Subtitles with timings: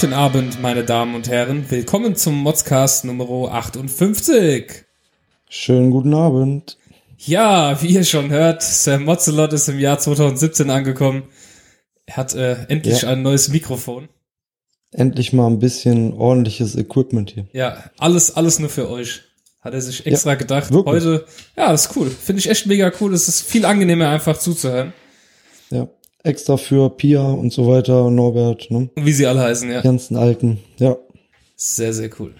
[0.00, 1.70] Guten Abend, meine Damen und Herren.
[1.70, 4.84] Willkommen zum Modscast Nummer 58.
[5.48, 6.78] Schönen guten Abend.
[7.18, 11.24] Ja, wie ihr schon hört, Sir Mozzelot ist im Jahr 2017 angekommen.
[12.06, 13.08] Er hat äh, endlich Ja.
[13.10, 14.08] ein neues Mikrofon.
[14.92, 17.46] Endlich mal ein bisschen ordentliches Equipment hier.
[17.52, 19.22] Ja, alles, alles nur für euch.
[19.60, 20.70] Hat er sich extra gedacht.
[20.72, 20.94] wirklich.
[20.94, 21.26] Heute,
[21.56, 22.08] ja, das ist cool.
[22.08, 23.12] Finde ich echt mega cool.
[23.12, 24.92] Es ist viel angenehmer, einfach zuzuhören.
[25.70, 25.88] Ja.
[26.28, 28.90] Extra für Pia und so weiter, Norbert, ne?
[28.96, 29.80] Wie sie alle heißen, ja.
[29.80, 30.58] Die ganzen Alten.
[30.78, 30.96] Ja.
[31.56, 32.34] Sehr, sehr cool.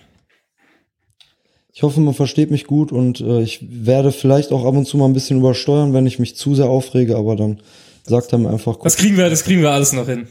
[1.73, 4.97] Ich hoffe, man versteht mich gut und äh, ich werde vielleicht auch ab und zu
[4.97, 7.61] mal ein bisschen übersteuern, wenn ich mich zu sehr aufrege, aber dann
[8.05, 10.27] sagt er mir einfach, Das kriegen wir, das kriegen wir alles noch hin.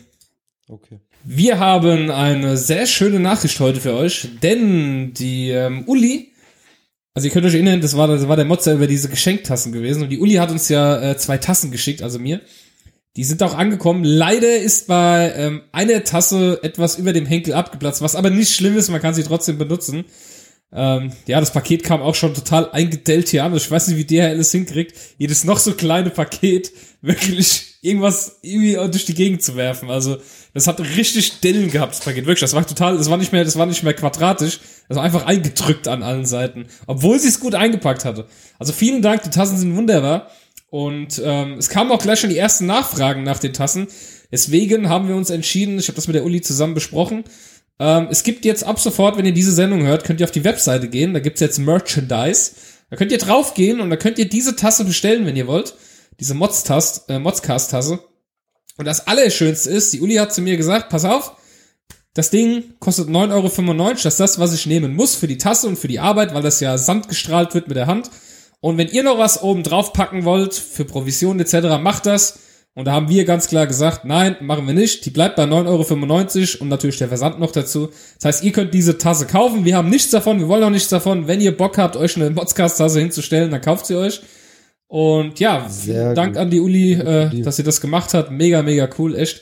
[0.67, 0.99] okay.
[1.29, 6.31] Wir haben eine sehr schöne Nachricht heute für euch, denn die ähm, Uli,
[7.13, 10.03] also ihr könnt euch erinnern, das war, das war der Motzer über diese Geschenktassen gewesen
[10.03, 12.41] und die Uli hat uns ja äh, zwei Tassen geschickt, also mir.
[13.17, 14.03] Die sind auch angekommen.
[14.03, 18.77] Leider ist bei ähm, einer Tasse etwas über dem Henkel abgeplatzt, was aber nicht schlimm
[18.77, 20.05] ist, man kann sie trotzdem benutzen.
[20.71, 23.55] Ähm, ja, das Paket kam auch schon total eingedellt hier an.
[23.55, 28.75] Ich weiß nicht, wie DHL es hinkriegt, jedes noch so kleine Paket wirklich irgendwas irgendwie
[28.75, 29.89] durch die Gegend zu werfen.
[29.89, 30.17] Also,
[30.53, 32.25] das hat richtig Dellen gehabt, das Paket.
[32.25, 34.59] Wirklich, das war total, das war nicht mehr, das war nicht mehr quadratisch.
[34.89, 36.67] Das war einfach eingedrückt an allen Seiten.
[36.85, 38.27] Obwohl sie es gut eingepackt hatte.
[38.59, 40.29] Also vielen Dank, die Tassen sind wunderbar.
[40.69, 43.87] Und ähm, es kamen auch gleich schon die ersten Nachfragen nach den Tassen.
[44.31, 47.23] Deswegen haben wir uns entschieden, ich habe das mit der Uli zusammen besprochen,
[47.79, 50.43] ähm, es gibt jetzt ab sofort, wenn ihr diese Sendung hört, könnt ihr auf die
[50.43, 51.13] Webseite gehen.
[51.13, 52.51] Da gibt's jetzt Merchandise.
[52.89, 55.75] Da könnt ihr draufgehen und da könnt ihr diese Tasse bestellen, wenn ihr wollt.
[56.19, 57.99] Diese Mods-Tasse, äh, Modscast-Tasse.
[58.77, 61.35] Und das Allerschönste ist, die Uli hat zu mir gesagt, pass auf,
[62.13, 63.89] das Ding kostet 9,95 Euro.
[63.91, 66.41] Das ist das, was ich nehmen muss für die Tasse und für die Arbeit, weil
[66.41, 68.09] das ja sandgestrahlt wird mit der Hand.
[68.59, 72.39] Und wenn ihr noch was oben drauf packen wollt, für Provisionen etc., macht das.
[72.73, 75.03] Und da haben wir ganz klar gesagt, nein, machen wir nicht.
[75.05, 77.89] Die bleibt bei 9,95 Euro und natürlich der Versand noch dazu.
[78.15, 79.65] Das heißt, ihr könnt diese Tasse kaufen.
[79.65, 81.27] Wir haben nichts davon, wir wollen auch nichts davon.
[81.27, 84.21] Wenn ihr Bock habt, euch eine Modscast-Tasse hinzustellen, dann kauft sie euch.
[84.87, 86.41] Und ja, Sehr Dank gut.
[86.41, 88.31] an die Uli, äh, dass sie das gemacht hat.
[88.31, 89.41] Mega, mega cool, echt.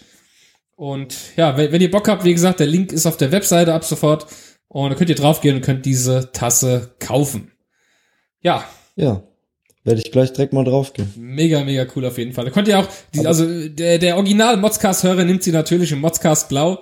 [0.76, 3.74] Und ja, wenn, wenn ihr Bock habt, wie gesagt, der Link ist auf der Webseite
[3.74, 4.28] ab sofort.
[4.70, 7.52] Und da könnt ihr draufgehen und könnt diese Tasse kaufen.
[8.42, 8.64] Ja,
[8.96, 9.24] Ja.
[9.84, 11.14] Werde ich gleich direkt mal draufgehen.
[11.16, 12.46] Mega, mega cool auf jeden Fall.
[12.46, 16.50] Da könnt ihr auch, die, also der, der original Modscast-Hörer nimmt sie natürlich im Modscast
[16.50, 16.80] Blau.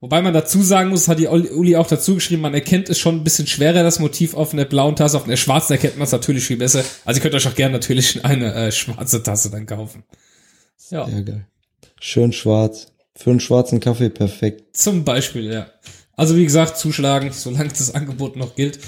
[0.00, 3.16] Wobei man dazu sagen muss, hat die Uli auch dazu geschrieben, man erkennt es schon
[3.16, 5.16] ein bisschen schwerer, das Motiv auf einer blauen Tasse.
[5.16, 6.84] Auf einer schwarzen erkennt man es natürlich viel besser.
[7.04, 10.04] Also ihr könnt euch auch gerne natürlich eine äh, schwarze Tasse dann kaufen.
[10.90, 11.46] Ja, Sehr geil.
[12.00, 12.88] Schön schwarz.
[13.16, 14.76] Für einen schwarzen Kaffee perfekt.
[14.76, 15.68] zum Beispiel, ja.
[16.16, 18.78] Also wie gesagt, zuschlagen, solange das Angebot noch gilt.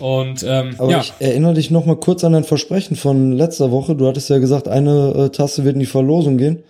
[0.00, 3.70] Und ähm, Aber ja, ich erinnere dich noch mal kurz an dein Versprechen von letzter
[3.70, 3.94] Woche.
[3.96, 6.62] Du hattest ja gesagt, eine äh, Tasse wird in die Verlosung gehen.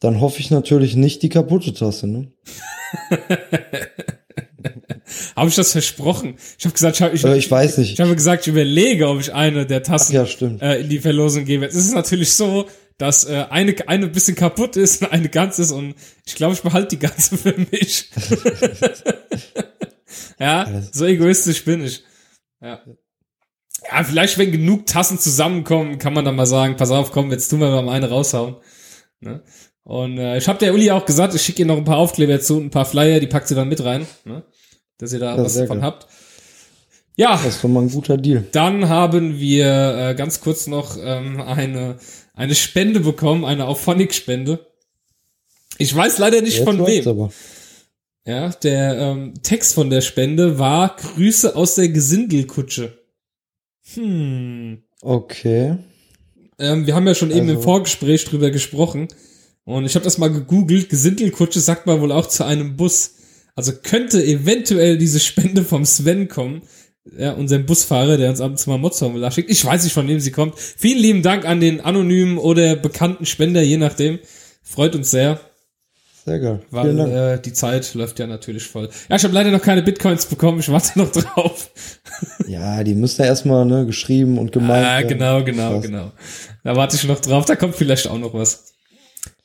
[0.00, 2.28] Dann hoffe ich natürlich nicht die kaputte Tasse, ne?
[5.36, 6.36] habe ich das versprochen?
[6.58, 7.92] Ich habe gesagt, ich, hab- ich, Äh, ich weiß nicht.
[7.94, 10.62] ich habe gesagt, ich überlege, ob ich eine der Tassen Ja, stimmt.
[10.62, 11.66] äh, in die Verlosung gebe.
[11.66, 12.66] Es ist natürlich so,
[12.98, 15.94] dass äh, eine eine bisschen kaputt ist und eine ganz ist und
[16.26, 18.10] ich glaube, ich behalte die ganze für mich.
[20.38, 22.02] ja, so egoistisch bin ich.
[22.60, 22.80] Ja.
[23.90, 27.48] Ja, vielleicht wenn genug Tassen zusammenkommen, kann man dann mal sagen, pass auf, komm, jetzt
[27.48, 28.56] tun wir mal eine raushauen.
[29.20, 29.42] Ne?
[29.84, 32.40] Und äh, ich habe der Uli auch gesagt, ich schicke ihr noch ein paar Aufkleber
[32.40, 34.44] zu und ein paar Flyer, die packt sie dann mit rein, ne?
[34.98, 35.86] dass ihr da Ja, was davon geil.
[35.86, 36.06] habt.
[37.16, 38.44] Ja, Das ist doch mal ein guter Deal.
[38.52, 39.66] dann haben wir
[40.10, 41.96] äh, ganz kurz noch ähm, eine,
[42.34, 44.66] eine Spende bekommen, eine Auphonic-Spende.
[45.78, 47.08] Ich weiß leider nicht Jetzt von wem.
[47.08, 47.30] aber.
[48.26, 52.98] Ja, der ähm, Text von der Spende war Grüße aus der Gesindelkutsche.
[53.94, 54.82] Hm.
[55.00, 55.78] Okay.
[56.58, 59.08] Ähm, wir haben ja schon eben im Also- Vorgespräch drüber gesprochen.
[59.64, 60.88] Und ich habe das mal gegoogelt.
[60.88, 63.14] Gesindelkutsche sagt man wohl auch zu einem Bus.
[63.54, 66.62] Also könnte eventuell diese Spende vom Sven kommen.
[67.16, 69.50] Ja, unserem Busfahrer, der uns abends mal Modsformular schickt.
[69.50, 70.58] Ich weiß nicht, von wem sie kommt.
[70.58, 74.18] Vielen lieben Dank an den anonymen oder bekannten Spender, je nachdem.
[74.62, 75.40] Freut uns sehr,
[76.24, 76.60] Sehr geil.
[76.70, 78.88] weil äh, die Zeit läuft ja natürlich voll.
[79.08, 80.60] Ja, ich habe leider noch keine Bitcoins bekommen.
[80.60, 81.70] Ich warte noch drauf.
[82.46, 85.08] Ja, die müssen ja erstmal ne, geschrieben und gemeint Ah, werden.
[85.08, 85.82] genau, genau, Krass.
[85.82, 86.12] genau.
[86.64, 87.46] Da warte ich noch drauf.
[87.46, 88.72] Da kommt vielleicht auch noch was.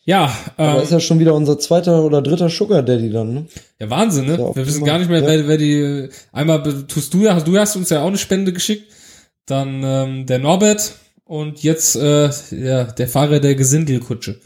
[0.04, 3.45] Ja, Aber ähm, ist ja schon wieder unser zweiter oder dritter Sugar Daddy dann, ne?
[3.80, 4.33] ja Wahnsinn, ne?
[4.38, 5.28] Ja, Wir wissen gar nicht mehr, Ja.
[5.28, 6.10] wer, wer die.
[6.33, 8.92] Einmal be- tust du ja, du hast uns ja auch eine Spende geschickt.
[9.45, 14.39] Dann ähm, der Norbert und jetzt äh, ja der Fahrer der Gesindelkutsche.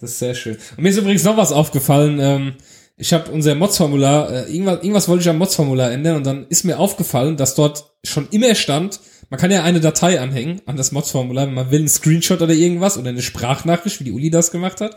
[0.00, 0.56] Das ist sehr schön.
[0.76, 2.18] Und mir ist übrigens noch was aufgefallen.
[2.20, 2.54] Ähm,
[2.96, 6.64] ich habe unser Mods-Formular, äh, irgendwas, irgendwas wollte ich am Mods-Formular ändern und dann ist
[6.64, 10.90] mir aufgefallen, dass dort schon immer stand, man kann ja eine Datei anhängen an das
[10.90, 14.50] Mods-Formular, wenn man will, einen Screenshot oder irgendwas oder eine Sprachnachricht, wie die Uli das
[14.50, 14.96] gemacht hat.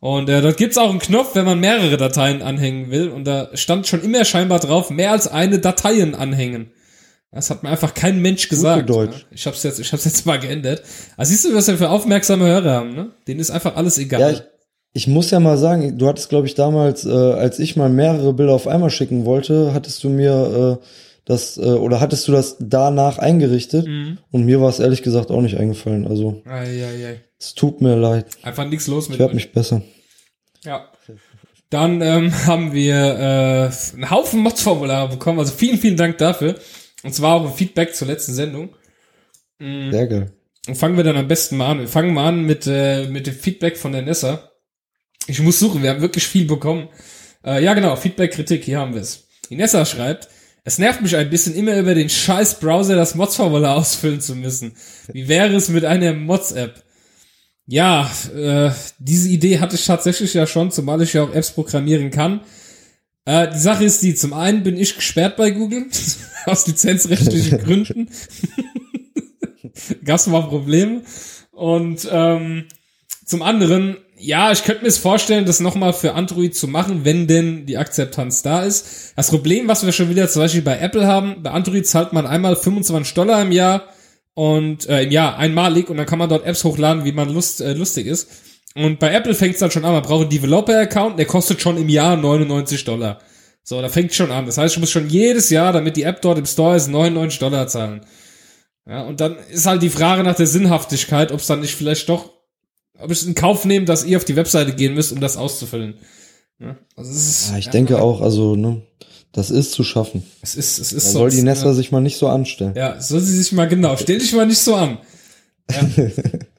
[0.00, 3.08] Und äh, dort gibt's auch einen Knopf, wenn man mehrere Dateien anhängen will.
[3.10, 6.72] Und da stand schon immer scheinbar drauf, mehr als eine Dateien anhängen.
[7.32, 8.86] Das hat mir einfach kein Mensch gesagt.
[8.86, 9.18] Gute Deutsch.
[9.18, 9.36] Ne?
[9.36, 10.82] Ich hab's jetzt, ich hab's jetzt mal geändert.
[11.16, 13.10] Also siehst du, was wir für aufmerksame Hörer haben, ne?
[13.28, 14.20] Denen ist einfach alles egal.
[14.20, 14.42] Ja, ich,
[14.92, 18.32] ich muss ja mal sagen, du hattest, glaube ich, damals, äh, als ich mal mehrere
[18.32, 20.84] Bilder auf einmal schicken wollte, hattest du mir äh,
[21.24, 23.86] das, äh, oder hattest du das danach eingerichtet?
[23.86, 24.18] Mhm.
[24.32, 26.08] Und mir war es ehrlich gesagt auch nicht eingefallen.
[26.08, 26.42] Also,
[27.38, 28.26] es tut mir leid.
[28.42, 29.82] Einfach nichts los mit Ich werde mich bessern.
[30.64, 30.88] Ja.
[31.70, 35.38] Dann ähm, haben wir äh, einen Haufen Mods-Formulare bekommen.
[35.38, 36.56] Also vielen, vielen Dank dafür.
[37.02, 38.74] Und zwar auch ein Feedback zur letzten Sendung.
[39.58, 39.90] Mhm.
[39.90, 40.32] Sehr geil.
[40.68, 41.80] Und fangen wir dann am besten mal an.
[41.80, 44.50] Wir fangen mal an mit, äh, mit dem Feedback von der Nessa.
[45.26, 46.88] Ich muss suchen, wir haben wirklich viel bekommen.
[47.44, 49.28] Äh, ja, genau, Feedback, Kritik, hier haben wir es.
[49.48, 50.28] Die Nessa schreibt,
[50.64, 54.76] es nervt mich ein bisschen, immer über den scheiß Browser das Mods-Formular ausfüllen zu müssen.
[55.12, 56.82] Wie wäre es mit einer Mods-App?
[57.66, 62.10] Ja, äh, diese Idee hatte ich tatsächlich ja schon, zumal ich ja auch Apps programmieren
[62.10, 62.40] kann.
[63.24, 65.86] Äh, die Sache ist die, zum einen bin ich gesperrt bei Google,
[66.46, 68.10] aus lizenzrechtlichen Gründen.
[70.04, 71.02] Gab's mal Probleme.
[71.52, 72.64] Und ähm,
[73.24, 77.26] zum anderen, ja, ich könnte mir es vorstellen, das nochmal für Android zu machen, wenn
[77.26, 79.12] denn die Akzeptanz da ist.
[79.16, 82.26] Das Problem, was wir schon wieder zum Beispiel bei Apple haben, bei Android zahlt man
[82.26, 83.84] einmal 25 Dollar im Jahr
[84.34, 87.60] und äh, im Jahr einmalig und dann kann man dort Apps hochladen, wie man lust,
[87.60, 88.28] äh, lustig ist.
[88.74, 91.76] Und bei Apple fängt es dann schon an, man braucht einen Developer-Account, der kostet schon
[91.76, 93.18] im Jahr 99 Dollar.
[93.62, 94.46] So, da fängt schon an.
[94.46, 97.38] Das heißt, ich muss schon jedes Jahr, damit die App dort im Store ist, 99
[97.40, 98.02] Dollar zahlen.
[98.88, 102.08] Ja, und dann ist halt die Frage nach der Sinnhaftigkeit, ob es dann nicht vielleicht
[102.08, 102.32] doch,
[102.98, 105.36] ob ich es in Kauf nehme, dass ihr auf die Webseite gehen müsst, um das
[105.36, 105.94] auszufüllen.
[106.58, 108.82] Ja, also ist, Ja, ich denke auch, also, ne,
[109.32, 110.24] das ist zu schaffen.
[110.42, 111.72] Es ist, es ist soll die Nessa ja.
[111.72, 112.74] sich mal nicht so anstellen.
[112.76, 113.96] Ja, soll sie sich mal genau.
[113.96, 114.98] Stell dich mal nicht so an.
[115.70, 116.06] Ja.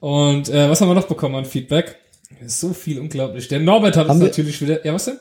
[0.00, 1.98] Und äh, was haben wir noch bekommen an Feedback?
[2.46, 3.48] So viel unglaublich.
[3.48, 4.84] Der Norbert hat uns Haben wir- natürlich wieder.
[4.84, 5.18] Ja, was denn?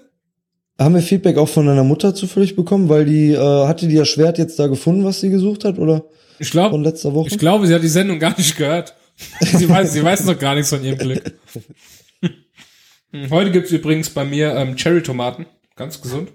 [0.79, 4.07] Haben wir Feedback auch von deiner Mutter zufällig bekommen, weil die, äh, hatte die das
[4.09, 6.05] Schwert jetzt da gefunden, was sie gesucht hat, oder?
[6.39, 7.27] Ich Von glaube, letzter Woche?
[7.27, 8.95] ich glaube, sie hat die Sendung gar nicht gehört.
[9.41, 11.33] sie weiß, sie weiß noch gar nichts von ihrem Glück.
[13.29, 15.45] Heute gibt's übrigens bei mir ähm, Cherry-Tomaten.
[15.75, 16.31] Ganz gesund.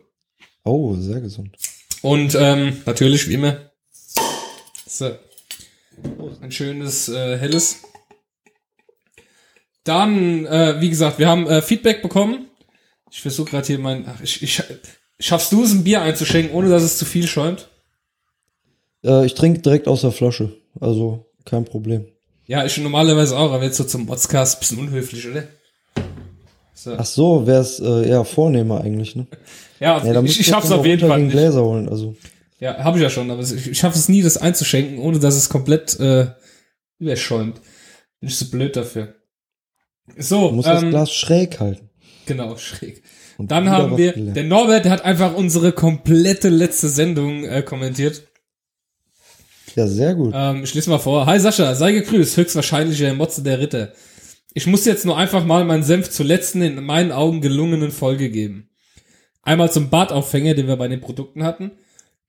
[0.65, 1.57] Oh, sehr gesund.
[2.03, 3.57] Und ähm, natürlich, wie immer,
[4.87, 5.11] so,
[6.43, 7.81] ein schönes äh, helles.
[9.87, 12.47] Dann, äh, wie gesagt, wir haben äh, Feedback bekommen.
[13.11, 14.05] Ich versuche gerade hier mein.
[14.09, 14.63] Ach, ich, ich,
[15.21, 17.69] schaffst du es, ein Bier einzuschenken, ohne dass es zu viel schäumt?
[19.05, 22.07] Äh, ich trinke direkt aus der Flasche, also kein Problem.
[22.47, 25.45] Ja, ich normalerweise auch, aber jetzt so zum Modscast bisschen unhöflich, oder?
[26.75, 26.95] So.
[26.99, 29.27] Ach so, wäre es äh, eher vornehmer eigentlich, ne?
[29.79, 31.33] Ja, Ja, ich, ich schaff's auf jeden Fall nicht.
[31.33, 32.17] Gläser holen, also.
[32.59, 35.37] Ja, habe ich ja schon, aber ich, ich schaffe es nie, das einzuschenken, ohne dass
[35.37, 36.29] es komplett äh,
[36.99, 37.61] überschäumt.
[38.21, 39.15] Bin ich so blöd dafür.
[40.17, 41.89] So, Du musst das ähm, Glas schräg halten.
[42.27, 43.03] genau, schräg.
[43.39, 44.37] Und Dann haben wir, gelernt.
[44.37, 48.23] der Norbert, der hat einfach unsere komplette letzte Sendung äh, kommentiert.
[49.75, 50.33] Ja, sehr gut.
[50.35, 51.27] Ähm, ich lese mal vor.
[51.27, 53.93] Hi Sascha, sei gegrüßt, höchstwahrscheinlich der Motze der Ritter.
[54.55, 58.31] Ich muss jetzt nur einfach mal meinen Senf zur letzten, in meinen Augen gelungenen Folge
[58.31, 58.71] geben.
[59.43, 61.73] Einmal zum Bartaufhänger, den wir bei den Produkten hatten.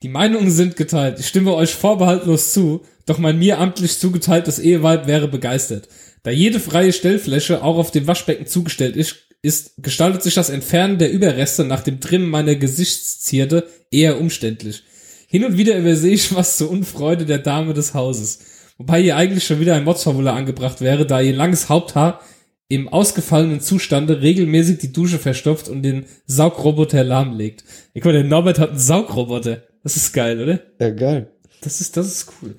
[0.03, 1.19] Die Meinungen sind geteilt.
[1.19, 5.87] Ich stimme euch vorbehaltlos zu, doch mein mir amtlich zugeteiltes Eheweib wäre begeistert.
[6.23, 10.97] Da jede freie Stellfläche auch auf dem Waschbecken zugestellt ist, ist, gestaltet sich das Entfernen
[10.97, 14.83] der Überreste nach dem Trimmen meiner Gesichtszierde eher umständlich.
[15.27, 18.39] Hin und wieder übersehe ich was zur Unfreude der Dame des Hauses.
[18.77, 22.21] Wobei hier eigentlich schon wieder ein Modsformular angebracht wäre, da ihr langes Haupthaar
[22.69, 27.63] im ausgefallenen Zustande regelmäßig die Dusche verstopft und den Saugroboter lahmlegt.
[27.93, 29.63] Ich guck mal, der Norbert hat einen Saugroboter.
[29.83, 30.59] Das ist geil, oder?
[30.79, 31.31] Ja, geil.
[31.61, 32.55] Das ist, das ist cool.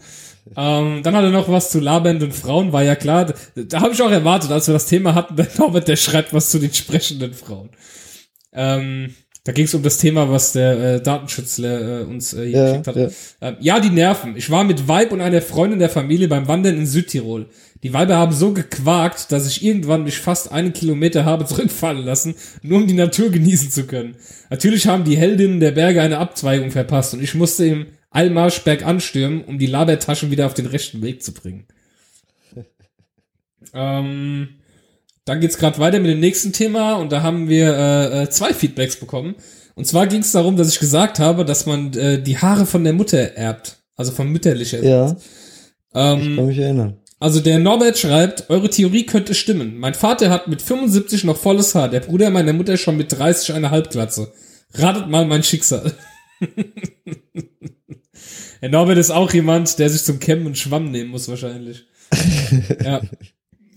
[0.57, 3.27] Ähm, dann hat er noch was zu labernden Frauen, war ja klar.
[3.27, 6.33] Da, da habe ich auch erwartet, als wir das Thema hatten, der Norbert, der schreibt
[6.33, 7.71] was zu den sprechenden Frauen.
[8.53, 9.15] Ähm,
[9.45, 12.67] da ging es um das Thema, was der äh, Datenschützler äh, uns äh, hier Ja,
[12.69, 12.97] geschickt hat.
[12.97, 13.09] ja.
[13.41, 14.37] Ähm, ja, die nerven.
[14.37, 17.47] Ich war mit Weib und einer Freundin der Familie beim Wandern in Südtirol.
[17.83, 22.35] Die Weiber haben so gequakt, dass ich irgendwann mich fast einen Kilometer habe zurückfallen lassen,
[22.63, 24.17] nur um die Natur genießen zu können.
[24.51, 29.01] Natürlich haben die Heldinnen der Berge eine Abzweigung verpasst und ich musste im Allmarsch bergan
[29.01, 31.67] stürmen, um die Labertaschen wieder auf den rechten Weg zu bringen.
[33.75, 34.49] ähm,
[35.25, 38.55] dann geht's gerade weiter mit dem nächsten Thema und da haben wir äh, äh, zwei
[38.55, 39.35] Feedbacks bekommen.
[39.75, 42.83] Und zwar ging es darum, dass ich gesagt habe, dass man äh, die Haare von
[42.83, 44.83] der Mutter erbt, also von mütterlicher.
[44.83, 45.17] Ja,
[45.95, 46.97] Ähm, ich kann mich erinnern.
[47.21, 49.79] also der Norbert schreibt, eure Theorie könnte stimmen.
[49.79, 53.55] Mein Vater hat mit 75 noch volles Haar, der Bruder meiner Mutter schon mit 30
[53.55, 54.33] eine Halbglatze.
[54.75, 55.93] Ratet mal mein Schicksal.
[58.63, 61.87] der Norbert ist auch jemand, der sich zum Kämmen und Schwamm nehmen muss wahrscheinlich.
[62.85, 63.01] ja.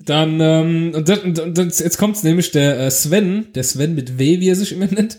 [0.05, 4.17] Dann, ähm, und, das, und das, jetzt kommt's nämlich der äh, Sven, der Sven mit
[4.17, 5.17] W, wie er sich immer nennt,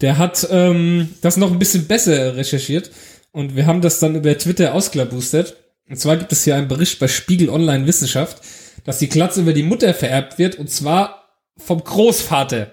[0.00, 2.90] der hat ähm, das noch ein bisschen besser recherchiert
[3.30, 5.56] und wir haben das dann über Twitter ausklabustert.
[5.88, 8.42] Und zwar gibt es hier einen Bericht bei Spiegel Online Wissenschaft,
[8.84, 12.72] dass die Glatze über die Mutter vererbt wird und zwar vom Großvater.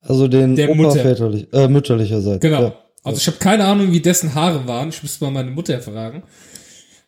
[0.00, 1.00] Also den Der Opa Mutter.
[1.00, 2.40] väterlich, äh, mütterlicherseits.
[2.40, 2.62] Genau.
[2.62, 2.83] Ja.
[3.04, 4.88] Also ich habe keine Ahnung, wie dessen Haare waren.
[4.88, 6.24] Ich müsste mal meine Mutter fragen.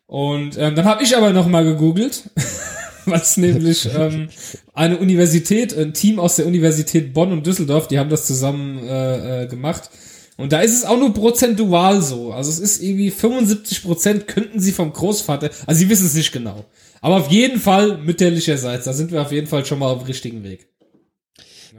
[0.07, 2.31] Und ähm, dann habe ich aber noch mal gegoogelt,
[3.07, 4.29] was nämlich ähm,
[4.73, 9.45] eine Universität, ein Team aus der Universität Bonn und Düsseldorf, die haben das zusammen äh,
[9.45, 9.91] äh, gemacht.
[10.37, 12.33] Und da ist es auch nur prozentual so.
[12.33, 16.31] Also es ist irgendwie 75 Prozent könnten sie vom Großvater, also sie wissen es nicht
[16.31, 16.67] genau.
[17.00, 20.07] Aber auf jeden Fall mütterlicherseits, da sind wir auf jeden Fall schon mal auf dem
[20.07, 20.69] richtigen Weg.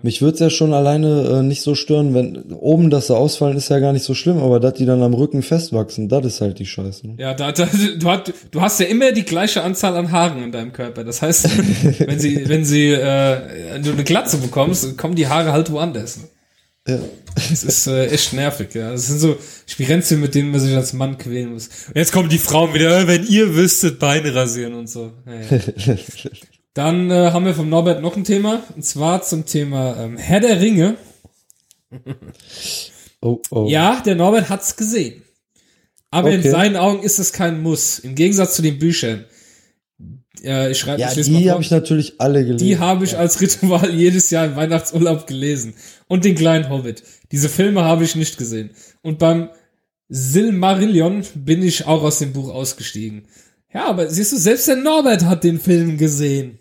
[0.03, 3.57] Mich würde es ja schon alleine äh, nicht so stören, wenn oben, dass sie ausfallen,
[3.57, 6.41] ist ja gar nicht so schlimm, aber dass die dann am Rücken festwachsen, das ist
[6.41, 7.07] halt die Scheiße.
[7.07, 7.15] Ne?
[7.17, 10.51] Ja, da, da, du, hast, du hast ja immer die gleiche Anzahl an Haaren in
[10.51, 11.03] deinem Körper.
[11.03, 11.49] Das heißt,
[11.99, 13.39] wenn sie, wenn sie, äh,
[13.73, 16.17] wenn du eine Glatze bekommst, kommen die Haare halt woanders.
[16.17, 16.23] Ne?
[16.87, 16.99] Ja.
[17.35, 18.91] Das ist äh, echt nervig, ja.
[18.91, 19.37] Das sind so
[19.67, 21.69] Spirenzien, mit denen man sich als Mann quälen muss.
[21.87, 25.11] Und jetzt kommen die Frauen wieder, äh, wenn ihr wüsstet, Beine rasieren und so.
[25.25, 25.57] Ja,
[25.93, 25.95] ja.
[26.77, 30.39] Dann äh, haben wir vom Norbert noch ein Thema, und zwar zum Thema ähm, Herr
[30.39, 30.95] der Ringe.
[33.19, 33.65] Oh, oh.
[33.67, 35.23] Ja, der Norbert hat's gesehen.
[36.11, 36.51] Aber in Okay.
[36.51, 37.97] seinen Augen ist es kein Muss.
[37.97, 39.25] Im Gegensatz zu den Büchern.
[40.43, 42.63] Äh, ich schreibe Ja, die habe ich natürlich alle gelesen.
[42.63, 45.73] Die habe ich als Ritual jedes Jahr im Weihnachtsurlaub gelesen.
[46.07, 47.01] Und den kleinen Hobbit.
[47.31, 48.69] Diese Filme habe ich nicht gesehen.
[49.01, 49.49] Und beim
[50.09, 53.27] Silmarillion bin ich auch aus dem Buch ausgestiegen.
[53.73, 56.59] Ja, aber siehst du, selbst der Norbert hat den Film gesehen.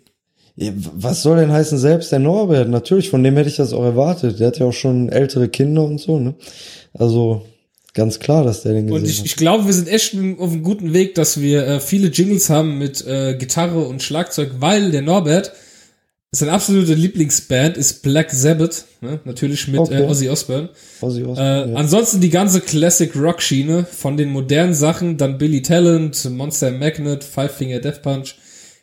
[0.59, 2.67] Was soll denn heißen, selbst der Norbert?
[2.67, 4.39] Natürlich, von dem hätte ich das auch erwartet.
[4.39, 6.33] Der hat ja auch schon ältere Kinder und so, ne?
[6.93, 7.43] Also,
[7.93, 9.25] ganz klar, dass der den gesehen Und ich, hat.
[9.27, 12.79] ich glaube, wir sind echt auf einem guten Weg, dass wir äh, viele Jingles haben
[12.79, 15.51] mit äh, Gitarre und Schlagzeug, weil der Norbert,
[16.31, 19.19] sein absolute Lieblingsband ist Black Sabbath, ne?
[19.25, 20.01] natürlich mit Okay.
[20.01, 20.69] äh, Ozzy Osbourne.
[21.01, 21.75] Ozzy Osbourne, Äh, ja.
[21.77, 27.23] Ansonsten die ganze Classic Rock Schiene von den modernen Sachen, dann Billy Talent, Monster Magnet,
[27.23, 28.35] Five Finger Death Punch.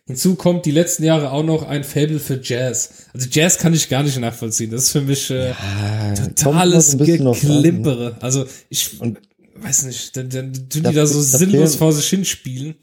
[0.07, 3.07] Hinzu kommt die letzten Jahre auch noch ein Fable für Jazz.
[3.15, 4.71] Also Jazz kann ich gar nicht nachvollziehen.
[4.71, 6.97] Das ist für mich äh, immer totales?
[6.99, 8.17] Geklimpere.
[8.21, 9.19] Also ich Und-
[9.57, 12.75] weiß nicht, dann, dann tun Da die da so da sinnlos fehlen- vor sich hinspielen.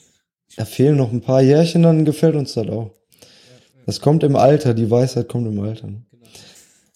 [0.55, 2.91] Da fehlen noch ein paar Jährchen, dann gefällt uns das auch.
[3.85, 5.87] Das kommt im Alter, die Weisheit kommt im Alter.
[5.87, 6.01] ne?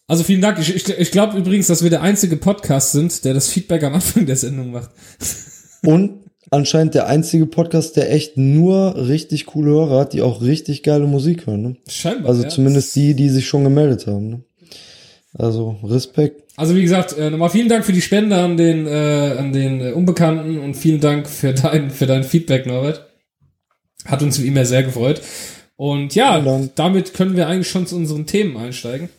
[0.08, 0.60] Also vielen Dank.
[0.60, 3.94] Ich, ich, ich glaube übrigens, dass wir der einzige Podcast sind, der das Feedback am
[3.94, 4.90] Anfang der Sendung macht.
[5.84, 10.84] Und anscheinend der einzige Podcast, der echt nur richtig coole Hörer hat, die auch richtig
[10.84, 11.62] geile Musik hören.
[11.62, 11.76] Ne?
[11.88, 12.30] Scheinbar.
[12.30, 12.50] Also ja.
[12.50, 14.30] zumindest die, die sich schon gemeldet haben.
[14.30, 14.44] Ne?
[15.34, 16.44] Also Respekt.
[16.58, 19.94] Also wie gesagt, äh, nochmal vielen Dank für die Spende an den, äh, an den
[19.94, 23.06] Unbekannten und vielen Dank für dein, für dein Feedback, Norbert.
[24.06, 25.22] Hat uns wie immer sehr gefreut.
[25.76, 26.40] Und ja,
[26.76, 29.10] damit können wir eigentlich schon zu unseren Themen einsteigen.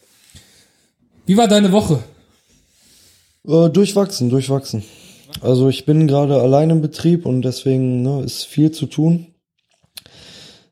[1.26, 2.02] Wie war deine Woche?
[3.46, 4.82] Äh, durchwachsen, durchwachsen.
[5.40, 9.28] Also ich bin gerade allein im Betrieb und deswegen ne, ist viel zu tun.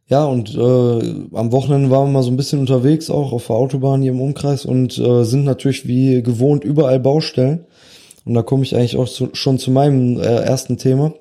[0.07, 3.57] Ja, und äh, am Wochenende waren wir mal so ein bisschen unterwegs, auch auf der
[3.57, 7.67] Autobahn hier im Umkreis und äh, sind natürlich wie gewohnt überall Baustellen.
[8.25, 11.15] Und da komme ich eigentlich auch zu, schon zu meinem äh, ersten Thema.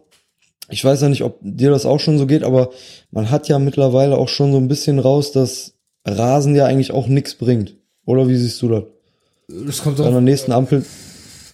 [0.69, 2.69] Ich weiß ja nicht, ob dir das auch schon so geht, aber
[3.11, 5.73] man hat ja mittlerweile auch schon so ein bisschen raus, dass
[6.05, 7.75] Rasen ja eigentlich auch nichts bringt.
[8.05, 8.83] Oder wie siehst du das?
[9.47, 10.85] Das kommt An der nächsten Ampel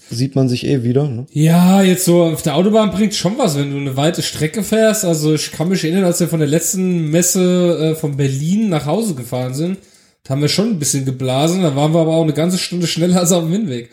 [0.09, 1.07] sieht man sich eh wieder.
[1.07, 1.25] Ne?
[1.31, 5.05] Ja, jetzt so auf der Autobahn bringt schon was, wenn du eine weite Strecke fährst.
[5.05, 8.85] Also ich kann mich erinnern, als wir von der letzten Messe äh, von Berlin nach
[8.85, 9.77] Hause gefahren sind,
[10.23, 11.61] da haben wir schon ein bisschen geblasen.
[11.61, 13.89] Da waren wir aber auch eine ganze Stunde schneller als auf dem Hinweg.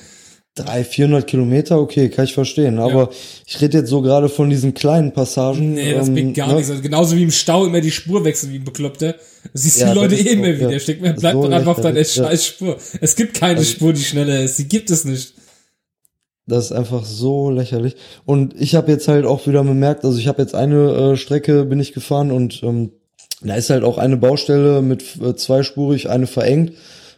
[0.55, 2.79] Drei, 400 Kilometer, okay, kann ich verstehen.
[2.79, 3.11] Aber
[3.47, 5.75] ich rede jetzt so gerade von diesen kleinen Passagen.
[5.75, 6.55] Nee, das ähm, bringt gar ne?
[6.55, 6.71] nichts.
[6.71, 9.13] Also genauso wie im Stau immer die Spur wechseln wie ein Bekloppter.
[9.13, 10.71] Du siehst Ja, die Leute eh immer auch, wieder.
[10.71, 10.79] ja.
[10.81, 12.01] Steck mir, bleib So doch einfach auf deiner ja.
[12.01, 12.79] Also scheiß Spur.
[13.03, 14.59] Es gibt keine Spur, die schneller ist.
[14.59, 15.35] Die gibt es nicht.
[16.47, 17.97] Das ist einfach so lächerlich.
[18.25, 21.65] Und ich habe jetzt halt auch wieder bemerkt, also ich habe jetzt eine äh, Strecke
[21.65, 22.93] bin ich gefahren und ähm,
[23.43, 26.73] da ist halt auch eine Baustelle mit äh, zweispurig, eine verengt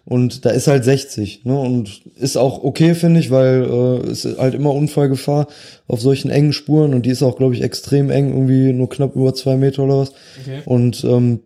[0.08, 1.44] und da ist halt 60.
[1.44, 1.58] Ne?
[1.58, 5.48] Und ist auch okay, finde ich, weil äh, es ist halt immer Unfallgefahr
[5.86, 9.14] auf solchen engen Spuren und die ist auch, glaube ich, extrem eng, irgendwie nur knapp
[9.14, 10.12] über zwei Meter oder was.
[10.40, 10.62] Okay.
[10.64, 11.40] Und ähm,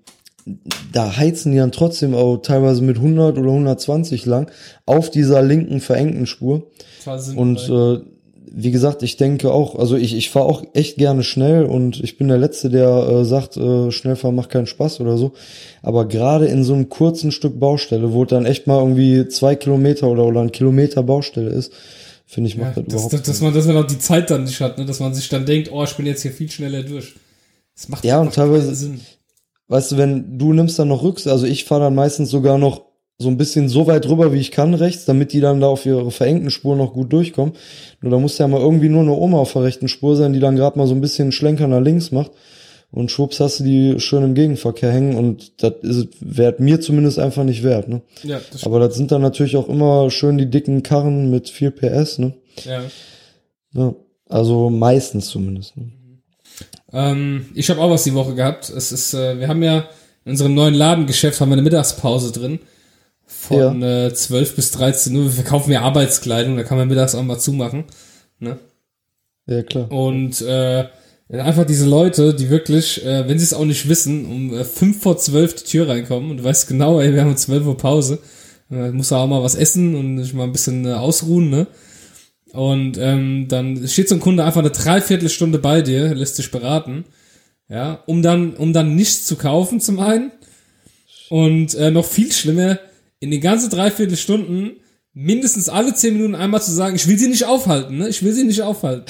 [0.92, 4.50] da heizen die dann trotzdem auch teilweise mit 100 oder 120 lang
[4.86, 6.70] auf dieser linken verengten Spur.
[7.36, 8.00] Und äh,
[8.54, 12.18] wie gesagt, ich denke auch, also ich, ich fahre auch echt gerne schnell und ich
[12.18, 15.32] bin der Letzte, der äh, sagt, äh, Schnellfahren macht keinen Spaß oder so.
[15.80, 20.08] Aber gerade in so einem kurzen Stück Baustelle, wo dann echt mal irgendwie zwei Kilometer
[20.08, 21.72] oder, oder ein Kilometer Baustelle ist,
[22.26, 24.30] finde ich, ja, macht das, dass, überhaupt dass, dass man, dass man auch die Zeit
[24.30, 24.84] dann nicht hat, ne?
[24.84, 27.14] dass man sich dann denkt, oh, ich bin jetzt hier viel schneller durch.
[27.74, 29.00] Das macht Ja, und teilweise- Sinn.
[29.72, 32.82] Weißt du, wenn du nimmst dann noch Rücks, also ich fahre dann meistens sogar noch
[33.18, 35.86] so ein bisschen so weit rüber, wie ich kann rechts, damit die dann da auf
[35.86, 37.54] ihre verengten Spuren noch gut durchkommen.
[38.02, 40.40] Nur da muss ja mal irgendwie nur eine Oma auf der rechten Spur sein, die
[40.40, 42.32] dann gerade mal so ein bisschen Schlenker nach links macht.
[42.90, 47.18] Und schwupps hast du die schön im Gegenverkehr hängen und das ist wert mir zumindest
[47.18, 48.02] einfach nicht wert, ne?
[48.22, 51.70] Ja, das Aber das sind dann natürlich auch immer schön die dicken Karren mit viel
[51.70, 52.34] PS, ne?
[52.64, 52.82] ja.
[53.72, 53.94] Ja,
[54.28, 55.78] also meistens zumindest.
[55.78, 55.92] Ne?
[56.92, 58.70] Ähm, ich habe auch was die Woche gehabt.
[58.70, 59.88] Es ist, äh, wir haben ja
[60.24, 62.60] in unserem neuen Ladengeschäft haben wir eine Mittagspause drin.
[63.26, 65.24] Von äh, 12 bis 13 Uhr.
[65.24, 67.84] Wir verkaufen ja Arbeitskleidung, da kann man mittags auch mal zumachen.
[68.38, 68.58] Ne?
[69.46, 69.90] Ja, klar.
[69.90, 70.86] Und äh,
[71.30, 75.00] einfach diese Leute, die wirklich, äh, wenn sie es auch nicht wissen, um äh, 5
[75.00, 77.76] vor 12 die Tür reinkommen und du weißt genau, ey, wir haben um 12 Uhr
[77.76, 78.18] Pause.
[78.70, 81.66] Äh, muss auch mal was essen und sich mal ein bisschen äh, ausruhen, ne?
[82.52, 87.04] Und ähm, dann steht so ein Kunde einfach eine Dreiviertelstunde bei dir, lässt dich beraten,
[87.68, 90.32] ja, um dann, um dann nichts zu kaufen zum einen.
[91.30, 92.78] Und äh, noch viel schlimmer,
[93.20, 94.72] in den ganzen Dreiviertelstunden
[95.14, 98.08] mindestens alle zehn Minuten einmal zu sagen, ich will sie nicht aufhalten, ne?
[98.08, 99.04] Ich will sie nicht aufhalten.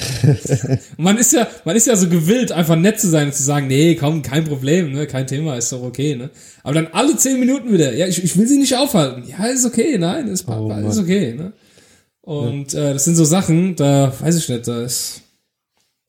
[0.97, 3.43] und man ist ja, man ist ja so gewillt, einfach nett zu sein und zu
[3.43, 5.07] sagen, nee, komm, kein Problem, ne?
[5.07, 6.29] Kein Thema, ist doch okay, ne?
[6.63, 9.23] Aber dann alle zehn Minuten wieder, ja, ich, ich will sie nicht aufhalten.
[9.29, 11.53] Ja, ist okay, nein, ist, Oh, ist okay, ne?
[12.23, 15.21] Und äh, das sind so Sachen, da weiß ich nicht, da ist.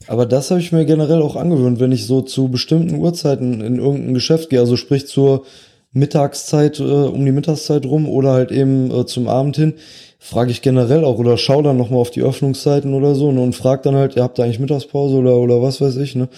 [0.06, 3.78] Aber das habe ich mir generell auch angewöhnt, wenn ich so zu bestimmten Uhrzeiten in
[3.78, 5.44] irgendein Geschäft gehe, also sprich zur
[5.92, 9.74] Mittagszeit, äh, um die Mittagszeit rum oder halt eben äh, zum Abend hin,
[10.18, 13.54] frage ich generell auch oder schau dann nochmal auf die Öffnungszeiten oder so ne, und
[13.54, 16.28] frag dann halt, ihr habt da eigentlich Mittagspause oder oder was weiß ich, ne?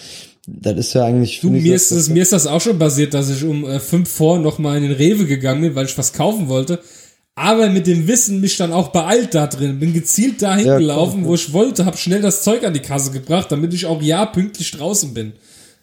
[0.47, 1.41] Das ist ja eigentlich.
[1.41, 3.81] Du, mir das- ist, es, mir ist das auch schon passiert, dass ich um äh,
[3.81, 6.79] fünf vor noch mal in den Rewe gegangen bin, weil ich was kaufen wollte.
[7.39, 9.79] Aber mit dem Wissen mich dann auch beeilt da drin.
[9.79, 11.29] Bin gezielt dahin Ja, klar, gelaufen, ja.
[11.29, 14.25] wo ich wollte, hab schnell das Zeug an die Kasse gebracht, damit ich auch ja
[14.25, 15.35] pünktlich draußen bin.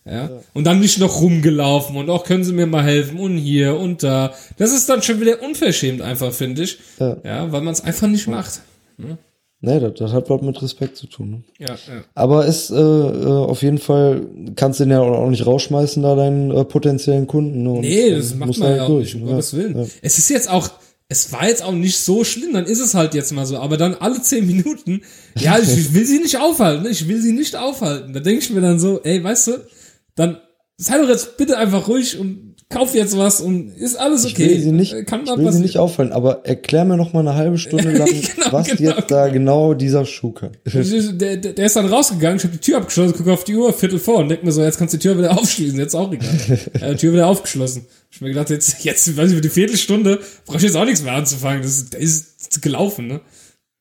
[0.03, 0.31] Ja.
[0.53, 4.03] Und dann nicht noch rumgelaufen und auch können Sie mir mal helfen und hier und
[4.03, 4.33] da.
[4.57, 6.79] Das ist dann schon wieder unverschämt einfach, finde ich.
[6.99, 7.17] Ja.
[7.23, 8.61] Ja, weil man es einfach nicht macht.
[9.61, 11.29] Nee, das, das hat was mit Respekt zu tun.
[11.29, 11.43] Ne?
[11.59, 12.03] Ja, ja.
[12.15, 16.51] Aber ist äh, äh, auf jeden Fall, kannst den ja auch nicht rausschmeißen, da deinen
[16.51, 17.63] äh, potenziellen Kunden.
[17.63, 17.71] Ne?
[17.71, 19.35] Und Nee, das macht du man ja auch durch, nicht, um ne?
[19.35, 19.77] Gottes Willen.
[19.77, 19.85] Ja.
[20.01, 20.69] Es ist jetzt auch,
[21.09, 23.77] es war jetzt auch nicht so schlimm, dann ist es halt jetzt mal so, aber
[23.77, 25.01] dann alle zehn Minuten,
[25.37, 26.89] ja, ich, will sie nicht aufhalten, ne?
[26.89, 28.13] ich will sie nicht aufhalten.
[28.13, 29.67] Da denke ich mir dann so, ey, weißt du,
[30.15, 30.41] dann
[30.77, 34.49] sei doch jetzt bitte einfach ruhig und kauf jetzt was und ist alles Ich okay.
[34.49, 37.21] will sie nicht, Äh, Kann ich will sie nicht auffallen, aber erklär mir noch mal
[37.21, 40.51] eine halbe Stunde lang, Genau, was genau, jetzt da genau dieser Schuh kann.
[40.65, 43.71] Der, der, der ist dann rausgegangen, ich habe die Tür abgeschlossen, gucke auf die Uhr,
[43.73, 46.11] Viertel vor und denk mir so, jetzt kannst du die Tür wieder aufschließen, jetzt auch
[46.11, 46.29] egal.
[46.91, 47.85] die Tür wieder aufgeschlossen.
[48.11, 51.03] Ich mir gedacht, jetzt, jetzt, weiß ich, für die Viertelstunde brauche ich jetzt auch nichts
[51.03, 53.21] mehr anzufangen, das ist, das ist gelaufen, ne?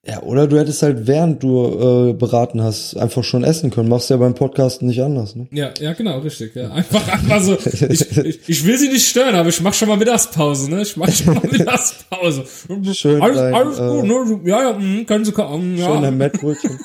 [0.05, 3.89] Ja, oder du hättest halt, während du äh, beraten hast, einfach schon essen können.
[3.89, 5.47] Machst ja beim Podcast nicht anders, ne?
[5.53, 6.57] Ja, ja, genau, richtig.
[6.57, 6.73] Ja.
[6.73, 7.57] Einfach, einfach so.
[7.89, 10.83] Ich, ich, ich will sie nicht stören, aber ich mach schon mal Mittagspause, ne?
[10.83, 12.45] Ich mach schon mal Mittagspause.
[12.95, 14.51] Schön alles, dein, alles äh, gut, ne?
[14.51, 15.77] Ja, ja, mh, können Sie kommen.
[15.79, 15.87] Ja.
[15.93, 16.81] Schön dein Mettbrötchen.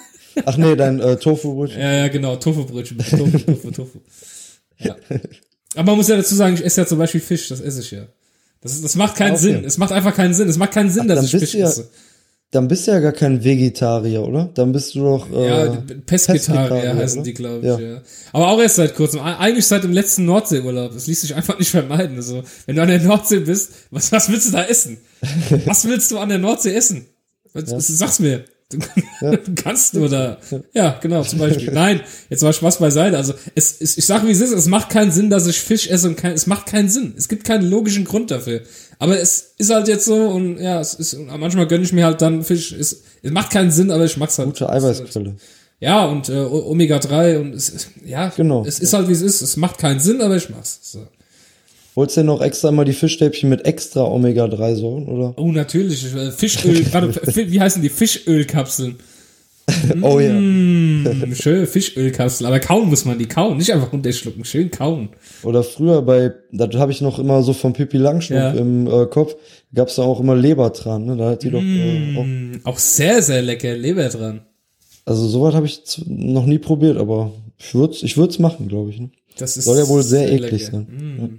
[0.45, 1.81] Ach nee, dein äh, Tofu-Brötchen.
[1.81, 2.99] Ja, ja, genau, Tofu-Brötchen.
[2.99, 3.99] Tofu, Tofu, Tofu.
[4.77, 4.95] Ja.
[5.73, 7.89] Aber man muss ja dazu sagen, ich esse ja zum Beispiel Fisch, das esse ich
[7.89, 8.03] ja.
[8.61, 9.41] Das, das macht keinen Okay.
[9.41, 9.63] Sinn.
[9.65, 10.47] Es macht einfach keinen Sinn.
[10.47, 11.89] Es macht keinen Sinn, Ach, dass ich Fisch du ja- esse.
[12.51, 14.49] Dann bist du ja gar kein Vegetarier, oder?
[14.53, 15.29] Dann bist du doch.
[15.31, 17.25] Äh, Ja, Pesketarier Pesketarier, heißen oder?
[17.25, 17.79] die, glaube ich, Ja.
[17.79, 18.01] ja.
[18.31, 19.19] Aber auch erst seit kurzem.
[19.19, 20.93] Eig- Eigentlich seit dem letzten Nordseeurlaub.
[20.93, 22.15] Das ließ sich einfach nicht vermeiden.
[22.15, 24.97] Also, wenn du an der Nordsee bist, was, was willst du da essen?
[25.65, 27.07] Was willst du an der Nordsee essen?
[27.53, 28.45] Was, Sag's mir.
[29.21, 30.37] Du, du kannst nur da.
[30.73, 31.71] Ja, genau, zum Beispiel.
[31.71, 33.15] Nein, jetzt mal Spaß beiseite.
[33.17, 35.87] Also, es, es, ich sag wie es ist, es macht keinen Sinn, dass ich Fisch
[35.89, 37.13] esse und kein, es macht keinen Sinn.
[37.17, 38.61] Es gibt keinen logischen Grund dafür.
[38.99, 42.21] Aber es ist halt jetzt so und ja, es ist, manchmal gönne ich mir halt
[42.21, 42.73] dann Fisch.
[42.73, 44.49] Es, es macht keinen Sinn, aber ich mag's halt.
[44.49, 45.35] gute Eiweißquelle.
[45.79, 48.65] Ja, und äh, O- Omega-3 und es ist, ja, Genau.
[48.65, 49.41] es ist halt wie es ist.
[49.41, 50.79] Es macht keinen Sinn, aber ich mach's.
[50.81, 51.07] So.
[51.97, 55.33] Wolltest du denn noch extra mal die Fischstäbchen mit extra Omega-3-Säuren, oder?
[55.37, 56.05] Oh, natürlich.
[56.15, 57.89] äh, Fischöl, Fi- wie heißen die?
[57.89, 58.95] Fischölkapseln.
[60.01, 60.31] Oh ja.
[60.33, 62.47] Mm, schön, Fischölkapseln.
[62.47, 64.45] Aber kauen muss man die kauen, nicht einfach runterschlucken.
[64.45, 65.09] Schön kauen.
[65.43, 68.51] Oder früher bei, das habe ich noch immer so von Pippi Langstrumpf Ja.
[68.51, 69.35] im äh, Kopf,
[69.73, 71.17] gab's da auch immer Lebertran, ne?
[71.17, 73.75] Da hat die doch äh, auch, Mm, auch sehr, sehr lecker.
[73.75, 74.41] Leber dran.
[75.03, 78.99] also sowas habe ich noch nie probiert, aber ich würd's, ich würd's machen, glaube ich.
[79.01, 79.09] Ne?
[79.37, 80.71] Das ist Soll ja wohl sehr eklig lecker.
[80.71, 80.87] sein.
[80.89, 81.19] Mm.
[81.19, 81.29] Ja.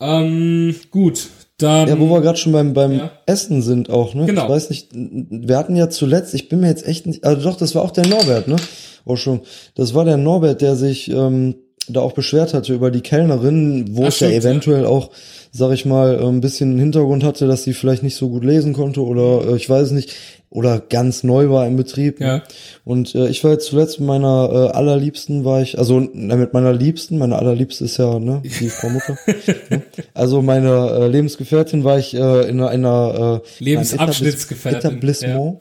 [0.00, 1.28] Ähm, gut.
[1.58, 1.88] Dann.
[1.88, 3.10] Ja, wo wir gerade schon beim, beim Ja.
[3.26, 4.24] Essen sind auch, ne?
[4.26, 4.44] Genau.
[4.44, 7.56] Ich weiß nicht, wir hatten ja zuletzt, ich bin mir jetzt echt nicht, also doch,
[7.56, 8.56] das war auch der Norbert, ne?
[9.04, 9.40] Auch schon.
[9.74, 11.56] Das war der Norbert, der sich ähm,
[11.92, 15.10] da auch beschwert hatte über die Kellnerin, wo Ach, es ja eventuell auch,
[15.52, 19.02] sag ich mal, ein bisschen Hintergrund hatte, dass sie vielleicht nicht so gut lesen konnte
[19.02, 20.14] oder äh, ich weiß nicht,
[20.50, 22.20] oder ganz neu war im Betrieb.
[22.20, 22.42] Ja.
[22.84, 26.52] Und äh, ich war jetzt zuletzt mit meiner äh, allerliebsten war ich, also na, mit
[26.52, 29.16] meiner Liebsten, meine allerliebste ist ja ne, die Frau Mutter.
[29.70, 29.82] ne?
[30.12, 35.60] Also meine äh, Lebensgefährtin war ich äh, in einer, äh, Lebensabschnittsgefährtin, Etablissement.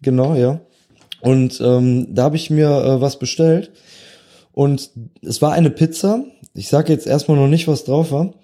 [0.00, 0.60] Genau, ja.
[1.20, 3.70] Und ähm, da habe ich mir äh, was bestellt
[4.60, 4.90] und
[5.22, 6.22] es war eine Pizza.
[6.52, 8.34] Ich sage jetzt erstmal noch nicht, was drauf war.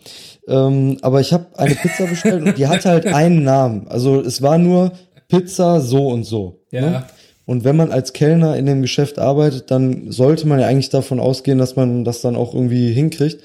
[0.49, 3.87] Ähm, aber ich habe eine Pizza bestellt und die hatte halt einen Namen.
[3.89, 4.93] Also es war nur
[5.29, 6.63] Pizza so und so.
[6.71, 6.81] Ja.
[6.81, 7.05] Ne?
[7.45, 11.21] Und wenn man als Kellner in dem Geschäft arbeitet, dann sollte man ja eigentlich davon
[11.21, 13.43] ausgehen, dass man das dann auch irgendwie hinkriegt.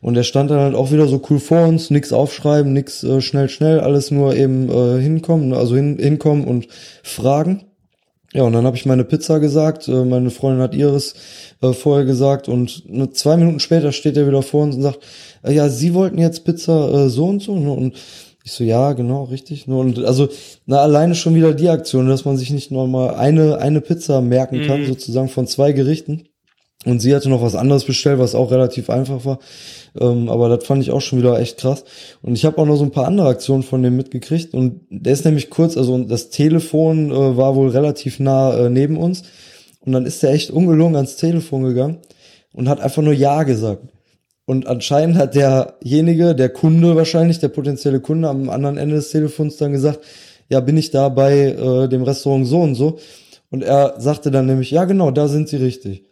[0.00, 3.20] Und er stand dann halt auch wieder so cool vor uns, nix aufschreiben, nix äh,
[3.20, 6.66] schnell, schnell, alles nur eben äh, hinkommen, also hin, hinkommen und
[7.04, 7.67] fragen.
[8.34, 11.14] Ja, und dann habe ich meine Pizza gesagt, äh, meine Freundin hat ihres
[11.62, 15.00] äh, vorher gesagt und ne, zwei Minuten später steht er wieder vor uns und sagt,
[15.42, 17.72] äh, ja, Sie wollten jetzt Pizza so und so, ne?
[17.72, 17.94] Und
[18.44, 19.66] ich so, ja, genau, richtig.
[19.66, 19.76] Ne?
[19.76, 20.28] Und also,
[20.66, 24.20] na, alleine schon wieder die Aktion, dass man sich nicht nur mal eine, eine Pizza
[24.20, 26.27] merken kann, sozusagen von zwei Gerichten.
[26.84, 29.40] Und sie hatte noch was anderes bestellt, was auch relativ einfach war.
[30.00, 31.84] Ähm, aber das fand ich auch schon wieder echt krass.
[32.22, 34.54] Und ich habe auch noch so ein paar andere Aktionen von dem mitgekriegt.
[34.54, 38.96] Und der ist nämlich kurz, also das Telefon äh, war wohl relativ nah äh, neben
[38.96, 39.24] uns.
[39.80, 41.98] Und dann ist der echt ungelungen ans Telefon gegangen
[42.52, 43.82] und hat einfach nur Ja gesagt.
[44.44, 49.56] Und anscheinend hat derjenige, der Kunde wahrscheinlich, der potenzielle Kunde am anderen Ende des Telefons
[49.56, 50.00] dann gesagt,
[50.48, 52.98] ja, bin ich da bei äh, dem Restaurant so und so.
[53.50, 56.07] Und er sagte dann nämlich, ja genau, da sind sie richtig.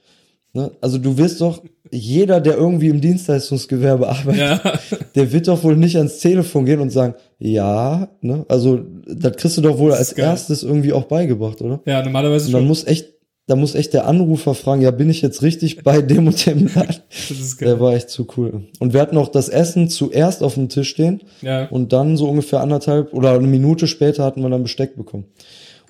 [0.57, 0.71] Ne?
[0.81, 4.73] Also du wirst doch, jeder, der irgendwie im Dienstleistungsgewerbe arbeitet, Ja.
[5.15, 8.47] der wird doch wohl nicht ans Telefon gehen und sagen, ja, ne?
[8.49, 10.25] Also das kriegst du doch wohl als geil.
[10.25, 11.81] erstes irgendwie auch beigebracht, oder?
[11.85, 12.69] Ja, normalerweise Und dann schon.
[12.69, 13.09] muss echt,
[13.49, 16.71] da muss echt der Anrufer fragen, ja, bin ich jetzt richtig bei dem und dem
[16.75, 16.97] Laden?
[17.29, 17.69] Das ist geil.
[17.69, 18.63] Der war echt zu cool.
[18.81, 21.67] Und wir hatten auch das Essen zuerst auf dem Tisch stehen Ja.
[21.69, 25.27] und dann so ungefähr anderthalb oder eine Minute später hatten wir dann Besteck bekommen.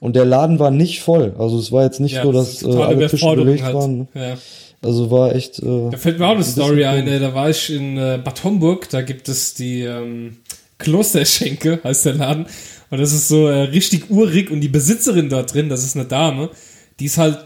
[0.01, 1.35] Und der Laden war nicht voll.
[1.39, 3.75] Also es war jetzt nicht ja, so, das dass äh, alle Tische Überforderung belegt halt.
[3.75, 3.99] waren.
[3.99, 4.07] Ne?
[4.15, 4.37] Ja.
[4.83, 5.59] Also war echt.
[5.59, 7.19] Äh, Da fällt mir auch eine Story ein, ey.
[7.19, 10.37] da war ich in äh, Bad Homburg, da gibt es die ähm,
[10.79, 12.47] Klosterschenke, heißt der Laden.
[12.91, 16.05] Und das ist so äh, richtig urig und die Besitzerin dort drin, das ist eine
[16.05, 16.51] Dame,
[17.01, 17.39] die ist halt,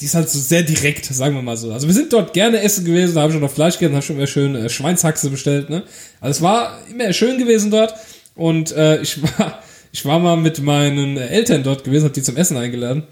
[0.00, 1.72] die ist halt so sehr direkt, sagen wir mal so.
[1.72, 4.04] Also wir sind dort gerne essen gewesen, da habe ich schon noch Fleisch gegessen, habe
[4.04, 5.82] schon immer schön äh, Schweinshaxe bestellt, ne?
[6.20, 7.92] Also es war immer schön gewesen dort
[8.34, 9.58] und äh, ich war,
[9.92, 13.04] ich war mal mit meinen Eltern dort gewesen, hab die zum Essen eingeladen.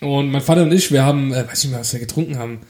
[0.00, 2.60] Und mein Vater und ich, wir haben, äh, weiß nicht mehr, was wir getrunken haben.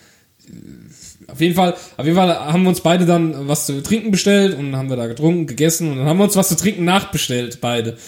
[1.27, 4.57] Auf jeden Fall, auf jeden Fall haben wir uns beide dann was zu trinken bestellt
[4.57, 7.61] und haben wir da getrunken, gegessen und dann haben wir uns was zu trinken nachbestellt,
[7.61, 7.99] beide.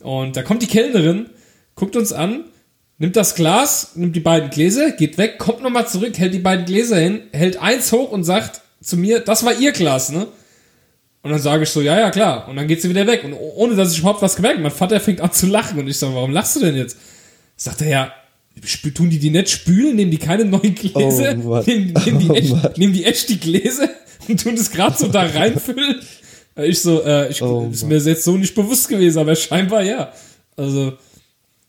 [0.00, 1.30] Und da kommt die Kellnerin,
[1.74, 2.44] guckt uns an,
[2.98, 6.66] nimmt das Glas, nimmt die beiden Gläser, geht weg, kommt nochmal zurück, hält die beiden
[6.66, 10.26] Gläser hin, hält eins hoch und sagt zu mir, das war ihr Glas, ne?
[11.26, 12.48] Und dann sage ich so, ja, ja, klar.
[12.48, 13.24] Und dann geht sie wieder weg.
[13.24, 14.62] Und oh- ohne, dass ich überhaupt was gemerkt habe.
[14.62, 15.76] Mein Vater fängt an zu lachen.
[15.76, 16.96] Und ich sage, warum lachst du denn jetzt?
[17.56, 18.12] Sagt er, ja,
[18.94, 19.96] tun die die nicht spülen?
[19.96, 21.36] Nehmen die keine neuen Gläser?
[21.44, 23.88] Oh nehmen, nehmen, die Oh echt, nehmen die echt die Gläser
[24.28, 25.96] und tun das gerade so da reinfüllen?
[26.58, 30.10] Ich so, äh, ich, Oh ist mir jetzt so nicht bewusst gewesen, aber scheinbar ja.
[30.56, 30.94] Also,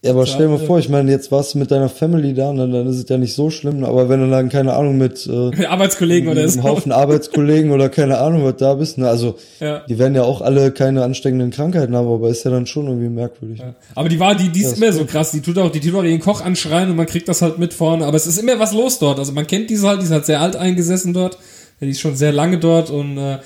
[0.03, 2.33] ja, aber stell dir Ja, mal vor, ich meine, jetzt warst du mit deiner Family
[2.33, 3.83] da, und dann, dann ist es ja nicht so schlimm.
[3.83, 6.63] Aber wenn du dann, keine Ahnung, mit äh, Arbeitskollegen oder einem so.
[6.63, 9.09] Haufen Arbeitskollegen oder keine Ahnung, was da bist, ne?
[9.09, 9.81] Also, Ja.
[9.89, 13.09] die werden ja auch alle keine ansteckenden Krankheiten haben, aber ist ja dann schon irgendwie
[13.09, 13.61] merkwürdig.
[13.95, 15.31] Aber die war, die, die ist Das immer so krass.
[15.31, 17.73] Die tut auch, die tut auch ihren Koch anschreien und man kriegt das halt mit
[17.73, 18.05] vorne.
[18.05, 19.17] Aber es ist immer was los dort.
[19.17, 21.37] Also man kennt diese halt, die ist halt sehr alt eingesessen dort.
[21.81, 23.37] Die ist schon sehr lange dort und äh,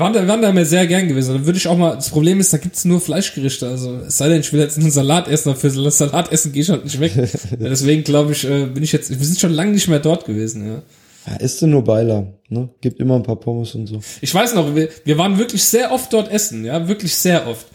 [0.00, 1.34] waren da, wir waren da immer sehr gern gewesen.
[1.34, 3.68] Dann würde ich auch mal, das Problem ist, da gibt's nur Fleischgerichte.
[3.68, 6.52] Also es sei denn, ich will jetzt einen Salat essen, aber für das Salat essen
[6.52, 7.12] gehe ich halt nicht weg.
[7.60, 10.66] deswegen glaube ich, äh, bin ich jetzt, wir sind schon lange nicht mehr dort gewesen,
[10.66, 10.82] ja.
[11.26, 12.68] Ja, isst du nur Beiler, ne?
[12.82, 14.00] Gibt immer ein paar Pommes und so.
[14.20, 17.66] Ich weiß noch, wir, wir waren wirklich sehr oft dort essen, ja, wirklich sehr oft.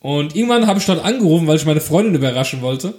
[0.00, 2.94] Und irgendwann habe ich dort angerufen, weil ich meine Freundin überraschen wollte.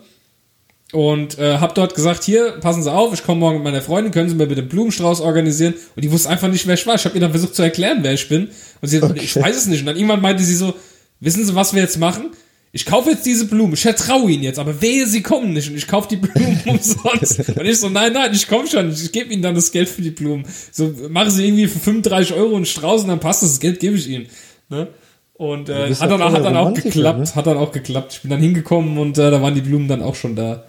[0.91, 4.11] Und äh, habe dort gesagt, hier, passen Sie auf, ich komme morgen mit meiner Freundin,
[4.11, 5.75] können Sie mir bitte einen Blumenstrauß organisieren?
[5.95, 6.95] Und die wusste einfach nicht, wer ich war.
[6.95, 8.49] Ich habe ihr dann versucht zu erklären, wer ich bin.
[8.81, 9.81] Und sie hat, ich weiß es nicht.
[9.81, 10.73] Und dann irgendwann meinte sie so,
[11.19, 12.31] wissen Sie, was wir jetzt machen?
[12.71, 15.75] Ich kaufe jetzt diese Blumen, ich vertraue Ihnen jetzt, aber wehe, Sie kommen nicht und
[15.75, 17.49] ich kaufe die Blumen umsonst.
[17.49, 20.03] Und ich so, nein, nein, ich komme schon, ich gebe Ihnen dann das Geld für
[20.03, 20.45] die Blumen.
[20.71, 23.79] So, machen Sie irgendwie für 35 Euro einen Strauß und dann passt das, das Geld
[23.79, 24.27] gebe ich Ihnen.
[24.69, 24.87] Ne?
[25.33, 27.35] Und äh, hat dann, hat dann auch geklappt, ne?
[27.35, 28.13] hat dann auch geklappt.
[28.13, 30.65] Ich bin dann hingekommen und äh, da waren die Blumen dann auch schon da.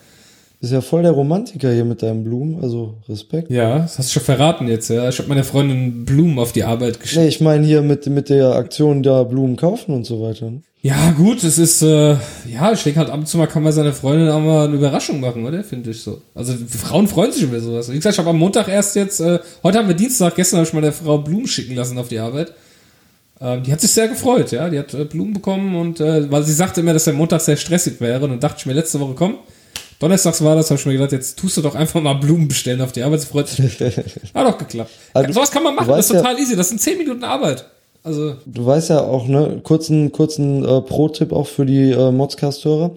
[0.60, 3.50] Bist ja voll der Romantiker hier mit deinen Blumen, also Respekt.
[3.50, 5.08] Ja, das hast du schon verraten jetzt, ja.
[5.08, 7.22] Ich habe meiner Freundin Blumen auf die Arbeit geschickt.
[7.22, 10.50] Nee, ich meine hier mit, mit der Aktion da Blumen kaufen und so weiter.
[10.50, 10.60] Ne?
[10.82, 13.72] Ja, gut, es ist, äh, ja, ich denke halt ab und zu mal kann man
[13.72, 15.64] seiner Freundin auch mal eine Überraschung machen, oder?
[15.64, 16.20] Finde ich so.
[16.34, 17.90] Also Frauen freuen sich über sowas.
[17.90, 20.68] Wie gesagt, ich habe am Montag erst jetzt, äh, heute haben wir Dienstag, gestern habe
[20.68, 22.52] ich mal der Frau Blumen schicken lassen auf die Arbeit.
[23.40, 24.68] Ähm, die hat sich sehr gefreut, ja.
[24.68, 27.56] Die hat äh, Blumen bekommen und äh, weil sie sagte immer, dass der Montag sehr
[27.56, 28.22] stressig wäre.
[28.24, 29.36] Und dann dachte ich mir letzte Woche, komm,
[30.00, 32.80] Donnerstags war das, habe ich mir gedacht, jetzt tust du doch einfach mal Blumen bestellen
[32.80, 33.20] auf die Arbeit.
[33.20, 33.78] Freut sich.
[34.34, 34.90] Hat doch geklappt.
[35.12, 36.56] Also, sowas kann man machen, das ist total easy.
[36.56, 37.66] Das sind 10 Minuten Arbeit.
[38.02, 42.92] Also, Du weißt ja auch, ne, kurzen, kurzen äh, Pro-Tipp auch für die äh, Modcast-Hörer.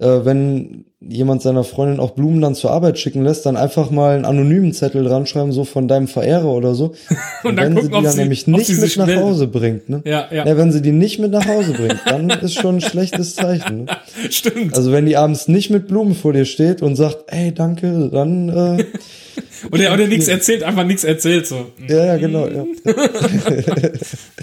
[0.00, 4.14] Äh, wenn jemand seiner Freundin auch Blumen dann zur Arbeit schicken lässt, dann einfach mal
[4.14, 6.92] einen anonymen Zettel dran schreiben, so von deinem Verehrer oder so.
[7.44, 9.24] Und dann wenn gucken, sie die dann sie- nämlich nicht mit nach meldet.
[9.24, 10.02] Hause bringt, ne?
[10.04, 10.56] Ja, ja.
[10.56, 13.84] wenn sie die nicht mit nach Hause bringt, dann ist schon ein schlechtes Zeichen.
[13.84, 13.96] Ne?
[14.30, 14.76] stimmt.
[14.76, 18.48] Also wenn die abends nicht mit Blumen vor dir steht und sagt, ey, danke, dann
[18.48, 18.84] äh,
[19.72, 21.66] Oder, oder nichts erzählt, einfach nichts erzählt, so.
[21.88, 22.64] ja, ja, genau, ja.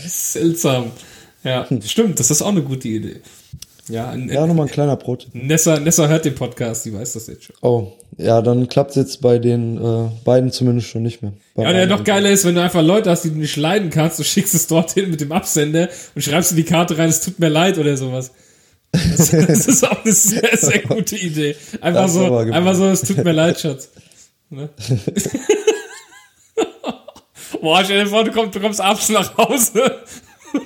[0.05, 0.91] Seltsam.
[1.43, 3.17] Ja, stimmt, das ist auch eine gute Idee.
[3.87, 5.27] Ja, Ja, nochmal ein kleiner Brot.
[5.33, 7.55] Nessa, Nessa hört den Podcast, die weiß das jetzt schon.
[7.61, 11.33] Oh, ja, dann klappt's jetzt bei den äh, beiden zumindest schon nicht mehr.
[11.53, 13.57] Bei Ja, und der noch geiler ist, wenn du einfach Leute hast, die du nicht
[13.57, 17.09] leiden kannst, du schickst es dorthin mit dem Absender und schreibst in die Karte rein,
[17.09, 18.31] es tut mir leid oder sowas.
[18.91, 21.55] Das, das ist auch eine sehr, sehr gute Idee.
[21.81, 23.89] Einfach so, einfach so, es tut mir leid, Schatz.
[24.49, 24.69] Ne?
[27.61, 30.03] Boah, stell dir vor, du kommst, du kommst abends nach Hause,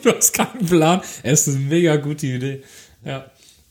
[0.04, 1.02] du hast keinen Plan.
[1.24, 2.62] Es ist eine mega gute Idee.
[3.06, 3.26] Ja,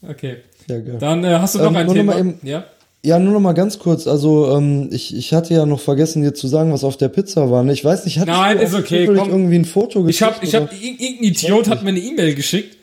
[0.09, 0.37] okay.
[0.69, 0.97] Ja, geil.
[0.99, 2.13] Dann äh, hast du noch Ähm, ein nur noch Thema.
[2.15, 2.65] mal eben- ja?
[3.05, 4.07] Ja, nur noch mal ganz kurz.
[4.09, 7.49] Also ähm, ich, ich hatte ja noch vergessen, dir zu sagen, was auf der Pizza
[7.51, 7.63] war.
[7.63, 7.73] ne?
[7.73, 9.29] Ich weiß nicht, hat Nein, ist okay, komm.
[9.31, 10.41] irgendwie ein Foto Ich geschickt?
[10.43, 10.73] ich hab, oder?
[10.73, 12.77] ir- irgendein Idiot hat mir eine E-Mail geschickt.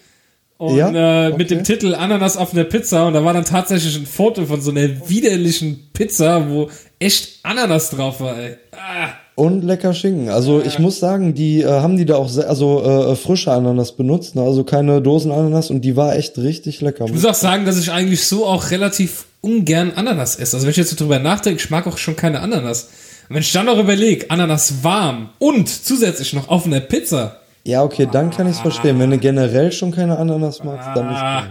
[0.57, 0.87] Und Ja?
[0.89, 1.55] äh, mit Okay.
[1.55, 4.71] dem Titel Ananas auf einer Pizza und da war dann tatsächlich ein Foto von so
[4.71, 8.55] einer widerlichen Pizza, wo echt Ananas drauf war, ey.
[8.71, 10.29] Ah, Und lecker Schinken.
[10.29, 13.91] Also ich muss sagen, die äh, haben die da auch sehr, also äh, frische Ananas
[13.91, 14.41] benutzt, ne?
[14.41, 17.03] also keine Dosenananas und die war echt richtig lecker.
[17.05, 20.55] ich muss auch sagen, dass ich eigentlich so auch relativ ungern Ananas esse.
[20.55, 22.89] Also wenn ich jetzt so drüber nachdenke, ich mag auch schon keine Ananas.
[23.27, 27.83] Und wenn ich dann noch überlege, Ananas warm und zusätzlich noch auf einer Pizza, Ja,
[27.83, 28.99] okay, dann kann ich's verstehen.
[28.99, 31.19] Wenn du generell schon keine Ananas magst, dann nicht.
[31.19, 31.43] Ah.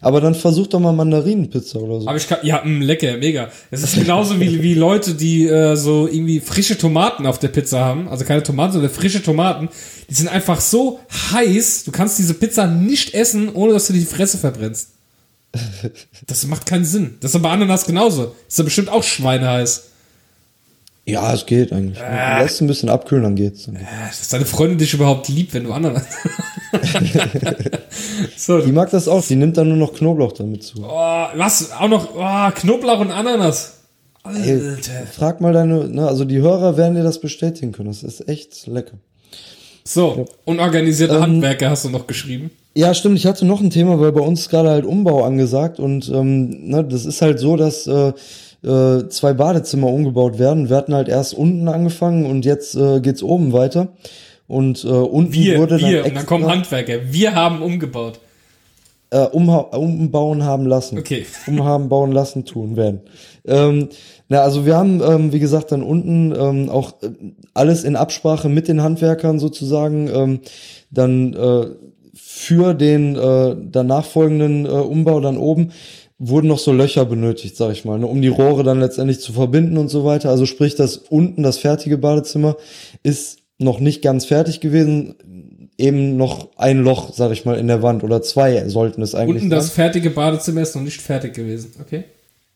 [0.00, 2.08] Aber dann versuch doch mal Mandarinenpizza oder so.
[2.08, 3.50] Aber ich kann, ja, mh, lecker, mega.
[3.70, 7.80] Es ist genauso wie, wie Leute, die äh, so irgendwie frische Tomaten auf der Pizza
[7.84, 8.08] haben.
[8.08, 9.68] Also keine Tomaten, sondern frische Tomaten.
[10.08, 11.00] Die sind einfach so
[11.32, 14.90] heiß, du kannst diese Pizza nicht essen, ohne dass du die Fresse verbrennst.
[16.26, 17.16] Das macht keinen Sinn.
[17.20, 18.34] Das ist bei Ananas genauso.
[18.46, 19.84] Ist ja bestimmt auch schweineheiß.
[21.06, 21.98] Ja, es geht eigentlich.
[21.98, 22.38] Ne?
[22.42, 23.64] Lässt ein bisschen abkühlen, dann geht's.
[23.64, 23.76] Dann.
[23.76, 26.04] Äh, Dass deine Freundin dich überhaupt liebt, wenn du Ananas.
[28.36, 30.82] so, Die mag das auch, die nimmt dann nur noch Knoblauch damit zu.
[30.82, 31.72] oh, was?
[31.72, 33.78] Auch noch oh, Knoblauch und Ananas.
[34.24, 35.06] Ey, Alter.
[35.10, 37.88] frag mal deine, ne, also die Hörer werden dir das bestätigen können.
[37.88, 38.98] Das ist echt lecker.
[39.84, 42.50] So, unorganisierte Ähm, Handwerker hast du noch geschrieben.
[42.74, 43.16] Ja, stimmt.
[43.16, 46.84] Ich hatte noch ein Thema, weil bei uns gerade halt Umbau angesagt und ähm, ne,
[46.84, 48.12] das ist halt so, dass äh,
[48.62, 50.68] äh, zwei Badezimmer umgebaut werden.
[50.68, 53.88] Wir hatten halt erst unten angefangen und jetzt äh, geht's oben weiter.
[54.48, 57.12] Und äh, unten Wir, wurde wir, dann und dann kommen extra, Handwerker.
[57.12, 58.18] Wir haben umgebaut.
[59.10, 60.98] äh, umha- umbauen haben lassen.
[60.98, 61.24] Okay.
[61.46, 63.00] Umhaben, bauen lassen, tun werden.
[63.46, 63.88] Ähm,
[64.28, 67.10] na, also wir haben, ähm, wie gesagt, dann unten ähm, auch äh,
[67.54, 70.40] alles in Absprache mit den Handwerkern sozusagen ähm,
[70.90, 71.66] dann äh,
[72.14, 75.72] für den äh, danach folgenden äh, Umbau dann oben
[76.18, 79.32] wurden noch so Löcher benötigt, sag ich mal, ne, um die Rohre dann letztendlich zu
[79.32, 80.30] verbinden und so weiter.
[80.30, 82.56] Also sprich, das unten das fertige Badezimmer
[83.02, 85.16] ist noch nicht ganz fertig gewesen,
[85.76, 89.42] eben noch ein Loch, sag ich mal, in der Wand oder zwei sollten es eigentlich
[89.42, 89.58] Unten sein.
[89.58, 91.72] das fertige Badezimmer ist noch nicht fertig gewesen.
[91.80, 92.04] Okay.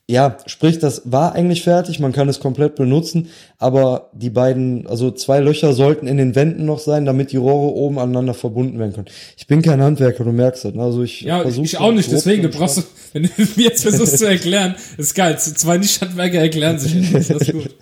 [0.09, 5.12] Ja, sprich, das war eigentlich fertig, man kann es komplett benutzen, aber die beiden, also
[5.12, 8.93] zwei Löcher sollten in den Wänden noch sein, damit die Rohre oben aneinander verbunden werden
[8.93, 9.07] können.
[9.37, 10.83] Ich bin kein Handwerker, du merkst das, ne?
[10.83, 12.11] Also ich Ja, ich auch nicht.
[12.11, 15.38] Deswegen, du brauchst, wenn du mir jetzt versuchst zu erklären, ist geil.
[15.38, 16.93] Zwei Nicht-Handwerker erklären sich.
[17.12, 17.75] Das ist gut.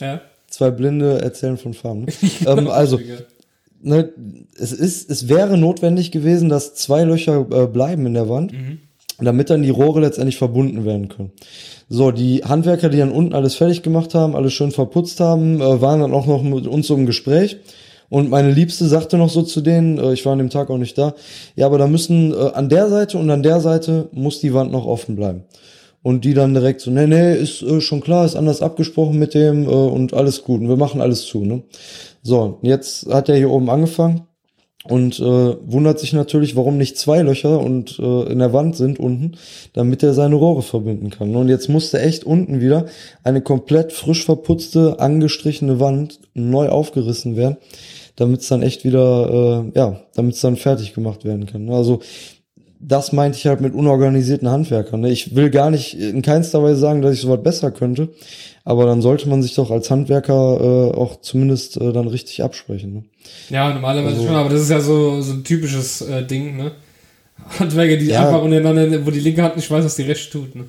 [0.00, 0.20] Ja.
[0.58, 2.06] Zwei Blinde erzählen von Farben.
[2.06, 2.12] Ne?
[2.48, 2.98] ähm, also,
[3.80, 4.12] ne,
[4.58, 8.52] es ist, es wäre notwendig gewesen, dass zwei Löcher äh, bleiben in der Wand,
[9.20, 11.30] damit dann die Rohre letztendlich verbunden werden können.
[11.88, 15.80] So, die Handwerker, die dann unten alles fertig gemacht haben, alles schön verputzt haben, äh,
[15.80, 17.58] waren dann auch noch mit uns so im Gespräch.
[18.08, 20.78] Und meine Liebste sagte noch so zu denen, äh, ich war an dem Tag auch
[20.78, 21.14] nicht da,
[21.54, 24.72] ja, aber da müssen äh, an der Seite und an der Seite muss die Wand
[24.72, 25.44] noch offen bleiben.
[26.02, 29.34] Und die dann direkt so, nee, nee, ist äh, schon klar, ist anders abgesprochen mit
[29.34, 30.60] dem äh, und alles gut.
[30.60, 31.62] Und wir machen alles zu, ne?
[32.22, 34.28] So, jetzt hat er hier oben angefangen
[34.84, 38.98] und äh, wundert sich natürlich, warum nicht zwei Löcher und äh, in der Wand sind
[38.98, 39.36] unten,
[39.72, 41.34] damit er seine Rohre verbinden kann.
[41.36, 42.86] Und jetzt musste echt unten wieder
[43.24, 47.56] eine komplett frisch verputzte, angestrichene Wand neu aufgerissen werden,
[48.16, 51.68] damit es dann echt wieder, äh, ja, damit es dann fertig gemacht werden kann.
[51.70, 52.00] Also
[52.80, 55.00] das meinte ich halt mit unorganisierten Handwerkern.
[55.00, 55.10] Ne?
[55.10, 58.08] Ich will gar nicht in keinster Weise sagen, dass ich sowas besser könnte,
[58.64, 60.60] aber dann sollte man sich doch als Handwerker
[60.92, 62.92] äh, auch zumindest äh, dann richtig absprechen.
[62.94, 63.04] Ne?
[63.50, 66.72] Ja, normalerweise Also- schon, aber das ist ja so, so ein typisches äh, Ding, ne?
[67.58, 68.26] Handwerker, die Ja.
[68.26, 70.64] einfach untereinander, wo die linke Hand nicht weiß, was die rechte tut, ne?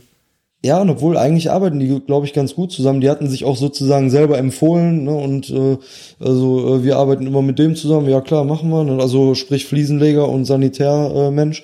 [0.63, 2.99] Ja, und obwohl eigentlich arbeiten die, glaube ich, ganz gut zusammen.
[2.99, 5.15] Die hatten sich auch sozusagen selber empfohlen, ne?
[5.15, 5.77] Und äh,
[6.19, 8.09] also äh, wir arbeiten immer mit dem zusammen.
[8.09, 8.83] Ja klar, machen wir.
[8.83, 9.01] Ne?
[9.01, 11.61] Also sprich Fliesenleger und Sanitärmensch.
[11.61, 11.63] Äh.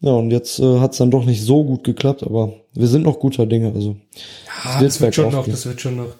[0.00, 3.18] Ja, und jetzt äh, hat's dann doch nicht so gut geklappt, aber wir sind noch
[3.18, 3.72] guter Dinge.
[3.74, 3.96] Also
[4.64, 6.14] Ja, wird das wird schon noch, das wird schon noch.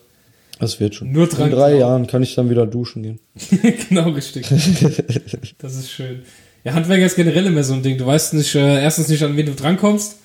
[0.59, 1.13] das wird schon.
[1.13, 1.81] Nur dran In drei glauben.
[1.81, 3.19] Jahren kann ich dann wieder duschen gehen.
[3.89, 4.47] genau, richtig.
[5.59, 6.23] das ist schön.
[6.65, 7.97] Ja, Handwerker ist generell immer so ein Ding.
[7.99, 10.17] Du weißt nicht, äh, erstens nicht, an wen du drankommst.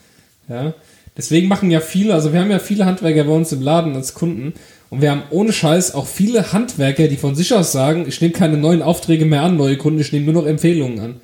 [0.49, 0.73] Ja.
[1.17, 4.13] Deswegen machen ja viele, also wir haben ja viele Handwerker bei uns im Laden als
[4.13, 4.53] Kunden.
[4.89, 8.33] Und wir haben ohne Scheiß auch viele Handwerker, die von sich aus sagen, ich nehme
[8.33, 11.21] keine neuen Aufträge mehr an, neue Kunden, ich nehme nur noch Empfehlungen an.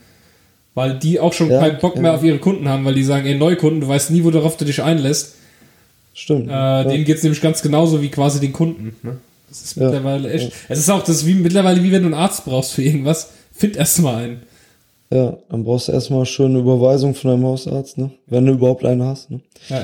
[0.78, 2.04] Weil die auch schon Ja, keinen Bock ja.
[2.04, 4.64] mehr auf ihre Kunden haben, weil die sagen, ey, Neukunden, du weißt nie, worauf du
[4.64, 5.34] dich einlässt.
[6.14, 6.50] Stimmt.
[6.50, 6.84] Äh, ja.
[6.84, 8.96] Denen geht's nämlich ganz genauso wie quasi den Kunden.
[9.02, 9.18] Ne?
[9.50, 10.52] Das ist mittlerweile echt.
[10.70, 13.32] Es ist auch das ist wie mittlerweile wie wenn du einen Arzt brauchst für irgendwas.
[13.52, 14.42] Find erst mal einen.
[15.10, 18.12] Ja, dann brauchst du erstmal schön eine Überweisung von deinem Hausarzt, ne?
[18.28, 19.40] Wenn du überhaupt eine hast, ne?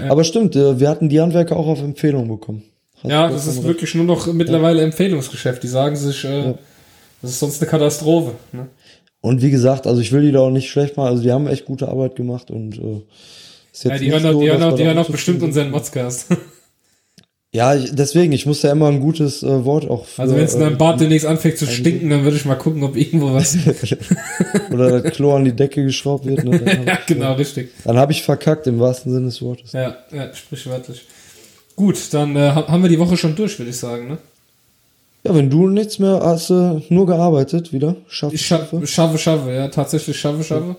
[0.10, 2.62] Aber stimmt, äh, wir hatten die Handwerker auch auf Empfehlung bekommen.
[3.02, 5.64] Hast ja, das ist wirklich nur noch mittlerweile Empfehlungsgeschäft.
[5.64, 6.54] Die sagen sich, äh,
[7.24, 8.34] das ist sonst eine Katastrophe.
[8.52, 8.68] Ne?
[9.24, 11.08] Und wie gesagt, also ich will die da auch nicht schlecht machen.
[11.08, 13.02] Also die haben echt gute Arbeit gemacht und äh,
[13.72, 15.72] ist jetzt Ja, die hören auch, so, die hören auch, die hören auch bestimmt unseren
[15.72, 16.28] Modscast.
[17.56, 20.44] Ja, ich, deswegen, ich muss ja immer ein gutes äh, Wort auch für, Also wenn
[20.44, 22.98] es in deinem äh, Bad demnächst anfängt zu stinken, dann würde ich mal gucken, ob
[22.98, 23.56] irgendwo was.
[24.72, 26.44] oder das Klo an die Decke geschraubt wird.
[26.44, 26.60] Ne?
[26.60, 27.70] Dann habe ja, genau, richtig.
[27.84, 29.72] dann hab ich verkackt im wahrsten Sinne des Wortes.
[29.72, 31.04] Ja, ja, sprichwörtlich.
[31.76, 34.08] Gut, dann äh, ha- haben wir die Woche schon durch, würde ich sagen.
[34.08, 34.18] Ne?
[35.24, 37.96] Ja, wenn du nichts mehr hast, äh, nur gearbeitet wieder.
[38.08, 40.76] Schaff, Ich scha schaffe, schaffe, ja, tatsächlich schaffe, schaffe.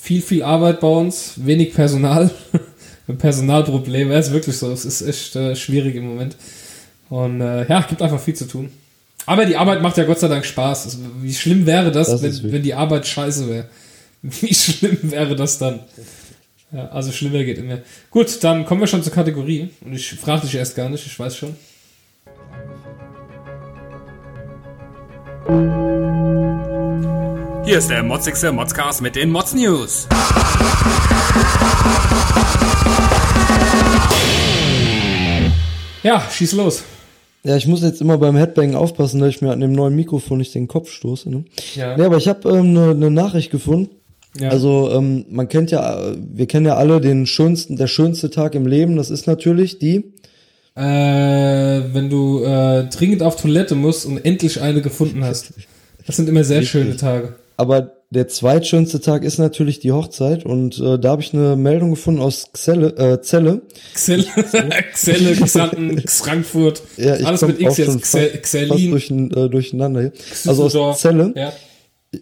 [0.00, 2.30] Viel, viel Arbeit bei uns, wenig Personal.
[3.08, 4.70] Ein Personalproblem, ja, ist wirklich so.
[4.70, 6.36] Es ist echt äh, schwierig im Moment.
[7.10, 8.70] Und äh, ja, gibt einfach viel zu tun.
[9.26, 10.86] Aber die Arbeit macht ja Gott sei Dank Spaß.
[10.86, 13.68] Es- Wie schlimm wäre das, Das wenn, wenn die Arbeit scheiße wäre?
[14.22, 15.80] Wie schlimm wäre das dann?
[16.72, 17.78] Ja, also schlimmer geht immer.
[18.10, 19.68] Gut, dann kommen wir schon zur Kategorie.
[19.84, 21.54] Und ich frage dich erst gar nicht, ich weiß schon.
[27.64, 30.08] Hier ist der motzigste Modscast mit den Mods News.
[36.02, 36.82] Ja, schieß los.
[37.44, 40.38] Ja, ich muss jetzt immer beim Headbang aufpassen, dass ich mir an dem neuen Mikrofon
[40.38, 41.30] nicht den Kopf stoße.
[41.30, 41.44] Ne?
[41.74, 41.96] Ja.
[41.96, 43.90] Ja, aber ich habe ähm, eine ne Nachricht gefunden.
[44.38, 44.48] Ja.
[44.50, 48.54] Also ähm, man kennt ja, äh, wir kennen ja alle den schönsten, der schönste Tag
[48.54, 48.96] im Leben.
[48.96, 50.12] Das ist natürlich die.
[50.74, 50.82] Äh,
[51.92, 55.52] wenn du äh, dringend auf Toilette musst und endlich eine gefunden hast.
[56.06, 56.70] Das sind immer sehr Richtig.
[56.70, 57.34] schöne Tage.
[57.56, 61.90] Aber der zweitschönste Tag ist natürlich die Hochzeit und äh, da habe ich eine Meldung
[61.90, 63.62] gefunden aus Xelle, äh, Zelle.
[63.94, 64.24] Xelle,
[64.92, 66.82] Xelle, Xanten, Frankfurt.
[66.96, 67.98] Ja, ich alles mit X jetzt.
[68.04, 70.12] Xe- fast, durch, äh, durcheinander hier.
[70.46, 71.32] Also aus Zelle.
[71.36, 71.52] Ja.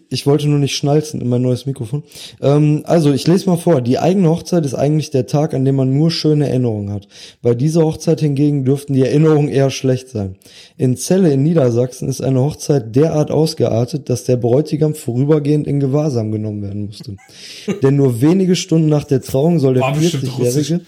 [0.09, 2.03] Ich wollte nur nicht schnalzen in mein neues Mikrofon.
[2.41, 3.81] Ähm, also, ich lese mal vor.
[3.81, 7.09] Die eigene Hochzeit ist eigentlich der Tag, an dem man nur schöne Erinnerungen hat.
[7.41, 10.37] Bei dieser Hochzeit hingegen dürften die Erinnerungen eher schlecht sein.
[10.77, 16.31] In Celle in Niedersachsen ist eine Hochzeit derart ausgeartet, dass der Bräutigam vorübergehend in Gewahrsam
[16.31, 17.17] genommen werden musste.
[17.83, 20.81] Denn nur wenige Stunden nach der Trauung soll der War bestimmt 40-Jährige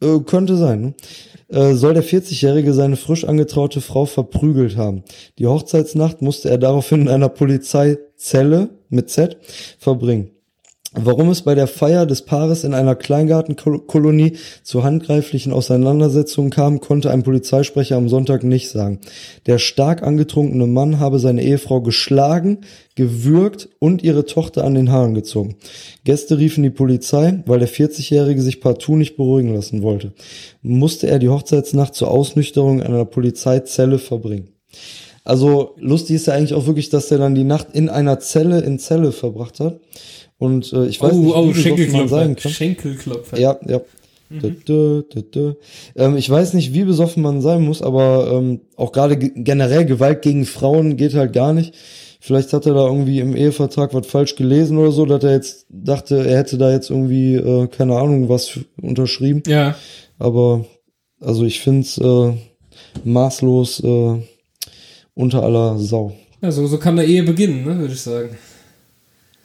[0.00, 0.94] äh, könnte sein, ne?
[1.48, 5.02] Äh, soll der 40-Jährige seine frisch angetraute Frau verprügelt haben.
[5.38, 9.36] Die Hochzeitsnacht musste er daraufhin in einer Polizeizelle mit Z
[9.78, 10.30] verbringen.
[10.92, 17.12] Warum es bei der Feier des Paares in einer Kleingartenkolonie zu handgreiflichen Auseinandersetzungen kam, konnte
[17.12, 18.98] ein Polizeisprecher am Sonntag nicht sagen.
[19.46, 22.62] Der stark angetrunkene Mann habe seine Ehefrau geschlagen,
[22.96, 25.54] gewürgt und ihre Tochter an den Haaren gezogen.
[26.02, 30.12] Gäste riefen die Polizei, weil der 40-Jährige sich partout nicht beruhigen lassen wollte.
[30.60, 34.48] Musste er die Hochzeitsnacht zur Ausnüchterung in einer Polizeizelle verbringen.
[35.22, 38.60] Also lustig ist ja eigentlich auch wirklich, dass er dann die Nacht in einer Zelle
[38.62, 39.78] in Zelle verbracht hat.
[40.40, 42.50] Und äh, ich weiß Oh, nicht, oh, wie besoffen man sein kann.
[42.50, 43.38] Schenkelklopfer.
[43.38, 43.80] Ja, ja.
[44.30, 45.52] Dö, dö, dö, dö.
[45.96, 49.84] Ähm, ich weiß nicht, wie besoffen man sein muss, aber ähm, auch gerade ge- generell
[49.84, 51.74] Gewalt gegen Frauen geht halt gar nicht.
[52.20, 55.66] Vielleicht hat er da irgendwie im Ehevertrag was falsch gelesen oder so, dass er jetzt
[55.68, 59.42] dachte, er hätte da jetzt irgendwie, äh, keine Ahnung, was unterschrieben.
[59.46, 59.74] Ja.
[60.18, 60.64] Aber
[61.20, 62.32] also ich find's äh,
[63.04, 64.22] maßlos äh,
[65.14, 66.12] unter aller Sau.
[66.40, 68.36] ja so, so kann eine Ehe beginnen, ne, würde ich sagen.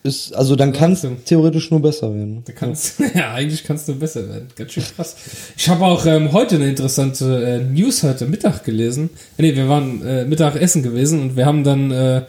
[0.06, 2.42] Ist, also dann kann es theoretisch nur besser werden.
[2.44, 4.48] Da kannst, ja, eigentlich kannst du besser werden.
[4.56, 5.16] Ganz schön krass.
[5.56, 9.10] Ich habe auch ähm, heute eine interessante äh, News heute Mittag gelesen.
[9.36, 12.22] Äh, Nee, wir waren äh, Mittagessen gewesen und wir haben dann äh, äh,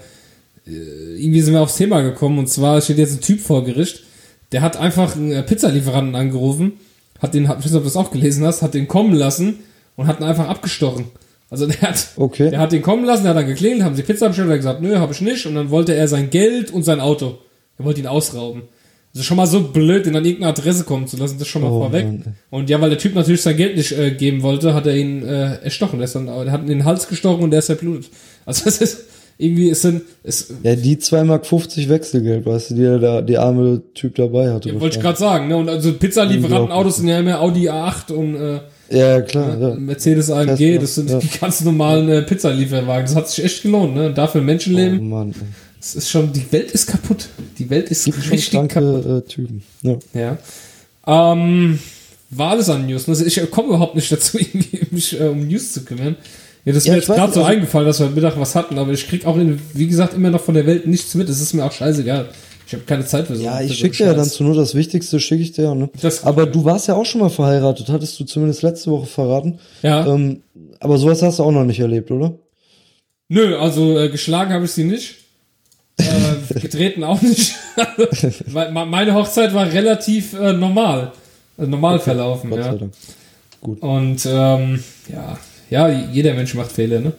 [0.65, 4.03] irgendwie sind wir aufs Thema gekommen und zwar steht jetzt ein Typ vor Gericht,
[4.51, 6.73] der hat einfach einen äh, Pizzalieferanten angerufen,
[7.21, 9.59] hat den, ich weiß nicht, ob du das auch gelesen hast, hat den kommen lassen
[9.95, 11.05] und hat ihn einfach abgestochen.
[11.49, 12.49] Also der hat, Okay.
[12.49, 14.57] der hat den kommen lassen, der hat dann geklingelt, haben sie Pizza bestellt, hat er
[14.57, 15.45] gesagt, nö, habe ich nicht.
[15.45, 17.37] Und dann wollte er sein Geld und sein Auto.
[17.79, 18.63] Er wollte ihn ausrauben.
[19.13, 21.69] Also schon mal so blöd, den an irgendeine Adresse kommen zu lassen, das schon mal
[21.71, 22.05] Oh, vorweg.
[22.05, 24.95] Mann, und ja, weil der Typ natürlich sein Geld nicht äh, geben wollte, hat er
[24.95, 25.97] ihn äh, erstochen.
[25.99, 28.09] Der, ist dann, der hat ihn in den Hals gestochen und der ist verblutet.
[28.45, 29.03] Also es ist
[29.39, 33.37] irgendwie, es sind, es, Ja, die 2,50 Mark Wechselgeld, weißt du, die der da, die
[33.37, 34.69] arme Typ dabei hatte.
[34.69, 35.57] ja, wollte ich gerade sagen, ne?
[35.57, 38.59] Und also Pizzalieferantenautos sind ja immer Audi A8 und äh,
[38.89, 39.73] Ja, klar, ja.
[39.75, 41.19] Mercedes AMG, das sind ja.
[41.19, 43.05] die ganz normalen äh, Pizzalieferwagen.
[43.05, 44.11] Das hat sich echt gelohnt, ne?
[44.13, 44.99] Dafür Menschenleben.
[44.99, 45.47] Oh Mann, ey.
[45.79, 47.29] Es ist schon, die Welt ist kaputt.
[47.57, 48.71] Die Welt ist Gibt schon richtig kaputt.
[48.71, 49.63] kranke äh, Typen.
[49.83, 49.97] Ja.
[50.13, 50.37] Ja.
[51.33, 51.79] Ähm,
[52.29, 53.07] war alles an News.
[53.07, 56.15] Also ich komme überhaupt nicht dazu, irgendwie mich äh, um News zu kümmern.
[56.65, 58.55] Ja, das ist Ja, mir jetzt gerade so also- eingefallen, dass wir heute Mittag was
[58.55, 61.29] hatten, aber ich krieg auch, in, wie gesagt, immer noch von der Welt nichts mit.
[61.29, 62.29] Es ist mir auch scheißegal.
[62.65, 64.75] Ich habe keine Zeit für so Ja, ich schicke dir ja dann zu nur das
[64.75, 65.89] Wichtigste, schicke ich dir ne?
[66.01, 69.59] Das- aber du warst ja auch schon mal verheiratet, hattest du zumindest letzte Woche verraten.
[69.83, 70.05] Ja.
[70.05, 70.41] Ähm,
[70.81, 72.37] aber sowas hast du auch noch nicht erlebt, oder?
[73.29, 75.15] Nö, also äh, geschlagen habe ich sie nicht.
[75.97, 77.55] Äh, getreten auch nicht.
[78.47, 81.11] Meine Hochzeit war relativ äh, normal.
[81.57, 82.73] Äh, normal verlaufen, Gott ja.
[82.73, 82.93] Dank.
[83.61, 85.37] Und ähm, ja,
[85.69, 87.13] ja, jeder Mensch macht Fehler, ne?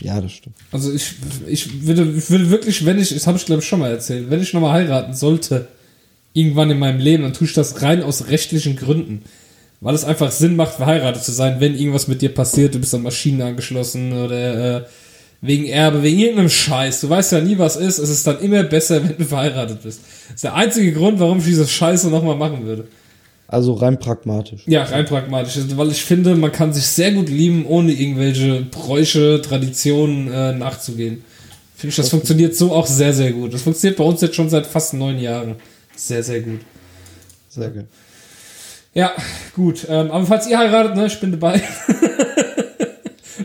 [0.00, 0.56] Ja, das stimmt.
[0.72, 1.14] Also ich,
[1.46, 4.30] ich würde, ich würde wirklich, wenn ich, das habe ich glaube ich schon mal erzählt,
[4.30, 5.68] wenn ich nochmal heiraten sollte,
[6.32, 9.22] irgendwann in meinem Leben, dann tue ich das rein aus rechtlichen Gründen.
[9.80, 12.94] Weil es einfach Sinn macht, verheiratet zu sein, wenn irgendwas mit dir passiert, du bist
[12.94, 14.82] an Maschinen angeschlossen oder äh,
[15.42, 17.00] wegen Erbe, wegen irgendeinem Scheiß.
[17.00, 17.98] Du weißt ja nie, was ist.
[17.98, 20.00] Es ist dann immer besser, wenn du verheiratet bist.
[20.28, 22.86] Das ist der einzige Grund, warum ich diese Scheiße nochmal machen würde.
[23.48, 24.62] Also rein pragmatisch.
[24.66, 25.56] Ja, rein pragmatisch.
[25.56, 30.52] Also, Weil ich finde, man kann sich sehr gut lieben, ohne irgendwelche Bräuche, Traditionen äh,
[30.52, 31.24] nachzugehen.
[31.74, 33.52] Finde ich, das funktioniert so auch sehr, sehr gut.
[33.52, 35.56] Das funktioniert bei uns jetzt schon seit fast neun Jahren.
[35.96, 36.60] Sehr, sehr gut.
[37.48, 37.86] Sehr geil.
[38.94, 39.12] Ja,
[39.54, 39.86] gut.
[39.88, 41.60] Ähm, aber falls ihr heiratet, ne, ich bin dabei.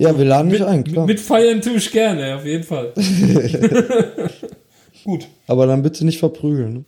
[0.06, 1.06] Ja, wir laden dich ein, klar.
[1.06, 2.94] Mit feiern tue ich gerne, auf jeden Fall.
[5.04, 5.28] gut.
[5.48, 6.74] aber dann bitte nicht verprügeln.
[6.74, 6.84] Ne?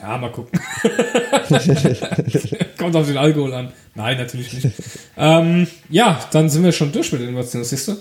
[0.00, 0.60] Ja, mal gucken.
[2.78, 3.72] Kommt auf den Alkohol an.
[3.94, 4.68] Nein, natürlich nicht.
[5.16, 7.96] ähm, ja, dann sind wir schon durch mit den Innovationen, siehst du?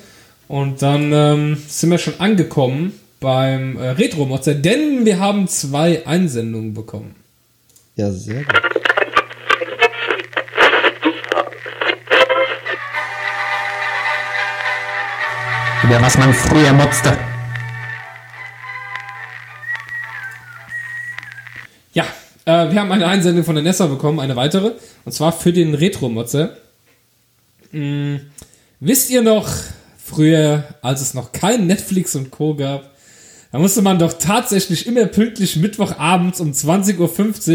[0.50, 6.74] Und dann ähm, sind wir schon angekommen beim äh, Retro-Motzer, denn wir haben zwei Einsendungen
[6.74, 7.16] bekommen.
[7.96, 8.83] Ja, sehr gut.
[15.84, 17.18] Über was man früher motzte.
[21.94, 22.06] Ja,
[22.46, 24.72] äh, wir haben eine Einsendung von der Nessa bekommen, eine weitere,
[25.04, 26.56] und zwar für den Retro-Motzer.
[27.72, 28.22] Hm,
[28.80, 29.50] wisst ihr noch,
[29.98, 32.56] früher, als es noch kein Netflix und Co.
[32.56, 32.92] gab,
[33.52, 36.98] da musste man doch tatsächlich immer pünktlich Mittwochabends um 20.15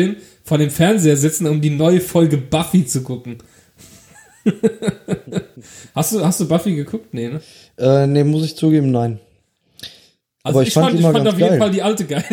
[0.09, 3.39] Uhr vor dem Fernseher sitzen, um die neue Folge Buffy zu gucken.
[5.95, 7.13] hast, du, hast du Buffy geguckt?
[7.13, 7.41] Nee, ne?
[7.79, 9.19] Äh, nee, muss ich zugeben, nein.
[10.43, 11.59] Also Aber ich fand die ich fand auf jeden geil.
[11.59, 12.25] Fall die alte geil.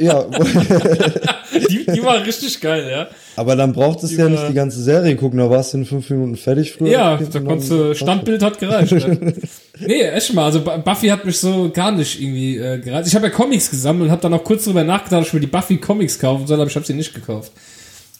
[0.00, 0.24] Ja,
[1.68, 3.06] die, die war richtig geil, ja.
[3.36, 6.10] aber dann braucht es ja nicht die ganze Serie gucken, da warst du in fünf
[6.10, 6.90] Minuten fertig früher.
[6.90, 8.90] Ja, da konntest du, Standbild hat gereicht.
[8.92, 9.06] ja.
[9.80, 13.08] Nee, echt mal, also Bu- Buffy hat mich so gar nicht irgendwie äh, gereizt.
[13.08, 15.40] Ich habe ja Comics gesammelt und habe dann auch kurz drüber nachgedacht, ob ich mir
[15.40, 17.52] die Buffy Comics kaufen soll, aber ich habe sie nicht gekauft.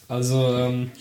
[0.07, 0.91] Also, ähm,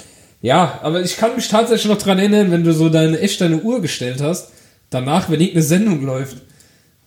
[0.44, 3.58] ja, aber ich kann mich tatsächlich noch dran erinnern, wenn du so deine echt deine
[3.62, 4.48] Uhr gestellt hast,
[4.90, 6.36] danach, wenn irgendeine Sendung läuft.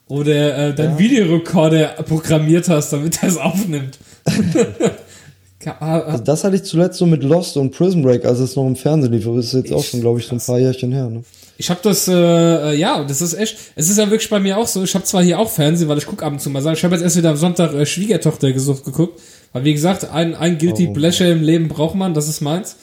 [0.09, 3.97] Oder äh, dein Videorekorder programmiert hast, damit er es aufnimmt.
[5.59, 8.55] Ka- ah, Also das hatte ich zuletzt so mit Lost und Prison Break, als es
[8.55, 9.25] noch im Fernsehen lief.
[9.25, 11.09] Das ist jetzt auch schon, glaube ich, so ein paar Jährchen her.
[11.09, 11.23] Ne?
[11.57, 14.57] Ich habe das, äh, äh, ja, das ist echt, es ist ja wirklich bei mir
[14.57, 16.61] auch so, ich habe zwar hier auch Fernsehen, weil ich guck ab und zu mal
[16.61, 19.19] sagen, ich habe jetzt erst wieder am Sonntag äh, Schwiegertochter gesucht geguckt,
[19.53, 20.93] weil wie gesagt, ein, ein Guilty Oh.
[20.93, 22.75] Pleasure im Leben braucht man, das ist meins.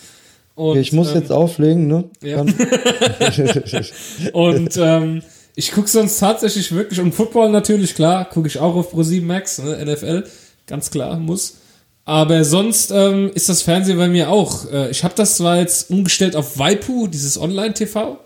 [0.57, 2.05] Und, Okay, ich muss ähm, jetzt auflegen, ne?
[2.23, 2.41] ja.
[4.33, 5.23] Und ähm,
[5.57, 9.59] ich guck sonst tatsächlich wirklich, und Football natürlich, klar, gucke ich auch auf Pro7 Max,
[9.59, 10.25] ne, NFL,
[10.67, 11.59] ganz klar, muss.
[12.05, 14.71] Aber sonst ähm, ist das Fernsehen bei mir auch.
[14.71, 18.19] Äh, ich habe das zwar jetzt umgestellt auf Waipu, dieses Online-TV,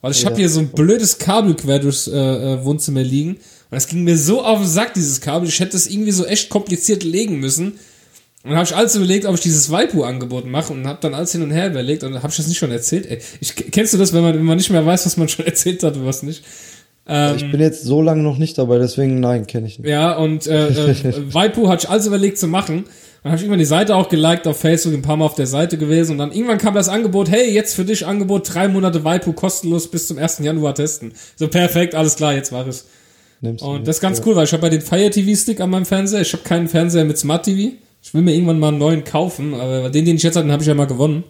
[0.00, 0.30] weil ich Ja.
[0.30, 3.32] habe hier so ein blödes Kabel quer durchs äh, äh, Wohnzimmer liegen.
[3.34, 3.40] Und
[3.70, 5.48] das ging mir so auf den Sack, dieses Kabel.
[5.48, 7.78] Ich hätte das irgendwie so echt kompliziert legen müssen.
[8.44, 11.30] Und dann habe ich alles überlegt, ob ich dieses Waipu-Angebot mache und habe dann alles
[11.32, 13.06] hin und her überlegt und habe ich das nicht schon erzählt.
[13.08, 15.46] Ey, ich, kennst du das, wenn man, wenn man nicht mehr weiß, was man schon
[15.46, 16.42] erzählt hat und was nicht?
[17.06, 19.88] Ähm, ich bin jetzt so lange noch nicht dabei, deswegen nein, kenne ich nicht.
[19.88, 22.84] ja, und äh, äh, Waipu hatte ich alles überlegt zu machen.
[23.22, 25.46] Dann habe ich irgendwann die Seite auch geliked auf Facebook, ein paar Mal auf der
[25.46, 29.04] Seite gewesen und dann irgendwann kam das Angebot, hey, jetzt für dich Angebot, drei Monate
[29.04, 30.40] Waipu kostenlos bis zum 1.
[30.40, 31.12] Januar testen.
[31.36, 32.86] So perfekt, alles klar, jetzt war es.
[33.40, 33.88] Nimmst du Und mit.
[33.88, 36.20] das ist ganz cool, weil ich habe bei den Fire TV Stick an meinem Fernseher,
[36.20, 39.54] ich habe keinen Fernseher mit Smart TV, Ich will mir irgendwann mal einen neuen kaufen,
[39.54, 41.24] aber den, den ich jetzt hatte, den habe ich ja mal gewonnen.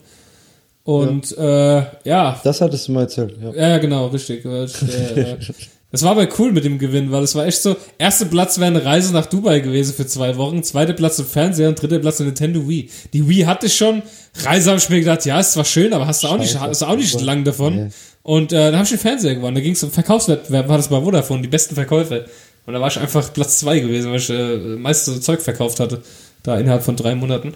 [0.83, 1.79] Und ja.
[1.79, 2.41] Äh, ja.
[2.43, 3.53] Das hattest du mal erzählt, ja.
[3.53, 4.43] Ja, genau, richtig.
[4.43, 4.65] Äh,
[5.91, 8.67] das war aber cool mit dem Gewinn, weil es war echt so, erster Platz wäre
[8.67, 12.19] eine Reise nach Dubai gewesen für zwei Wochen, zweiter Platz im Fernseher und dritter Platz
[12.19, 12.89] in Nintendo Wii.
[13.13, 14.01] Die Wii hatte ich schon,
[14.43, 16.81] Reise habe ich mir gedacht, ja, ist zwar schön, aber hast du auch nicht, hast
[16.81, 17.75] du auch nicht lang davon.
[17.75, 17.89] Nee.
[18.23, 19.55] Und äh, dann habe ich den Fernseher gewonnen.
[19.55, 22.25] Da ging es um Verkaufswettbewerb, war das bei Vodafone, die besten Verkäufe.
[22.65, 26.01] Und da war ich einfach Platz zwei gewesen, weil ich äh, meiste Zeug verkauft hatte,
[26.43, 27.53] da innerhalb von drei Monaten.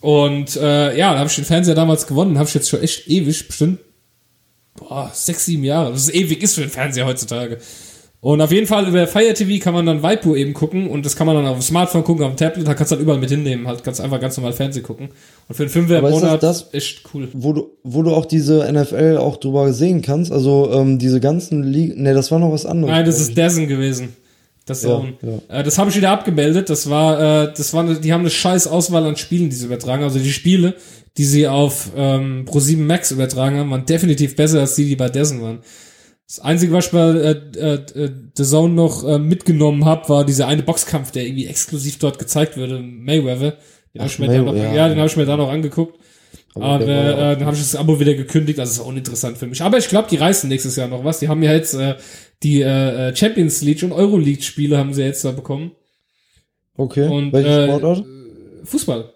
[0.00, 3.08] Und äh, ja, da habe ich den Fernseher damals gewonnen, habe ich jetzt schon echt
[3.08, 3.80] ewig, bestimmt
[4.78, 7.58] boah, sechs, sieben Jahre, das ist ewig ist für den Fernseher heutzutage.
[8.20, 11.14] Und auf jeden Fall über Fire TV kann man dann Waipu eben gucken und das
[11.14, 13.20] kann man dann auf dem Smartphone gucken, auf dem Tablet, da kannst du halt überall
[13.20, 15.10] mit hinnehmen, halt ganz einfach ganz normal Fernsehen gucken.
[15.46, 17.28] Und für einen Fünfer im Monat das, das, echt cool.
[17.32, 21.62] Wo du, wo du auch diese NFL auch drüber sehen kannst, also ähm, diese ganzen
[21.62, 22.92] Ligen, ne, das war noch was anderes.
[22.92, 24.16] Nein, das ist Dessen gewesen.
[24.68, 24.82] Das.
[24.82, 25.60] Ja, ja.
[25.60, 26.70] Äh, das habe ich wieder abgemeldet.
[26.70, 29.66] Das war, äh, das war, eine, die haben eine scheiß Auswahl an Spielen, die sie
[29.66, 30.02] übertragen.
[30.02, 30.74] Also die Spiele,
[31.16, 35.08] die sie auf ähm, Pro7 Max übertragen haben, waren definitiv besser als die, die bei
[35.08, 35.60] Dessen waren.
[36.26, 40.26] Das Einzige, was ich bei äh, äh, äh, The Zone noch äh, mitgenommen habe, war
[40.26, 43.56] dieser eine Boxkampf, der irgendwie exklusiv dort gezeigt wurde, Mayweather.
[43.94, 45.98] Den habe ich, mir May noch, ja, ja, den hab ich mir da noch angeguckt.
[46.54, 49.62] Aber, äh, dann habe ich das Abo wieder gekündigt, also ist uninteressant für mich.
[49.62, 51.18] Aber ich glaube, die reißen nächstes Jahr noch was.
[51.20, 51.96] Die haben ja jetzt äh,
[52.42, 55.72] die äh, Champions League und Euroleague Spiele haben sie jetzt da bekommen.
[56.76, 57.08] Okay.
[57.08, 57.98] Und, Welche Sportart?
[57.98, 59.12] Äh, Fußball.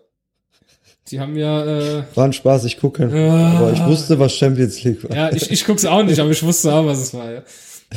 [1.08, 1.98] Die haben ja.
[1.98, 3.04] Äh, war ein Spaß, ich gucke.
[3.04, 5.16] Äh, aber ich wusste, was Champions League war.
[5.16, 7.42] Ja, ich, ich guck's auch nicht, aber ich wusste auch, was es war, ja.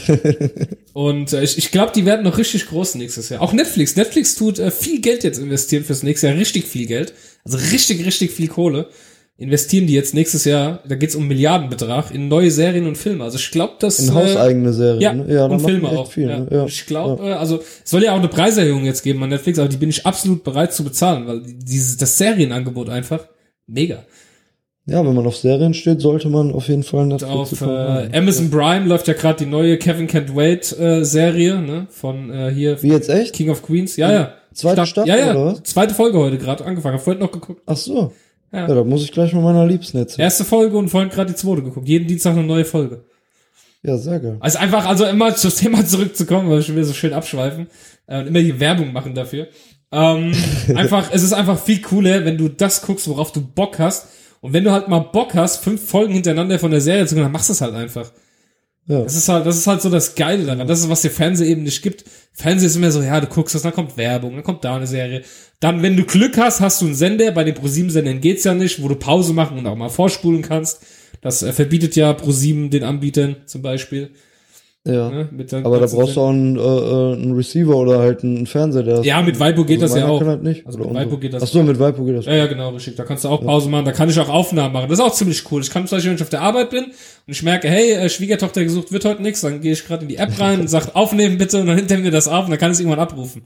[0.94, 3.42] und äh, ich, ich glaube, die werden noch richtig groß nächstes Jahr.
[3.42, 3.96] Auch Netflix.
[3.96, 6.36] Netflix tut äh, viel Geld jetzt investieren fürs nächste Jahr.
[6.36, 7.14] Richtig viel Geld.
[7.46, 8.90] Also richtig, richtig viel Kohle
[9.38, 13.24] investieren die jetzt nächstes Jahr, da geht's um Milliardenbetrag, in neue Serien und Filme.
[13.24, 14.00] Also ich glaube, dass...
[14.00, 15.34] In äh, hauseigene Serien, ja, ne?
[15.34, 16.10] ja und Filme auch.
[16.10, 16.40] Viel, ja.
[16.40, 16.48] Ne?
[16.50, 16.66] ja.
[16.66, 17.38] Ich glaube, ja.
[17.38, 20.06] also es soll ja auch eine Preiserhöhung jetzt geben an Netflix, aber die bin ich
[20.06, 23.28] absolut bereit zu bezahlen, weil dieses das Serienangebot einfach
[23.68, 24.06] mega.
[24.88, 28.52] Ja, wenn man auf Serien steht, sollte man auf jeden Fall Netflix auf äh, Amazon
[28.52, 32.82] Prime läuft ja gerade die neue Kevin Can't Wait äh, Serie, ne, von äh, hier
[32.84, 33.34] Wie jetzt echt?
[33.34, 33.98] King of Queens.
[33.98, 34.34] Ja, ja.
[34.54, 35.32] Zweite Staffel ja, ja.
[35.32, 35.64] oder was?
[35.64, 36.96] Zweite Folge heute gerade angefangen.
[36.96, 37.62] Hab vorhin noch geguckt.
[37.66, 38.14] Ach so.
[38.56, 38.70] Ja.
[38.70, 40.24] ja, da muss ich gleich mit meiner Liebsten erzählen.
[40.24, 41.90] Erste Folge und vorhin gerade die zweite geguckt.
[41.90, 43.04] Jeden Dienstag eine neue Folge.
[43.84, 44.38] Ja, sehr geil.
[44.40, 47.68] Also einfach, also immer zum Thema zurückzukommen, weil wir so schön abschweifen
[48.08, 49.48] äh, und immer die Werbung machen dafür.
[49.92, 50.34] Ähm,
[50.76, 54.08] einfach, es ist einfach viel cooler, wenn du das guckst, worauf du Bock hast.
[54.40, 57.26] Und wenn du halt mal Bock hast, fünf Folgen hintereinander von der Serie zu gucken,
[57.26, 58.10] dann machst du es halt einfach.
[58.88, 59.02] Ja.
[59.02, 60.68] Das ist halt, das ist halt so das Geile daran.
[60.68, 62.06] Das ist, was dir Fernsehen eben nicht gibt.
[62.34, 64.86] Fernsehen ist immer so, ja, du guckst das, dann kommt Werbung, dann kommt da eine
[64.86, 65.24] Serie.
[65.60, 67.32] Dann, wenn du Glück hast, hast du einen Sender.
[67.32, 70.82] Bei den ProSieben-Sendern geht's ja nicht, wo du Pause machen und auch mal vorspulen kannst.
[71.22, 74.12] Das äh, verbietet ja ProSieben den Anbietern zum Beispiel.
[74.88, 75.10] Ja.
[75.10, 75.28] Ne,
[75.64, 78.84] aber da brauchst du auch einen, äh, äh, einen Receiver oder halt einen Fernseher.
[78.84, 80.24] Der ja, mit Vipo geht also das ja auch.
[80.24, 80.66] Halt nicht.
[80.68, 81.42] Also mit Vipo geht das.
[81.42, 82.26] Ach so, mit Vipo geht das.
[82.26, 82.96] Ja, ja, genau, richtig.
[82.96, 83.86] Da kannst du auch Pause machen.
[83.86, 84.88] Da kann ich auch Aufnahmen machen.
[84.88, 85.64] Das ist auch ziemlich cool.
[85.64, 86.94] Ich kann zum Beispiel, wenn ich auf der Arbeit bin und
[87.26, 90.18] ich merke, hey, äh, Schwiegertochter gesucht wird heute nichts, dann gehe ich gerade in die
[90.18, 92.70] App rein und sag aufnehmen bitte und dann hinter mir das auf und dann kann
[92.70, 93.42] ich es irgendwann abrufen.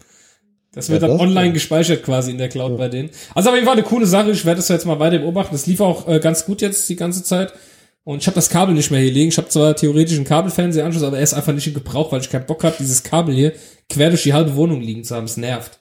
[0.74, 2.78] Das wird ja, dann online gespeichert quasi in der Cloud ja.
[2.78, 3.12] bei denen.
[3.34, 4.32] Also auf jeden Fall eine coole Sache.
[4.32, 5.54] Ich werde das jetzt mal weiter beobachten.
[5.54, 7.54] Das lief auch äh, ganz gut jetzt die ganze Zeit.
[8.10, 9.30] Und ich habe das Kabel nicht mehr hier liegen.
[9.30, 12.32] Ich habe zwar theoretisch einen Kabelfernsehanschluss, aber er ist einfach nicht in Gebrauch, weil ich
[12.32, 13.54] keinen Bock habe, dieses Kabel hier
[13.88, 15.26] quer durch die halbe Wohnung liegen zu haben.
[15.26, 15.80] Es nervt.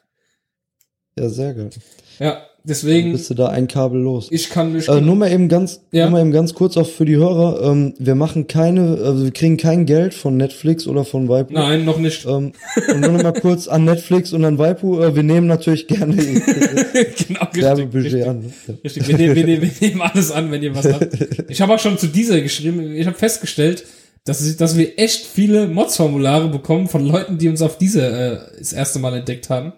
[1.18, 1.70] Ja, sehr geil.
[2.18, 3.12] Ja, Deswegen.
[3.12, 4.28] Bist du da ein Kabel los.
[4.30, 4.88] Ich kann nicht.
[4.88, 6.04] Äh, nur mal eben ganz, ja.
[6.04, 7.62] nur mal eben ganz kurz auch für die Hörer.
[7.62, 11.54] Ähm, wir machen keine, also wir kriegen kein Geld von Netflix oder von Waipu.
[11.54, 12.26] Nein, noch nicht.
[12.26, 12.52] Ähm,
[12.92, 15.00] und nur noch mal kurz an Netflix und an Waipu.
[15.00, 16.14] Äh, wir nehmen natürlich gerne
[17.26, 18.52] genau, Werbebudget an.
[18.84, 21.08] Richtig, wir nehmen, wir, nehmen, wir nehmen alles an, wenn ihr was habt.
[21.48, 22.94] Ich habe auch schon zu dieser geschrieben.
[22.94, 23.84] Ich habe festgestellt,
[24.26, 28.74] dass, dass wir echt viele Mods-Formulare bekommen von Leuten, die uns auf diese äh, das
[28.74, 29.72] erste Mal entdeckt haben.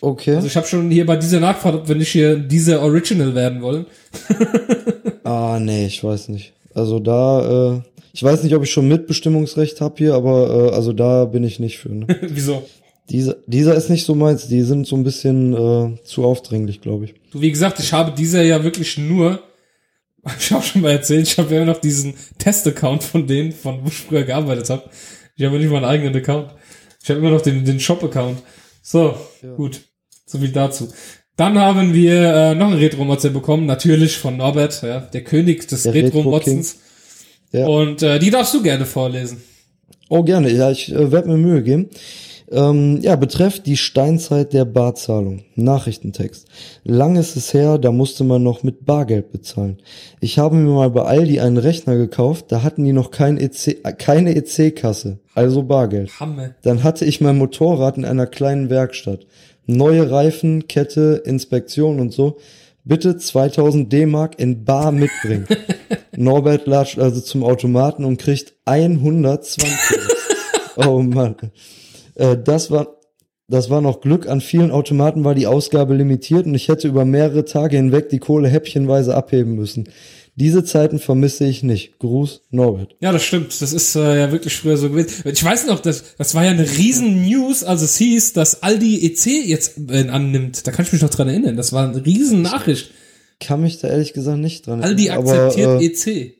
[0.00, 0.34] Okay.
[0.34, 3.60] Also ich habe schon hier bei dieser nachgefragt, ob wir nicht hier diese Original werden
[3.60, 3.86] wollen.
[5.24, 6.54] ah, nee, ich weiß nicht.
[6.74, 7.80] Also da, äh,
[8.12, 11.60] ich weiß nicht, ob ich schon Mitbestimmungsrecht habe hier, aber äh, also da bin ich
[11.60, 11.90] nicht für.
[11.90, 12.06] Ne?
[12.22, 12.66] Wieso?
[13.10, 17.06] Dieser, dieser ist nicht so meins, die sind so ein bisschen äh, zu aufdringlich, glaube
[17.06, 17.14] ich.
[17.32, 19.42] Du, wie gesagt, ich habe dieser ja wirklich nur,
[20.38, 23.88] ich habe schon mal erzählt, ich habe ja noch diesen Test-Account von denen, von wo
[23.88, 24.84] ich früher gearbeitet habe.
[25.36, 26.54] Ich habe nicht meinen eigenen Account.
[27.02, 28.38] Ich habe immer noch den, den Shop-Account.
[28.82, 29.54] So, ja.
[29.54, 29.80] gut.
[30.30, 30.88] So viel dazu.
[31.36, 35.92] Dann haben wir äh, noch ein Retro-Motze bekommen, natürlich von Norbert, ja, der König des
[35.92, 36.78] Retro-Motzens.
[37.50, 37.66] Ja.
[37.66, 39.42] Und äh, die darfst du gerne vorlesen.
[40.08, 40.52] Oh, gerne.
[40.52, 41.90] Ja, ich äh, werde mir Mühe geben.
[42.52, 45.42] Ähm, ja, betrifft die Steinzeit der Barzahlung.
[45.56, 46.46] Nachrichtentext.
[46.84, 49.78] Lang ist es her, da musste man noch mit Bargeld bezahlen.
[50.20, 53.98] Ich habe mir mal bei Aldi einen Rechner gekauft, da hatten die noch kein EC,
[53.98, 56.20] keine EC-Kasse, also Bargeld.
[56.20, 56.54] Hamme.
[56.62, 59.26] Dann hatte ich mein Motorrad in einer kleinen Werkstatt.
[59.76, 62.38] Neue Reifen, Kette, Inspektion und so.
[62.84, 65.46] Bitte 2000 D-Mark in Bar mitbringen.
[66.16, 69.64] Norbert latscht also zum Automaten und kriegt 120.
[70.76, 71.36] oh Mann.
[72.14, 72.96] Äh, das war,
[73.48, 74.28] das war noch Glück.
[74.28, 78.18] An vielen Automaten war die Ausgabe limitiert und ich hätte über mehrere Tage hinweg die
[78.18, 79.88] Kohle häppchenweise abheben müssen.
[80.40, 81.98] Diese Zeiten vermisse ich nicht.
[81.98, 82.96] Gruß, Norbert.
[83.00, 83.60] Ja, das stimmt.
[83.60, 85.22] Das ist äh, ja wirklich früher so gewesen.
[85.26, 89.04] Ich weiß noch, das, das war ja eine riesen News, als es hieß, dass Aldi
[89.04, 90.66] EC jetzt äh, annimmt.
[90.66, 91.58] Da kann ich mich noch dran erinnern.
[91.58, 92.90] Das war eine riesen Nachricht.
[93.38, 96.34] Kann mich da ehrlich gesagt nicht dran Aldi erinnern, akzeptiert aber, äh, EC.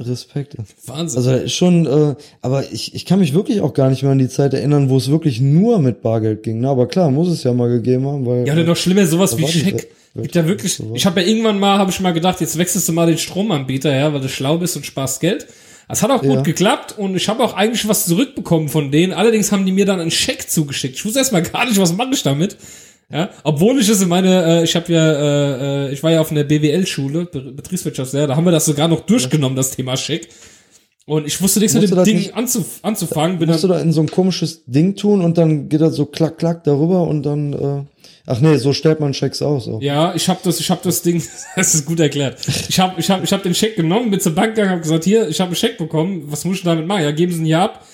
[0.00, 0.56] Respekt.
[0.86, 1.18] Wahnsinn.
[1.18, 4.18] Also ist schon, äh, aber ich, ich kann mich wirklich auch gar nicht mehr an
[4.18, 6.60] die Zeit erinnern, wo es wirklich nur mit Bargeld ging.
[6.60, 6.68] Ne?
[6.70, 8.46] Aber klar, muss es ja mal gegeben haben, weil.
[8.46, 9.90] ja, oder noch schlimmer, sowas wie Scheck.
[10.22, 12.92] Gibt ja wirklich, ich habe ja irgendwann mal, habe ich mal gedacht, jetzt wechselst du
[12.92, 15.46] mal den Stromanbieter, ja, weil du schlau bist und sparst Geld.
[15.88, 16.40] Das hat auch gut Ja.
[16.42, 19.12] geklappt und ich habe auch eigentlich was zurückbekommen von denen.
[19.12, 20.96] Allerdings haben die mir dann einen Scheck zugeschickt.
[20.96, 22.56] Ich wusste erstmal gar nicht, was mache ich damit.
[23.12, 26.20] Ja, obwohl ich es in meine, äh, ich habe ja, äh, äh, ich war ja
[26.20, 30.28] auf einer BWL-Schule, Be Betriebswirtschaftslehre, da haben wir das sogar noch durchgenommen, das Thema Scheck.
[31.08, 33.38] Und ich wusste nichts mit dem du Ding nicht- anzuf anzufangen.
[33.38, 35.94] Bin musst du dann, da in so ein komisches Ding tun und dann geht das
[35.94, 37.84] so klack, klack darüber und dann, äh,
[38.26, 39.68] ach nee, so stellt man Schecks aus.
[39.68, 39.80] Auch.
[39.80, 41.22] Ja, ich habe das, ich habe das Ding,
[41.56, 42.40] das ist gut erklärt.
[42.68, 45.04] Ich habe, ich habe, ich habe den Scheck genommen, bin zur Bank gegangen, habe gesagt,
[45.04, 47.02] hier, ich habe einen Scheck bekommen, was muss ich damit machen?
[47.04, 47.86] Ja, geben Sie ihn hier ab.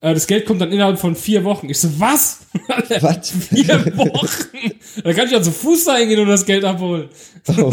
[0.00, 1.68] Äh, Das Geld kommt dann innerhalb von vier Wochen.
[1.70, 2.40] Ich so, was?
[3.00, 3.30] Was?
[3.30, 4.72] Vier Wochen?
[5.04, 7.10] Da kann ich ja zu Fuß da hingehen und das Geld abholen.
[7.58, 7.70] Oh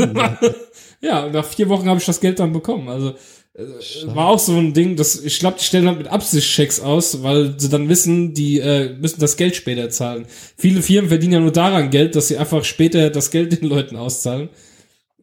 [1.02, 2.90] ja, nach vier Wochen habe ich das Geld dann bekommen.
[2.90, 3.14] Also
[3.56, 6.80] äh, war auch so ein Ding, dass ich glaube, die stellen halt mit Absicht Schecks
[6.80, 10.26] aus, weil sie dann wissen, die äh, müssen das Geld später zahlen.
[10.58, 13.96] Viele Firmen verdienen ja nur daran Geld, dass sie einfach später das Geld den Leuten
[13.96, 14.50] auszahlen.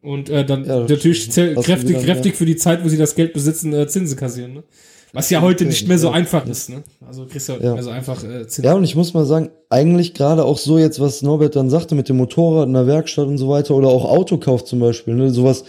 [0.01, 2.97] Und äh, dann Ja, das natürlich Das kräftig, wieder, kräftig für die Zeit, wo sie
[2.97, 4.53] das Geld besitzen, äh, Zinsen kassieren.
[4.53, 4.63] Ne?
[5.13, 6.69] Was ja heute nicht mehr so einfach ist.
[6.69, 6.83] Ne?
[7.05, 7.59] Also kriegst du ja.
[7.59, 7.65] Ja.
[7.65, 8.63] nicht mehr so einfach äh, Zinsen.
[8.63, 11.95] Ja, und ich muss mal sagen, eigentlich gerade auch so jetzt, was Norbert dann sagte
[11.95, 15.29] mit dem Motorrad in der Werkstatt und so weiter oder auch Autokauf zum Beispiel, ne,
[15.29, 15.65] sowas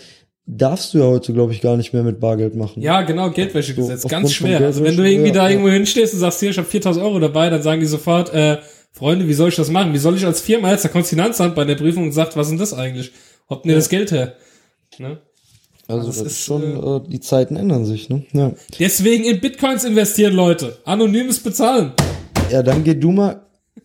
[0.46, 2.82] darfst du ja heute, glaube ich, gar nicht mehr mit Bargeld machen.
[2.82, 4.02] Ja, genau, Geldwäschegesetz.
[4.02, 4.60] So, Ganz schwer.
[4.60, 5.50] Also wenn du irgendwie ja, da ja.
[5.50, 8.58] irgendwo hinstehst und sagst, hier, ich habe 4000 Euro dabei, dann sagen die sofort, äh,
[8.90, 9.92] Freunde, wie soll ich das machen?
[9.94, 12.36] Wie soll ich als Firma jetzt, da kommt das Finanzamt bei der Prüfung und sagt,
[12.36, 13.12] was ist denn das eigentlich?
[13.48, 14.34] Habt ihr das Geld her?
[14.98, 15.18] Ne?
[15.88, 18.24] also das das, ist, ist schon, äh, die Zeiten ändern sich, ne?
[18.32, 18.52] Ja.
[18.78, 20.78] Deswegen in Bitcoins investieren, Leute.
[20.84, 21.92] Anonymes Bezahlen.
[22.50, 23.42] ja, dann geh du mal,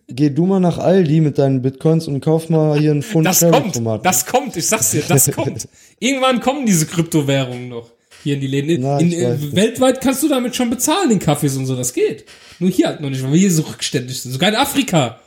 [0.07, 3.39] geh du mal nach Aldi mit deinen Bitcoins und kauf mal hier einen Pfund Das
[3.41, 5.67] kommt, das kommt, ich sag's dir, das kommt.
[5.99, 7.91] Irgendwann kommen diese Kryptowährungen noch
[8.23, 8.81] hier in die Läden.
[8.81, 12.25] Na, in, in, weltweit kannst du damit schon bezahlen, den Kaffees und so, das geht.
[12.59, 14.31] Nur hier halt noch nicht, weil wir hier so rückständig sind.
[14.31, 15.19] Sogar in Afrika.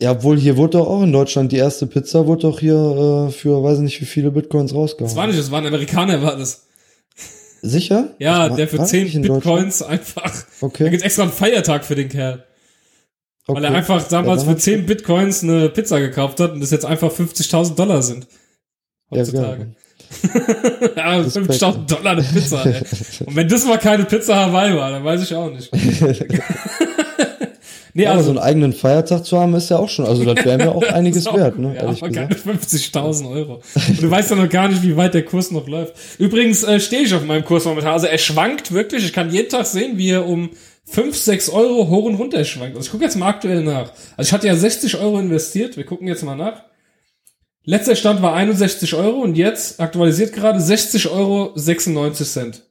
[0.00, 3.32] Ja, obwohl hier wurde doch auch in Deutschland die erste Pizza wurde doch hier äh,
[3.32, 5.08] für weiß nicht wie viele Bitcoins rausgehauen.
[5.08, 6.66] Das war nicht, das war ein Amerikaner, war das.
[7.62, 8.14] Sicher?
[8.20, 9.56] Ja, war- der für war 10 nicht in Deutschland?
[9.56, 10.22] Bitcoins einfach.
[10.60, 10.90] Da Okay.
[10.90, 12.44] gibt's extra einen Feiertag für den Kerl.
[13.48, 13.78] Weil er okay.
[13.78, 17.74] einfach damals Ja, für 10 Bitcoins eine Pizza gekauft hat und das jetzt einfach 50.000
[17.74, 18.26] Dollar sind.
[19.10, 19.74] Ja, Heutzutage.
[20.96, 22.80] Ja, 50.000 Dollar eine Pizza, ey.
[23.26, 25.70] Und wenn das mal keine Pizza Hawaii war, dann weiß ich auch nicht.
[27.94, 28.32] nee, Ja, aber so also.
[28.32, 31.26] einen eigenen Feiertag zu haben, ist ja auch schon, also das wäre mir auch einiges
[31.26, 33.60] auch wert, ne, ja, aber keine 50.000 Euro.
[33.88, 35.94] Und du weißt ja noch gar nicht, wie weit der Kurs noch läuft.
[36.18, 37.92] Übrigens äh, stehe ich auf meinem Kurs momentan.
[37.92, 39.04] Also er schwankt wirklich.
[39.04, 40.50] Ich kann jeden Tag sehen, wie er um
[40.90, 42.76] 5, 6 Euro hoch und runter schwankt.
[42.76, 43.92] Also ich gucke jetzt mal aktuell nach.
[44.16, 45.76] Also ich hatte ja 60 Euro investiert.
[45.76, 46.64] Wir gucken jetzt mal nach.
[47.64, 52.62] Letzter Stand war 61 Euro und jetzt aktualisiert gerade 60 Euro 96 Cent.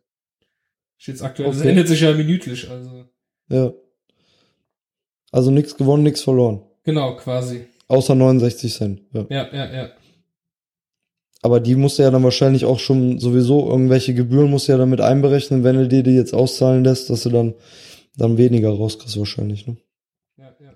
[0.97, 1.49] Steht's aktuell.
[1.49, 1.69] Das Okay.
[1.69, 2.69] ändert sich ja minütlich.
[2.69, 3.05] Also
[3.49, 3.73] Ja.
[5.31, 6.61] Also nichts gewonnen, nichts verloren.
[6.83, 7.67] genau, quasi.
[7.89, 9.01] Außer 69 Cent.
[9.13, 9.25] Ja.
[9.29, 9.89] Ja, ja, ja.
[11.43, 14.77] Aber die musst du ja dann wahrscheinlich auch schon sowieso irgendwelche Gebühren musst du ja
[14.77, 17.53] damit einberechnen, wenn du dir die jetzt auszahlen lässt, dass du dann,
[18.17, 19.77] dann weniger rauskriegst wahrscheinlich, ne?
[20.37, 20.73] ja, ja.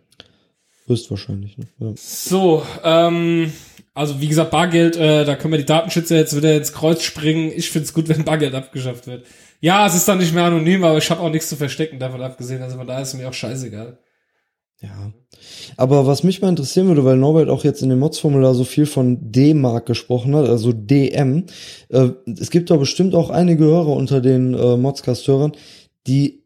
[0.88, 1.68] Höchstwahrscheinlich, ne?
[1.80, 1.94] Ja.
[1.96, 3.52] So, ähm,
[3.94, 7.52] also wie gesagt, Bargeld, äh, da können wir die Datenschützer jetzt wieder ins Kreuz springen.
[7.54, 9.26] Ich find's gut, wenn Bargeld abgeschafft wird.
[9.60, 12.22] Ja, es ist dann nicht mehr anonym, aber ich habe auch nichts zu verstecken, davon
[12.22, 12.62] abgesehen.
[12.62, 14.00] Also von daher ist mir auch scheißegal.
[14.82, 15.12] Ja.
[15.78, 18.88] Aber was mich mal interessieren würde, weil Norbert auch jetzt in dem Mods-Formular so viel
[18.88, 21.46] von D-Mark gesprochen hat, also DM,
[21.90, 25.52] äh, es gibt doch bestimmt auch einige Hörer unter den äh, Modscast-Hörern,
[26.08, 26.41] die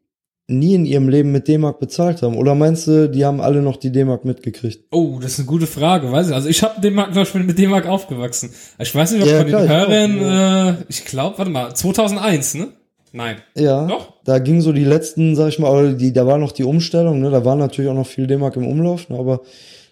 [0.48, 2.38] nie in ihrem Leben mit D-Mark bezahlt haben.
[2.38, 4.86] Oder meinst du, die haben alle noch die D-Mark mitgekriegt?
[4.92, 6.34] Oh, das ist eine gute Frage, weiß ich.
[6.34, 8.52] Also ich habe dem Markt, glaub ich, bin mit dem Markt aufgewachsen.
[8.78, 12.56] Ich weiß nicht, ob Ja, von klar, den Hörern, äh, ich glaube, warte mal, 2001,
[12.56, 12.68] ne?
[13.12, 13.38] Nein.
[13.56, 13.88] Ja.
[13.88, 14.14] Doch?
[14.26, 17.32] Da ging so die letzten, sag ich mal, die, da war noch die Umstellung, ne?
[17.32, 19.18] Da waren natürlich auch noch viel D-Mark im Umlauf, ne?
[19.18, 19.42] aber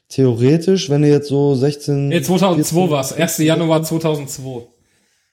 [0.09, 2.09] theoretisch, wenn du jetzt so 16.
[2.09, 3.13] Nee, 2002 14 war's.
[3.13, 3.37] 1.
[3.39, 4.67] Januar 2002.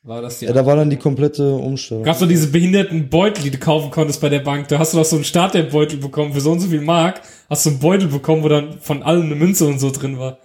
[0.03, 2.05] war das die Ja, da war dann die komplette Umstellung.
[2.05, 4.69] Gab's doch diese behinderten Beutel, die du kaufen konntest bei der Bank.
[4.69, 7.21] Da hast du doch so einen Starterbeutel bekommen für so und so viel Mark.
[7.49, 10.39] Hast du einen Beutel bekommen, wo dann von allem eine Münze und so drin war.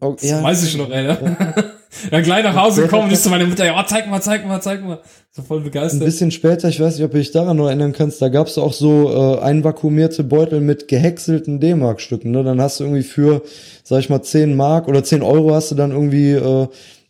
[0.00, 1.08] Oh, Das weiß ich noch, ey.
[1.08, 1.74] Ne?
[2.10, 4.84] Dann gleich nach Hause gekommen ich zu meiner Mutter, ja, zeig mal, zeig mal, zeig
[4.84, 5.00] mal.
[5.32, 6.04] So voll Ein begeistert.
[6.04, 8.72] bisschen später, ich weiß nicht, ob du dich daran noch erinnern kannst, da gab's auch
[8.72, 12.30] so äh, einvakuumierte Beutel mit gehäckselten D-Mark-Stücken.
[12.30, 12.44] Ne?
[12.44, 13.42] Dann hast du irgendwie für,
[13.82, 16.68] sag ich mal, 10 Mark oder 10 Euro hast du dann irgendwie äh,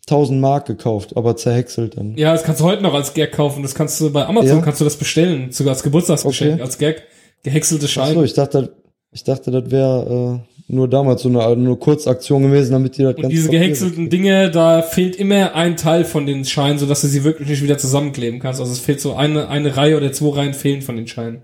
[0.09, 2.15] 1000 Mark gekauft, aber zerhäckselt dann.
[2.17, 3.61] Ja, das kannst du heute noch als Gag kaufen.
[3.63, 4.61] Das kannst du bei Amazon, Ja?
[4.61, 5.51] kannst du das bestellen.
[5.51, 6.61] Sogar als Geburtstagsgeschenk, Okay.
[6.61, 7.03] als Gag.
[7.43, 8.13] Gehäckselte Ach Scheine.
[8.15, 8.73] so, ich dachte,
[9.11, 13.15] ich dachte, das wäre äh, nur damals so eine, nur Kurzaktion gewesen, damit die das
[13.15, 17.07] Und diese Papier gehäckselten Dinge, da fehlt immer ein Teil von den Scheinen, sodass du
[17.07, 18.59] sie wirklich nicht wieder zusammenkleben kannst.
[18.59, 21.41] Also es fehlt so eine, eine Reihe oder zwei Reihen fehlen von den Scheinen.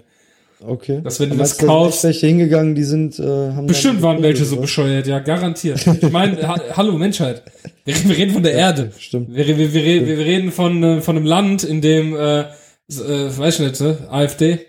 [0.62, 1.02] Okay.
[1.04, 4.46] Dass wenn du das da kaufst- welche hingegangen, die sind, äh, haben Bestimmt waren welche
[4.46, 4.62] so oder?
[4.64, 5.86] bescheuert, ja, garantiert.
[6.02, 7.44] Ich meine, ha hallo Menschheit.
[7.84, 8.92] Wir, wir reden von der Erde.
[8.98, 9.36] stimmt.
[9.36, 12.46] Wir, wir, wir, wir reden von, äh, von einem Land, in dem, äh, äh,
[12.88, 14.60] weiß ich nicht, äh, AfD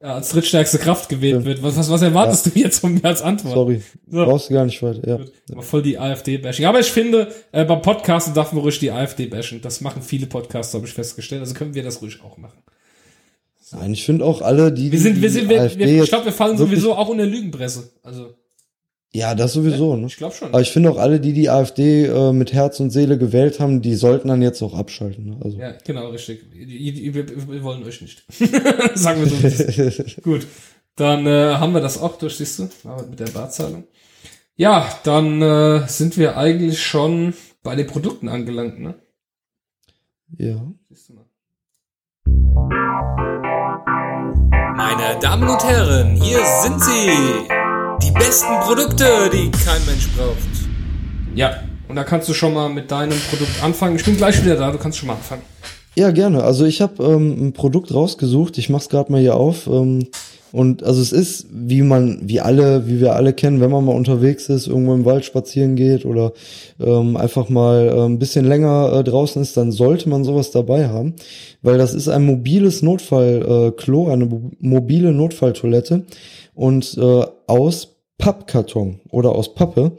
[0.00, 1.46] äh, als drittstärkste Kraft gewählt Stimmt.
[1.46, 1.62] wird.
[1.62, 3.54] Was, was, was erwartest du jetzt von mir als Antwort?
[3.54, 3.82] Sorry.
[4.10, 4.24] So.
[4.24, 5.18] Brauchst du gar nicht weiter, ja.
[5.52, 6.66] Aber voll die AfD-Bashing.
[6.66, 9.60] Aber ich finde, äh, beim Podcasten darf man ruhig die AfD bashen.
[9.62, 11.40] Das machen viele Podcasts, habe ich festgestellt.
[11.40, 12.58] Also können wir das ruhig auch machen.
[13.72, 14.92] Nein, ich finde auch alle, die.
[14.92, 17.90] Wir sind, die wir sind, wir, wir, ich glaube, wir fallen sowieso auch unter Lügenpresse.
[18.02, 18.34] Also,
[19.12, 20.06] Ja, das sowieso, ne?
[20.06, 20.48] ich glaube schon.
[20.48, 23.82] Aber ich finde auch alle, die die AfD äh, mit Herz und Seele gewählt haben,
[23.82, 25.30] die sollten dann jetzt auch abschalten.
[25.30, 25.38] Ne?
[25.42, 25.58] Also.
[25.58, 26.46] Ja, genau, richtig.
[26.52, 28.24] Wir, wir, wir- wollen euch nicht.
[28.94, 30.04] Sagen wir so.
[30.22, 30.46] Gut.
[30.94, 32.68] Dann äh, haben wir das auch durch, siehst du?
[33.10, 33.84] Mit der Barzahlung.
[34.56, 38.94] Ja, dann äh, sind wir eigentlich schon bei den Produkten angelangt, ne?
[40.38, 40.72] ja.
[40.88, 41.26] Siehst du mal.
[44.88, 47.10] Meine Damen und Herren, hier sind sie.
[48.04, 50.36] Die besten Produkte, die kein Mensch braucht.
[51.34, 51.56] Ja,
[51.88, 53.96] und da kannst du schon mal mit deinem Produkt anfangen.
[53.96, 55.42] Ich bin gleich wieder da, du kannst schon mal anfangen.
[55.96, 56.44] Ja, gerne.
[56.44, 58.58] Also ich habe ähm, ein Produkt rausgesucht.
[58.58, 59.66] Ich mach's gerade mal hier auf.
[59.66, 60.06] Ähm,
[60.52, 63.94] und also es ist, wie man, wie alle, wie wir alle kennen, wenn man mal
[63.94, 66.32] unterwegs ist, irgendwo im Wald spazieren geht oder
[66.80, 70.88] ähm, einfach mal äh, ein bisschen länger äh, draußen ist, dann sollte man sowas dabei
[70.88, 71.14] haben,
[71.62, 76.04] weil das ist ein mobiles Notfallklo, äh, eine mo- mobile Notfalltoilette
[76.54, 79.92] und äh, aus Pappkarton oder aus Pappe.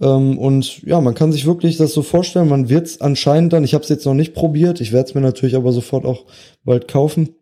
[0.00, 3.62] Ähm, und ja, man kann sich wirklich das so vorstellen, man wird es anscheinend dann,
[3.62, 6.24] ich habe es jetzt noch nicht probiert, ich werde es mir natürlich aber sofort auch
[6.64, 7.36] bald kaufen.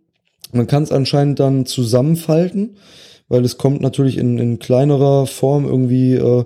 [0.53, 2.77] Man kann es anscheinend dann zusammenfalten,
[3.29, 6.45] weil es kommt natürlich in, in kleinerer Form irgendwie äh,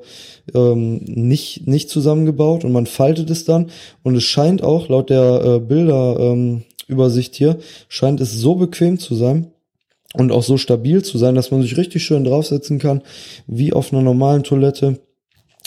[0.55, 3.70] ähm, nicht, nicht zusammengebaut und man faltet es dann
[4.03, 9.14] und es scheint auch laut der äh, Bilderübersicht ähm, hier, scheint es so bequem zu
[9.14, 9.53] sein,
[10.14, 13.03] und auch so stabil zu sein, dass man sich richtig schön draufsetzen kann,
[13.46, 15.00] wie auf einer normalen Toilette.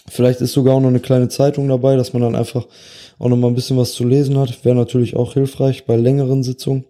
[0.07, 2.67] Vielleicht ist sogar auch noch eine kleine Zeitung dabei, dass man dann einfach
[3.17, 4.63] auch noch mal ein bisschen was zu lesen hat.
[4.63, 6.85] Wäre natürlich auch hilfreich bei längeren Sitzungen.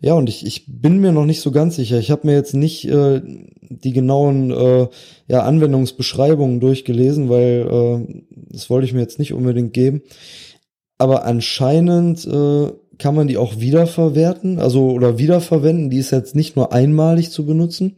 [0.00, 1.98] Ja, und ich, ich bin mir noch nicht so ganz sicher.
[1.98, 3.22] Ich habe mir jetzt nicht äh,
[3.60, 4.88] die genauen äh,
[5.26, 10.02] ja, Anwendungsbeschreibungen durchgelesen, weil äh, das wollte ich mir jetzt nicht unbedingt geben.
[10.98, 15.90] Aber anscheinend äh, kann man die auch wiederverwerten, also oder wiederverwenden.
[15.90, 17.96] Die ist jetzt nicht nur einmalig zu benutzen.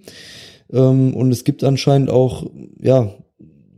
[0.72, 2.46] Ähm, und es gibt anscheinend auch,
[2.80, 3.12] ja,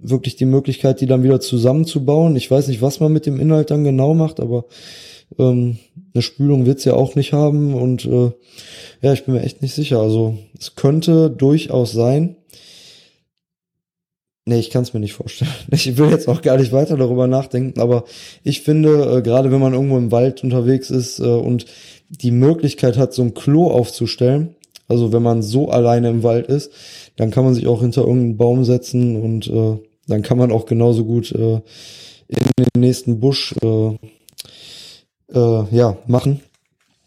[0.03, 2.37] wirklich die Möglichkeit, die dann wieder zusammenzubauen.
[2.37, 4.65] Ich weiß nicht, was man mit dem Inhalt dann genau macht, aber
[5.39, 5.79] ähm,
[6.13, 7.75] eine Spülung wird's ja auch nicht haben.
[7.75, 8.31] Und äh,
[9.01, 10.01] ja, ich bin mir echt nicht sicher.
[10.01, 12.37] Also es könnte durchaus sein.
[14.47, 15.51] Nee, ich kann es mir nicht vorstellen.
[15.71, 18.05] Ich will jetzt auch gar nicht weiter darüber nachdenken, aber
[18.43, 21.67] ich finde, äh, gerade wenn man irgendwo im Wald unterwegs ist äh, und
[22.09, 24.57] die Möglichkeit hat, so ein Klo aufzustellen,
[24.89, 26.73] also wenn man so alleine im Wald ist,
[27.17, 30.67] dann kann man sich auch hinter irgendeinen Baum setzen und äh, dann kann man auch
[30.67, 31.61] genauso gut äh,
[32.27, 33.97] in den nächsten Busch äh,
[35.35, 36.41] äh, ja machen.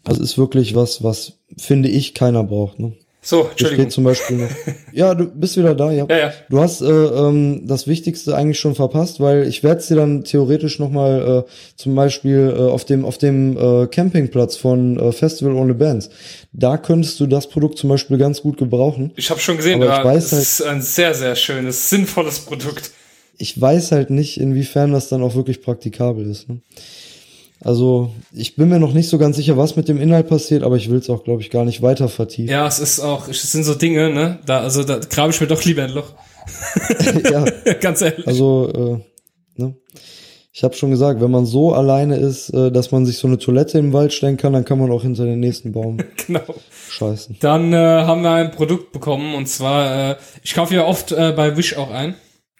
[0.04, 2.78] Also ist wirklich was, was finde ich keiner braucht.
[2.78, 2.92] Ne?
[3.22, 3.88] So, Entschuldigung.
[3.88, 4.50] zum Beispiel noch.
[4.92, 6.04] Ja, du bist wieder da, ja.
[6.10, 6.32] Ja, ja.
[6.50, 10.24] Du hast äh, ähm, das Wichtigste eigentlich schon verpasst, weil ich werde es dir dann
[10.24, 15.54] theoretisch nochmal äh, zum Beispiel äh, auf dem auf dem äh, Campingplatz von äh, Festival
[15.54, 16.10] ohne Bands,
[16.52, 19.10] da könntest du das Produkt zum Beispiel ganz gut gebrauchen.
[19.16, 21.88] Ich habe schon gesehen, Aber ich da weiß es halt- ist ein sehr, sehr schönes,
[21.88, 22.90] sinnvolles Produkt.
[23.38, 26.48] Ich weiß halt nicht, inwiefern das dann auch wirklich praktikabel ist.
[26.50, 26.60] Ne?
[27.64, 30.76] Also ich bin mir noch nicht so ganz sicher, was mit dem Inhalt passiert, aber
[30.76, 32.52] ich will es auch, glaube ich, gar nicht weiter vertiefen.
[32.52, 34.38] Ja, es ist auch, es sind so Dinge, ne?
[34.44, 36.12] Da, also da grabe ich mir doch lieber ein Loch.
[37.30, 37.44] ja.
[37.80, 38.26] Ganz ehrlich.
[38.26, 39.00] Also,
[39.56, 39.74] äh, ne?
[40.52, 43.38] Ich habe schon gesagt, wenn man so alleine ist, äh, dass man sich so eine
[43.38, 45.96] Toilette im Wald stellen kann, dann kann man auch hinter den nächsten Baum
[46.26, 46.42] genau.
[46.90, 47.38] scheißen.
[47.40, 51.32] Dann äh, haben wir ein Produkt bekommen und zwar, äh, ich kaufe ja oft äh,
[51.34, 52.14] bei Wish auch ein.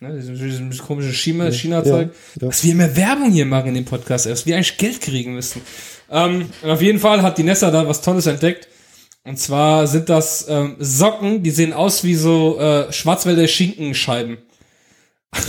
[0.09, 2.11] Ne, dieses, dieses komische China- China-Zeug.
[2.41, 2.49] ja.
[2.49, 5.63] Was wir immer Werbung hier machen in dem Podcast, erst wir eigentlich Geld kriegen müssen.
[6.11, 8.69] Ähm, und auf jeden Fall hat die Nessa da was Tolles entdeckt.
[9.25, 14.37] Und zwar sind das ähm, Socken, die sehen aus wie so äh, Schwarzwälder Schinkenscheiben.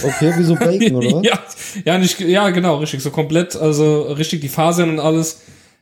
[0.03, 1.39] Okay, wie so Bacon, oder ja,
[1.83, 5.41] ja, nicht, ja, genau, richtig, so komplett, also richtig die Fasern und alles.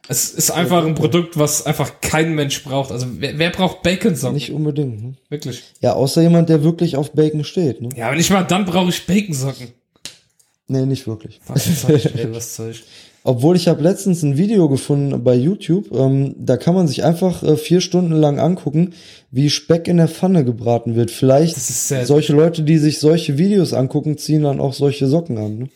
[0.09, 2.91] Es ist einfach ein Produkt, was einfach kein Mensch braucht.
[2.91, 4.35] Also wer, wer braucht Bacon-Socken?
[4.35, 5.01] Nicht unbedingt.
[5.01, 5.13] Ne?
[5.29, 5.63] Wirklich.
[5.79, 7.81] Ja, außer jemand, der wirklich auf Bacon steht.
[7.81, 7.89] Ne?
[7.95, 9.69] Ja, wenn ich mal, dann brauche ich Bacon-Socken.
[10.67, 11.39] Nee, nicht wirklich.
[11.47, 12.83] Was Zeug, ey, was Zeug.
[13.25, 17.41] Obwohl ich habe letztens ein Video gefunden bei YouTube, ähm, da kann man sich einfach
[17.41, 18.93] äh, vier Stunden lang angucken,
[19.31, 21.09] wie Speck in der Pfanne gebraten wird.
[21.09, 25.57] Vielleicht solche Leute, die sich solche Videos angucken, ziehen dann auch solche Socken an.
[25.57, 25.69] Ne?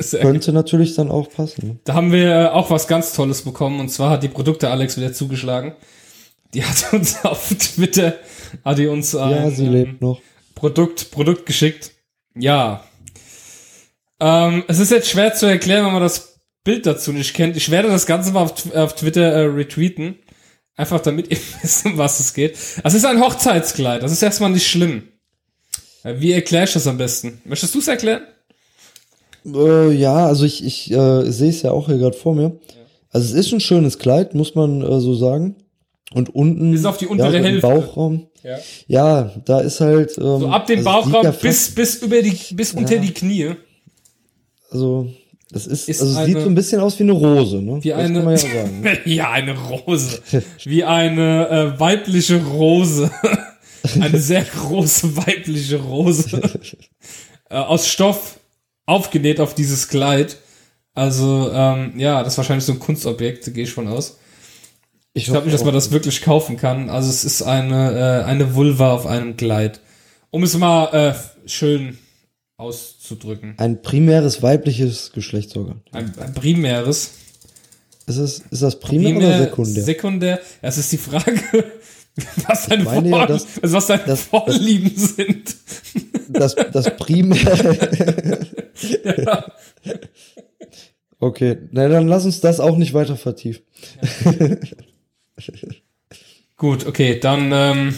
[0.20, 1.68] Könnte natürlich dann auch passen.
[1.68, 1.76] Ne?
[1.84, 4.96] Da haben wir äh, auch was ganz Tolles bekommen und zwar hat die Produkte Alex
[4.96, 5.74] wieder zugeschlagen.
[6.54, 8.14] Die hat uns auf Twitter,
[8.64, 10.20] hat die uns ein Ja, sie ähm, lebt noch.
[10.56, 11.92] Produkt, Produkt geschickt.
[12.34, 12.82] Ja.
[14.18, 16.33] Ähm, es ist jetzt schwer zu erklären, wenn man das
[16.64, 17.56] Bild dazu nicht kennt.
[17.56, 20.16] Ich werde das Ganze mal auf, auf Twitter äh, retweeten.
[20.76, 22.56] Einfach damit ihr wisst, um was es geht.
[22.82, 24.02] Es ist ein Hochzeitskleid.
[24.02, 25.04] Das ist erstmal nicht schlimm.
[26.02, 27.40] Äh, Wie erkläre ich das am besten?
[27.44, 28.22] Möchtest du es erklären?
[29.46, 32.58] Äh, ja, also ich, ich äh, sehe es ja auch hier gerade vor mir.
[33.10, 35.56] Also es ist ein schönes Kleid, muss man äh, so sagen.
[36.12, 37.66] Und unten Bis auf die untere ja, Hälfte.
[37.66, 38.28] Bauchraum.
[38.42, 38.58] Ja.
[38.86, 42.54] Ja, da ist halt ähm, So ab dem also Bauchraum ja bis, bis über die,
[42.54, 43.52] bis unter die Knie.
[44.70, 45.08] Also,
[45.54, 47.82] das ist, Ist also es sieht eine- so ein bisschen aus wie eine Rose, ne?
[47.82, 48.84] Wie das eine, ja sagen.
[49.06, 50.20] ja, eine Rose.
[50.64, 53.10] Wie eine äh, weibliche Rose.
[54.00, 56.40] eine sehr große weibliche Rose.
[57.50, 58.38] äh, aus Stoff
[58.84, 60.36] aufgenäht auf dieses Kleid.
[60.94, 64.18] Also, ähm, ja, das ist wahrscheinlich so ein Kunstobjekt, gehe ich von aus.
[65.12, 66.90] Ich glaube nicht, dass man das wirklich kaufen kann.
[66.90, 69.80] Also es ist eine, äh, eine Vulva auf einem Kleid.
[70.30, 71.98] Um es mal äh, schön
[72.56, 73.54] auszudrücken.
[73.58, 75.80] Ein primäres weibliches Geschlechtsorgan.
[75.92, 77.12] Ein, ein primäres.
[78.06, 79.82] Ist, es, ist das primär, oder sekundär?
[79.82, 80.40] Sekundär.
[80.60, 81.36] Das ist die Frage,
[82.46, 85.56] was deine, meine ja, Vor das- also was deine das- Vorlieben sind.
[86.28, 87.38] das, das primär.
[91.20, 93.62] Okay, na dann lass uns das auch nicht weiter vertiefen.
[96.58, 97.94] Gut, okay, dann ähm,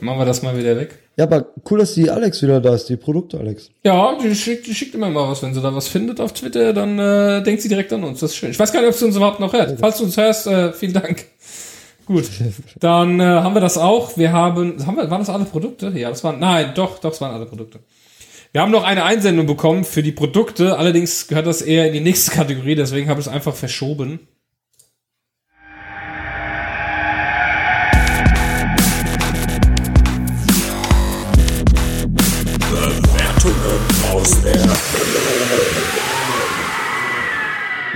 [0.00, 0.96] machen wir das mal wieder weg.
[1.18, 3.70] Ja, aber cool, dass die Alex wieder da ist, die Produkte Alex.
[3.82, 5.42] Ja, die schickt, die schickt immer mal was.
[5.42, 8.20] Wenn sie da was findet auf Twitter, dann äh, denkt sie direkt an uns.
[8.20, 8.52] Das ist schön.
[8.52, 9.80] Ich weiß gar nicht, ob sie uns überhaupt noch hört.
[9.80, 11.26] Falls du uns hörst, äh, vielen Dank.
[12.06, 12.30] Gut,
[12.78, 14.16] dann äh, haben wir das auch.
[14.16, 15.92] Wir haben, haben wir, waren das alle Produkte?
[15.96, 17.80] Ja, das waren, nein, doch, doch, das waren alle Produkte.
[18.52, 20.78] Wir haben noch eine Einsendung bekommen für die Produkte.
[20.78, 24.20] Allerdings gehört das eher in die nächste Kategorie, deswegen habe ich es einfach verschoben.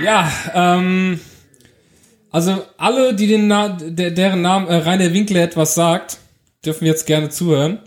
[0.03, 1.19] Ja, ähm,
[2.31, 6.17] also alle, die den Na der, deren Namen äh, Rainer Winkler etwas sagt,
[6.65, 7.79] dürfen jetzt gerne zuhören.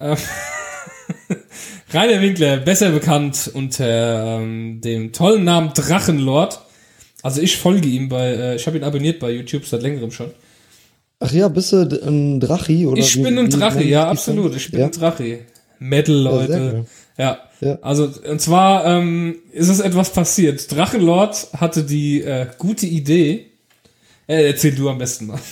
[0.00, 0.16] Ähm,
[1.92, 6.60] Rainer Winkler, besser bekannt unter ähm, dem tollen Namen Drachenlord.
[7.22, 10.30] Also ich folge ihm bei, äh, ich habe ihn abonniert bei YouTube seit längerem schon.
[11.20, 11.76] Ach ja, bist du
[12.06, 12.86] ein Drachi?
[12.86, 14.54] Oder Ich wie- bin ein Drache, ja, absolut.
[14.56, 14.86] Ich bin ja?
[14.86, 15.40] ein Drache.
[15.78, 16.48] Metal, Ja, Leute.
[16.52, 16.84] geil.
[17.16, 17.38] Ja.
[17.64, 17.78] Ja.
[17.82, 20.70] Also, und zwar ähm, ist es etwas passiert.
[20.70, 23.46] Drachenlord hatte die äh, gute Idee.
[24.26, 25.38] Äh, erzähl du am besten mal.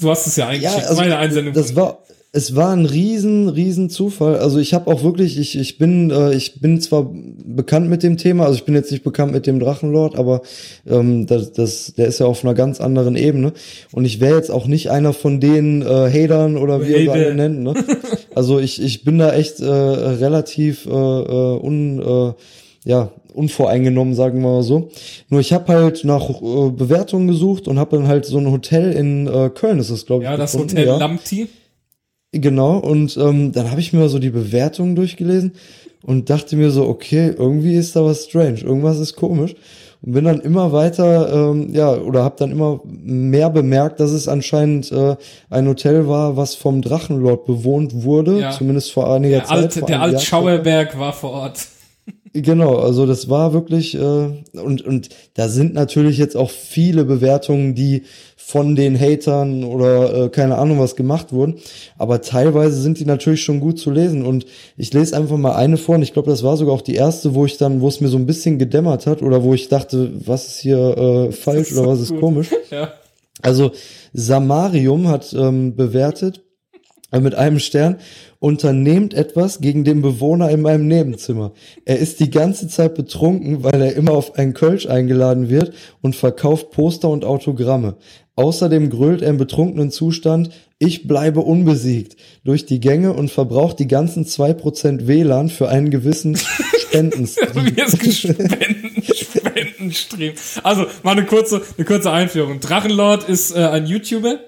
[0.00, 0.86] Du hast es ja Ja, eingeschickt.
[0.86, 1.54] also, meine Einsendung.
[1.54, 2.02] das war,
[2.34, 4.38] es war ein riesen, riesen Zufall.
[4.38, 8.16] Also ich habe auch wirklich, ich, ich bin, äh, ich bin zwar bekannt mit dem
[8.16, 10.40] Thema, also ich bin jetzt nicht bekannt mit dem Drachenlord, aber
[10.88, 13.52] ähm, das, das, der ist ja auf einer ganz anderen Ebene.
[13.92, 17.34] Und ich wäre jetzt auch nicht einer von den äh, Hatern oder wie ihr alle
[17.34, 17.62] nennt.
[17.62, 17.74] Ne?
[18.34, 22.32] Also ich, ich bin da echt äh, relativ äh, äh, un, äh,
[22.88, 24.88] ja, unvoreingenommen, sagen wir mal so.
[25.28, 28.92] Nur ich habe halt nach äh, Bewertungen gesucht und habe dann halt so ein Hotel
[28.92, 30.30] in äh, Köln, ist das glaube ich.
[30.30, 30.96] ja, das gefunden, Hotel ja.
[30.96, 31.48] Lamti.
[32.32, 35.52] Genau, und ähm, dann habe ich mir mal so die Bewertungen durchgelesen
[36.02, 39.54] und dachte mir so, okay, irgendwie ist da was strange, irgendwas ist komisch.
[40.00, 44.26] Und bin dann immer weiter, ähm, ja, oder habe dann immer mehr bemerkt, dass es
[44.28, 45.14] anscheinend äh,
[45.50, 48.50] ein Hotel war, was vom Drachenlord bewohnt wurde, Ja.
[48.50, 49.56] zumindest vor einiger Der, Zeit.
[49.58, 51.60] alte, vor der einem alte Jahr Schauerberg war vor Ort.
[52.34, 53.98] Genau, also das war wirklich äh,
[54.58, 58.04] und und da sind natürlich jetzt auch viele Bewertungen, die
[58.44, 61.56] von den Hatern oder äh, keine Ahnung was gemacht wurden,
[61.96, 65.76] aber teilweise sind die natürlich schon gut zu lesen und ich lese einfach mal eine
[65.76, 68.00] vor und ich glaube, das war sogar auch die erste, wo ich dann, wo es
[68.00, 71.70] mir so ein bisschen gedämmert hat oder wo ich dachte, was ist hier äh, falsch
[71.70, 72.20] ist oder so was ist gut.
[72.20, 72.50] komisch.
[72.70, 72.94] Ja.
[73.42, 73.72] Also
[74.14, 76.42] Samarium hat ähm, bewertet,
[77.20, 77.96] mit einem Stern,
[78.38, 81.52] unternehmt etwas gegen den Bewohner in meinem Nebenzimmer.
[81.84, 86.16] Er ist die ganze Zeit betrunken, weil er immer auf einen Kölsch eingeladen wird und
[86.16, 87.96] verkauft Poster und Autogramme.
[88.34, 93.86] Außerdem grölt er im betrunkenen Zustand, ich bleibe unbesiegt, durch die Gänge und verbraucht die
[93.86, 97.66] ganzen 2% WLAN für einen gewissen Spendenstream.
[98.12, 100.32] Spenden, Spendenstream.
[100.62, 102.58] Also, mal eine kurze, eine kurze Einführung.
[102.60, 104.40] Drachenlord ist äh, ein YouTuber,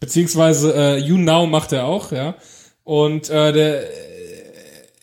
[0.00, 2.34] beziehungsweise äh, YouNow macht er auch, ja.
[2.84, 3.84] Und äh, der,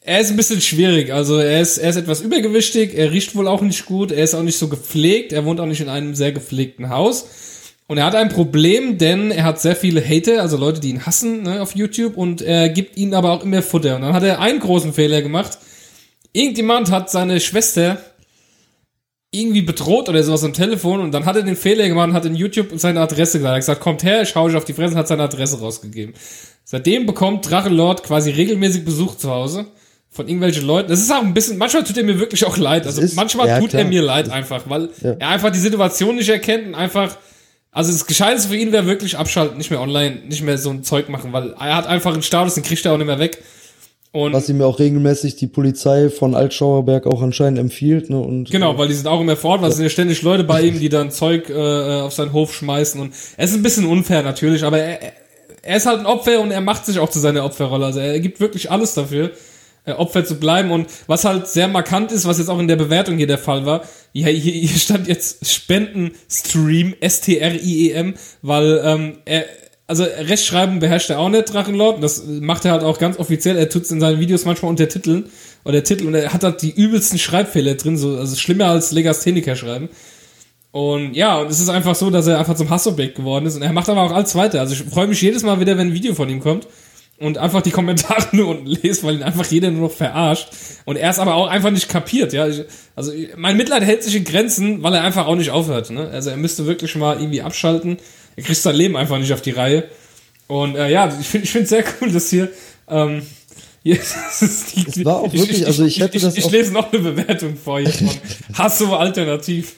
[0.01, 1.13] er ist ein bisschen schwierig.
[1.13, 4.35] Also er ist, er ist etwas übergewichtig, er riecht wohl auch nicht gut, er ist
[4.35, 7.27] auch nicht so gepflegt, er wohnt auch nicht in einem sehr gepflegten Haus.
[7.87, 11.05] Und er hat ein Problem, denn er hat sehr viele Hater, also Leute, die ihn
[11.05, 13.95] hassen ne, auf YouTube und er gibt ihnen aber auch immer Futter.
[13.95, 15.57] Und dann hat er einen großen Fehler gemacht.
[16.33, 17.97] Irgendjemand hat seine Schwester
[19.31, 22.25] irgendwie bedroht oder sowas am Telefon und dann hat er den Fehler gemacht und hat
[22.25, 23.51] in YouTube seine Adresse gesagt.
[23.51, 25.59] Er hat gesagt, kommt her, ich hau euch auf die Fresse und hat seine Adresse
[25.59, 26.13] rausgegeben.
[26.63, 29.65] Seitdem bekommt Drachenlord quasi regelmäßig Besuch zu Hause
[30.09, 30.89] von irgendwelchen Leuten.
[30.89, 32.85] Das ist auch ein bisschen, manchmal tut er mir wirklich auch leid.
[32.85, 33.83] Also ist- manchmal ja, tut klar.
[33.83, 35.11] er mir leid einfach, weil Ja.
[35.19, 37.17] er einfach die Situation nicht erkennt und einfach,
[37.71, 40.83] also das Gescheiteste für ihn wäre wirklich abschalten, nicht mehr online, nicht mehr so ein
[40.83, 43.43] Zeug machen, weil er hat einfach einen Status, den kriegt er auch nicht mehr weg.
[44.13, 48.19] Und Was ihm ja auch regelmäßig die Polizei von Altschauerberg auch anscheinend empfiehlt, ne?
[48.19, 50.61] Und Genau, weil die sind auch immer fort, weil es sind ja ständig Leute bei
[50.61, 54.23] ihm, die dann Zeug äh, auf seinen Hof schmeißen und es ist ein bisschen unfair
[54.23, 54.99] natürlich, aber er,
[55.61, 57.85] er ist halt ein Opfer und er macht sich auch zu seiner Opferrolle.
[57.85, 59.31] Also er gibt wirklich alles dafür,
[59.85, 62.75] äh, Opfer zu bleiben und was halt sehr markant ist, was jetzt auch in der
[62.77, 63.83] Bewertung hier der Fall war,
[64.13, 69.45] hier, hier, hier stand jetzt Spendenstream, S-T-R-I-E-M, weil ähm, er
[69.87, 72.03] also Rechtschreiben beherrscht er auch nicht, Drachenlord.
[72.03, 73.57] Das macht er halt auch ganz offiziell.
[73.57, 75.29] Er tut's in seinen Videos manchmal untertiteln.
[75.63, 76.07] Oder Titel.
[76.07, 77.97] Und er hat halt die übelsten Schreibfehler drin.
[77.97, 79.87] So, also schlimmer als Legastheniker schreiben.
[80.71, 83.55] Und ja, und es ist einfach so, dass er einfach zum Hassobjekt geworden ist.
[83.55, 84.59] Und er macht aber auch alles weiter.
[84.59, 86.67] Also ich freue mich jedes Mal wieder, wenn ein Video von ihm kommt.
[87.17, 90.49] Und einfach die Kommentare nur unten lese, weil ihn einfach jeder nur noch verarscht.
[90.83, 92.47] Und er ist aber auch einfach nicht kapiert, ja.
[92.47, 92.63] Ich,
[92.95, 96.09] also mein Mitleid hält sich in Grenzen, weil er einfach auch nicht aufhört, ne.
[96.09, 97.97] Also er müsste wirklich mal irgendwie abschalten.
[98.37, 99.89] Er kriegt sein Leben einfach nicht auf die Reihe.
[100.47, 102.49] Und äh, ja, ich finde ich finde sehr cool, dass hier
[102.89, 103.21] ähm,
[103.83, 103.95] hier
[104.75, 107.01] die, Es war auch wirklich, also ich hätte ich, das ich, auch- lese noch eine
[107.01, 108.09] Bewertung vor hier von
[108.57, 109.73] Hasso Alternativ.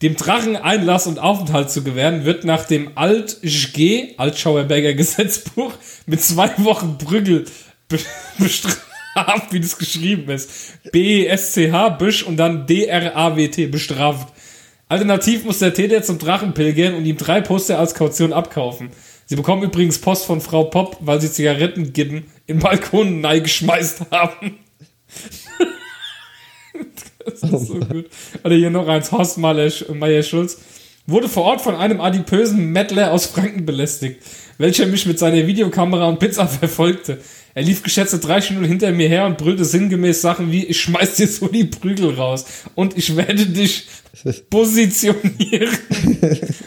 [0.00, 5.72] Dem Drachen Einlass und Aufenthalt zu gewähren, wird nach dem Alt-G, Altschauerberger Gesetzbuch,
[6.06, 7.44] mit zwei Wochen Prügel
[7.88, 7.98] be
[8.38, 10.48] bestraft, wie das geschrieben ist.
[10.92, 14.28] B-S-C-H, Büsch und dann D-R-A-W-T, bestraft.
[14.88, 18.90] Alternativ muss der Täter zum Drachen pilgern und ihm drei Poster als Kaution abkaufen.
[19.24, 24.58] Sie bekommen übrigens Post von Frau Popp, weil sie Zigarettengippen in Balkonen geschmeißt haben.
[27.24, 28.08] das ist so gut.
[28.44, 30.60] Oder hier noch eins, Horst Meier-Schulz.
[31.08, 34.22] Wurde vor Ort von einem adipösen Mettler aus Franken belästigt,
[34.58, 37.18] welcher mich mit seiner Videokamera und Pizza verfolgte.
[37.56, 41.14] Er lief geschätzte drei Stunden hinter mir her und brüllte sinngemäß Sachen wie, ich schmeiß
[41.14, 42.44] dir so die Prügel raus
[42.74, 43.86] und ich werde dich
[44.50, 45.70] positionieren.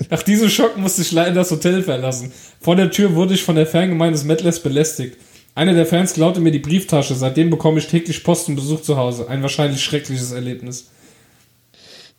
[0.09, 2.31] Nach diesem Schock musste ich leider das Hotel verlassen.
[2.59, 5.17] Vor der Tür wurde ich von der Fangemeinde des Mettlers belästigt.
[5.53, 7.13] Einer der Fans klaute mir die Brieftasche.
[7.13, 9.27] Seitdem bekomme ich täglich Post und Besuch zu Hause.
[9.29, 10.89] Ein wahrscheinlich schreckliches Erlebnis.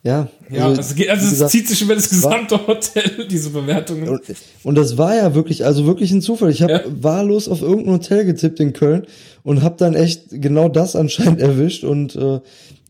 [0.02, 4.08] Ja, Ja, also, geht- also es gesagt, zieht sich über das gesamte Hotel, diese Bewertungen.
[4.08, 4.22] Und,
[4.62, 6.50] und das war ja wirklich, also wirklich ein Zufall.
[6.50, 6.80] Ich habe Ja.
[6.86, 9.06] wahllos auf irgendein Hotel getippt in Köln
[9.42, 12.40] und habe dann echt genau das anscheinend erwischt und äh,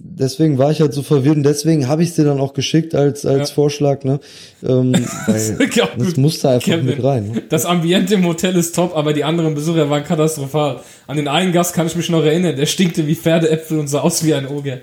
[0.03, 3.27] deswegen war ich halt so verwirrt und deswegen habe ich dir dann auch geschickt als
[3.27, 3.55] als Ja.
[3.55, 4.21] Vorschlag, ne?
[4.67, 4.93] Ähm,
[5.27, 6.17] das gut.
[6.17, 7.33] musste einfach Kevin, mit rein.
[7.33, 7.43] Ne?
[7.49, 10.81] Das Ambiente im Hotel ist top, aber die anderen Besucher waren katastrophal.
[11.09, 14.01] An den einen Gast kann ich mich noch erinnern, der stinkte wie Pferdeäpfel und sah
[14.01, 14.79] aus wie ein Oger.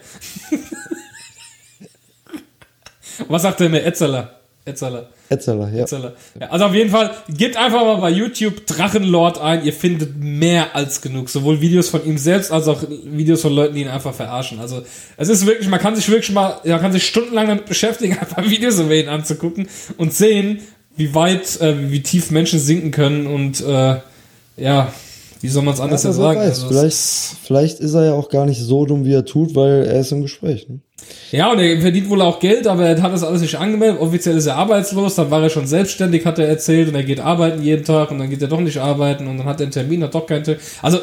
[3.28, 3.84] Was sagt der mir?
[3.84, 4.38] Etzeler.
[4.66, 5.10] Etzeler.
[5.30, 5.84] Etzeler, ja.
[5.84, 6.14] Etzeler.
[6.40, 9.66] Ja, also auf jeden Fall, gebt einfach mal bei YouTube Drachenlord ein.
[9.66, 11.30] Ihr findet mehr als genug.
[11.30, 14.60] Sowohl Videos von ihm selbst als auch Videos von Leuten, die ihn einfach verarschen.
[14.60, 14.84] Also
[15.16, 18.44] es ist wirklich, man kann sich wirklich mal, man kann sich stundenlang damit beschäftigen, einfach
[18.44, 20.60] Videos über ihn anzugucken und sehen,
[20.98, 23.98] wie weit, äh, wie tief Menschen sinken können und äh,
[24.58, 24.92] ja,
[25.42, 26.40] wie soll man es anders Ja, ja, sagen?
[26.40, 29.26] weiß, Also, vielleicht, ist- vielleicht ist er ja auch gar nicht so dumm, wie er
[29.26, 30.68] tut, weil er ist im Gespräch.
[30.70, 30.80] Ne?
[31.32, 34.02] Ja, und er verdient wohl auch Geld, aber er hat das alles nicht angemeldet.
[34.02, 37.20] Offiziell ist er arbeitslos, dann war er schon selbstständig, hat er erzählt, und er geht
[37.20, 39.72] arbeiten jeden Tag und dann geht er doch nicht arbeiten und dann hat er einen
[39.72, 40.62] Termin, hat doch keinen Termin.
[40.82, 41.00] Also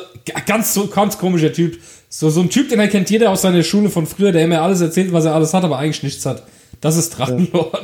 [0.47, 1.79] ganz so ganz komischer Typ.
[2.09, 4.81] So so ein Typ, den erkennt jeder aus seiner Schule von früher, der immer alles
[4.81, 6.43] erzählt, was er alles hat, aber eigentlich nichts hat.
[6.81, 7.81] Das ist Drachenlord.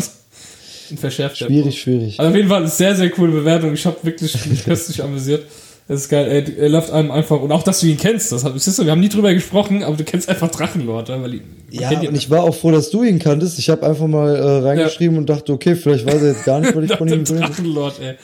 [0.91, 1.47] Ein verschärfter.
[1.47, 2.19] Schwierig, schwierig.
[2.19, 3.73] Also auf jeden Fall eine sehr, sehr coole Bewertung.
[3.73, 5.45] Ich habe wirklich mich köstlich amüsiert.
[5.91, 6.29] Das ist geil.
[6.29, 8.93] Er, er läuft einem einfach, und auch, dass du ihn kennst, das, siehst du, wir
[8.93, 12.55] haben nie drüber gesprochen, aber du kennst einfach Drachenlord, weil Ja, und ich war auch
[12.55, 13.59] froh, dass du ihn kanntest.
[13.59, 16.77] Ich habe einfach mal äh, reingeschrieben und dachte, okay, vielleicht weiß er jetzt gar nicht,
[16.77, 17.41] was ich von ihm will.
[17.41, 18.15] Drachenlord, ey.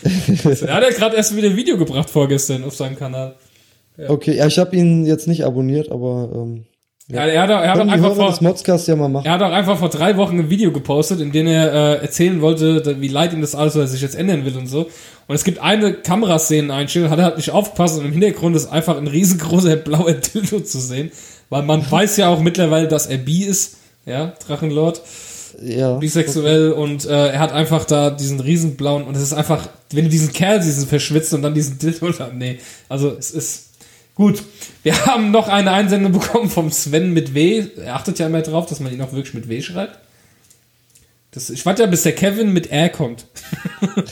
[0.65, 3.35] er hat ja gerade erst wieder ein Video gebracht vorgestern auf seinem Kanal.
[4.07, 6.67] Okay, ja, ich habe ihn jetzt nicht abonniert, aber ähm,
[7.09, 9.27] Ja, er hat, er hat können einfach Hörer vor, Modcast ja mal machen.
[9.27, 12.41] Er hat auch einfach vor drei Wochen ein Video gepostet, in dem er äh, erzählen
[12.41, 14.89] wollte, wie leid ihm das alles, was er sich jetzt ändern will und so.
[15.29, 18.97] Und es gibt eine Kameraszenen-Einstellung, hat er halt nicht aufgepasst und im Hintergrund ist einfach
[18.97, 21.13] ein riesengroßer blauer Dildo zu sehen.
[21.49, 25.01] Weil man weiß ja auch mittlerweile, dass er bi ist, ja, Drachenlord,
[25.63, 25.99] Ja.
[25.99, 30.05] bisexuell und äh, er hat einfach da diesen riesen blauen und es ist einfach, wenn
[30.05, 33.66] du diesen Kerl, diesen verschwitzt und dann diesen Dildo da, nee, also es ist
[34.17, 34.43] gut.
[34.83, 37.67] Wir haben noch eine Einsendung bekommen vom Sven mit W.
[37.77, 40.01] Er achtet ja immer drauf, dass man ihn auch wirklich mit W schreibt.
[41.31, 43.27] Das, ich warte ja, bis der Kevin mit R kommt.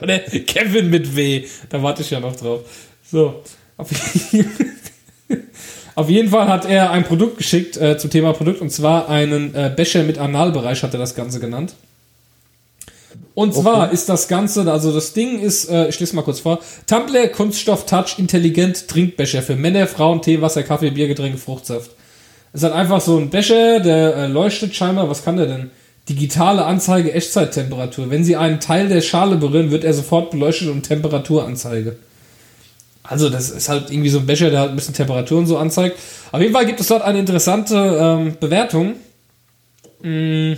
[0.00, 1.44] Oder Kevin mit W.
[1.68, 2.62] Da warte ich ja noch drauf.
[3.04, 3.42] So.
[3.76, 3.90] Auf,
[5.94, 9.54] auf jeden Fall hat er ein Produkt geschickt äh, zum Thema Produkt und zwar einen
[9.54, 11.74] äh, Becher mit Analbereich hat er das Ganze genannt.
[13.36, 16.58] Und zwar ist das Ganze, also das Ding ist, äh, ich lese mal kurz vor,
[16.86, 21.90] Tumblr Kunststoff Touch Intelligent Trinkbecher für Männer, Frauen, Tee, Wasser, Kaffee, Bier, Getränke, Fruchtsaft.
[22.54, 25.70] Es hat einfach so ein Becher, der äh, leuchtet scheinbar, was kann der denn?
[26.08, 28.08] Digitale Anzeige Echtzeittemperatur.
[28.08, 31.96] Wenn Sie einen Teil der Schale berühren, wird er sofort beleuchtet und Temperaturanzeige.
[33.02, 35.58] Also das ist halt irgendwie so ein Becher, der halt ein bisschen Temperatur und so
[35.58, 35.98] anzeigt.
[36.32, 38.94] Auf jeden Fall gibt es dort eine interessante ähm, Bewertung.
[40.00, 40.54] Mm.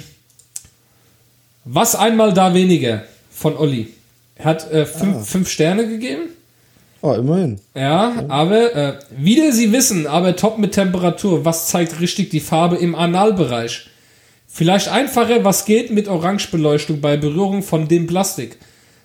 [1.71, 3.89] Was einmal da weniger von Olli.
[4.37, 6.31] Er hat äh, fünf, fünf Sterne gegeben.
[7.03, 7.61] Oh, immerhin.
[7.75, 11.45] Ja, aber äh, wieder Sie wissen, aber top mit Temperatur.
[11.45, 13.87] Was zeigt richtig die Farbe im Analbereich?
[14.47, 18.57] Vielleicht einfacher, was geht mit Orangebeleuchtung bei Berührung von dem Plastik?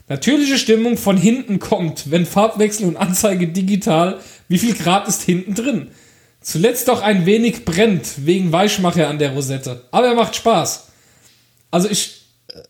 [0.07, 5.53] Natürliche Stimmung von hinten kommt, wenn Farbwechsel und Anzeige digital, wie viel Grad ist hinten
[5.53, 5.89] drin?
[6.39, 9.81] Zuletzt doch ein wenig brennt, wegen Weichmacher an der Rosette.
[9.91, 10.87] Aber er macht Spaß.
[11.69, 12.22] Also ich,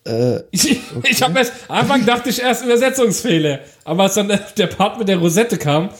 [0.06, 0.78] Äh, ich,
[1.10, 4.98] ich habe erst, am Anfang dachte ich erst Übersetzungsfehler, aber als dann der, der Part
[4.98, 5.90] mit der Rosette kam,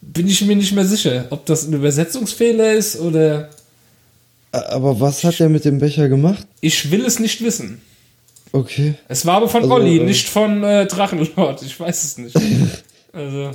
[0.00, 3.50] bin ich mir nicht mehr sicher, ob das ein Übersetzungsfehler ist oder
[4.52, 6.46] aber was hat er mit dem Becher gemacht?
[6.60, 7.82] ich will es nicht wissen.
[8.52, 8.94] Okay.
[9.08, 11.60] Es war aber von Also, Olli, äh, nicht von äh, Drachenlord.
[11.62, 12.34] Ich weiß es nicht.
[13.12, 13.50] also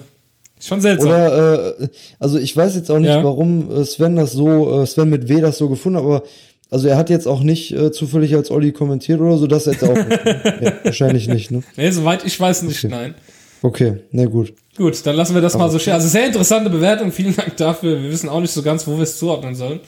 [0.59, 1.07] schon seltsam.
[1.09, 1.87] Oder, äh,
[2.19, 3.23] also ich weiß jetzt auch nicht, Ja.
[3.23, 6.23] warum äh, Sven das so, äh, Sven mit W das so gefunden hat, aber
[6.71, 9.83] also er hat jetzt auch nicht äh, zufällig als Olli kommentiert oder so, das jetzt
[9.83, 10.07] auch nicht.
[10.25, 10.57] Ne?
[10.61, 11.61] ja, wahrscheinlich nicht, ne?
[11.75, 13.13] nee, soweit ich weiß nicht, nein.
[13.61, 14.53] Okay, na gut.
[14.77, 15.93] Gut, dann lassen wir das mal so stehen.
[15.93, 18.01] Also sehr interessante Bewertung, vielen Dank dafür.
[18.01, 19.81] Wir wissen auch nicht so ganz, wo wir es zuordnen sollen.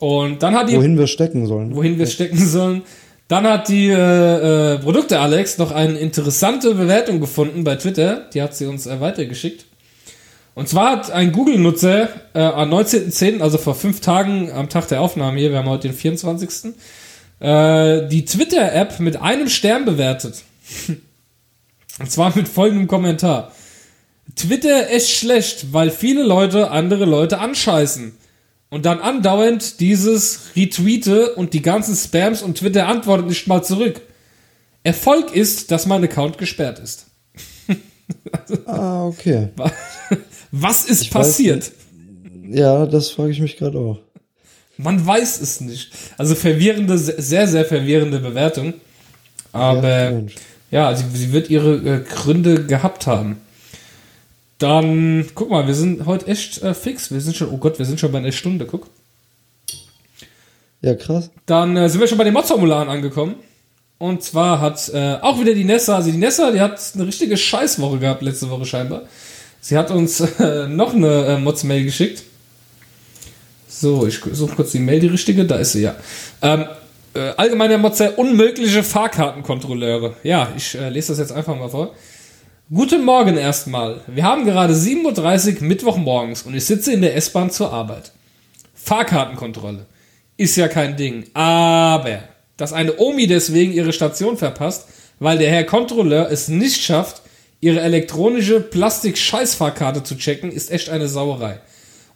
[0.00, 1.76] Und dann hat die Wohin wir stecken sollen.
[1.76, 2.82] wohin wir es stecken sollen.
[3.28, 8.28] Dann hat die äh, äh, Produkte Alex noch eine interessante Bewertung gefunden bei Twitter.
[8.34, 9.66] Die hat sie uns äh, weitergeschickt.
[10.54, 15.00] Und zwar hat ein Google-Nutzer äh, am 19.10., also vor fünf Tagen am Tag der
[15.00, 16.74] Aufnahme hier, wir haben heute den 24.,
[17.40, 20.42] äh, die Twitter-App mit einem Stern bewertet.
[21.98, 23.52] Und zwar mit folgendem Kommentar.
[24.36, 28.12] Twitter ist schlecht, weil viele Leute andere Leute anscheißen.
[28.70, 34.00] Und dann andauernd dieses Retweete und die ganzen Spams und Twitter antwortet nicht mal zurück.
[34.84, 37.06] Erfolg ist, dass mein Account gesperrt ist.
[38.66, 39.50] Ah, okay.
[40.52, 41.72] Was ist Ich passiert?
[42.48, 43.98] Ja, das frage ich mich gerade auch.
[44.76, 45.92] Man weiß es nicht.
[46.16, 48.74] Also verwirrende, sehr, sehr verwirrende Bewertung.
[49.52, 50.22] Aber Ja,
[50.70, 53.40] ja, sie, sie wird ihre äh, Gründe gehabt haben.
[54.58, 57.10] Dann, guck mal, wir sind heute echt äh, fix.
[57.10, 58.88] Wir sind schon, oh Gott, wir sind schon bei einer Stunde, guck.
[60.82, 61.30] Ja, krass.
[61.46, 63.36] Dann äh, sind wir schon bei den Mod-Formularen angekommen.
[63.98, 67.36] Und zwar hat äh, auch wieder die Nessa, also die Nessa, die hat eine richtige
[67.36, 69.02] Scheißwoche gehabt letzte Woche scheinbar.
[69.60, 72.22] Sie hat uns äh, noch eine äh, Mods-Mail geschickt.
[73.68, 75.96] So, ich suche kurz die Mail, die richtige, da ist sie ja.
[76.42, 76.66] Ähm,
[77.14, 80.16] äh, allgemeiner Modzer, unmögliche Fahrkartenkontrolleure.
[80.22, 81.94] Ja, ich äh, lese das jetzt einfach mal vor.
[82.72, 84.00] Guten Morgen erstmal.
[84.06, 88.12] Wir haben gerade 7.30 Uhr Mittwochmorgens und ich sitze in der S-Bahn zur Arbeit.
[88.74, 89.86] Fahrkartenkontrolle.
[90.36, 91.26] Ist ja kein Ding.
[91.34, 92.20] Aber,
[92.56, 94.86] dass eine Omi deswegen ihre Station verpasst,
[95.18, 97.22] weil der Herr Kontrolleur es nicht schafft,
[97.60, 101.60] ihre elektronische Plastik-Scheißfahrkarte zu checken, ist echt eine Sauerei.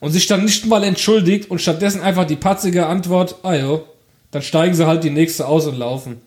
[0.00, 3.84] Und sich dann nicht mal entschuldigt und stattdessen einfach die patzige Antwort, ah jo,
[4.30, 6.20] dann steigen sie halt die nächste aus und laufen.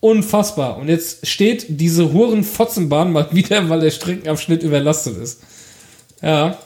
[0.00, 0.78] Unfassbar.
[0.78, 5.40] Und jetzt steht diese Huren-Fotzenbahn mal wieder, weil der Streckenabschnitt überlastet ist.
[6.22, 6.58] Ja.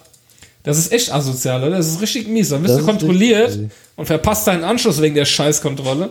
[0.62, 1.78] Das ist echt asozial, oder?
[1.78, 2.50] Das ist richtig mies.
[2.50, 3.58] Dann wirst Das du kontrolliert
[3.96, 6.10] und verpasst deinen Anschluss wegen der Scheißkontrolle.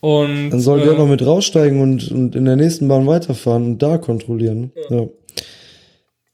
[0.00, 3.64] Und Dann soll äh, der noch mit raussteigen und, und in der nächsten Bahn weiterfahren
[3.64, 4.72] und da kontrollieren.
[4.90, 5.06] Ja.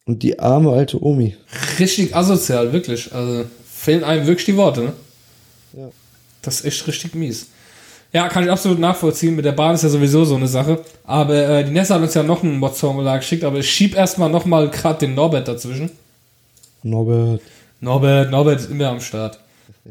[0.04, 1.36] Und die arme alte Omi.
[1.78, 3.12] Richtig asozial, wirklich.
[3.14, 4.92] Also fehlen einem wirklich die Worte, ne?
[5.76, 5.90] Ja.
[6.42, 7.48] Das ist echt richtig mies.
[8.12, 9.36] Ja, kann ich absolut nachvollziehen.
[9.36, 10.84] Mit der Bahn ist ja sowieso so eine Sache.
[11.04, 14.28] Aber äh, die Nessa hat uns ja noch ein Mod-Formular geschickt, aber ich schieb erstmal
[14.28, 15.90] nochmal gerade den Norbert dazwischen.
[16.82, 17.40] Norbert.
[17.80, 19.38] Norbert, Norbert ist immer am Start.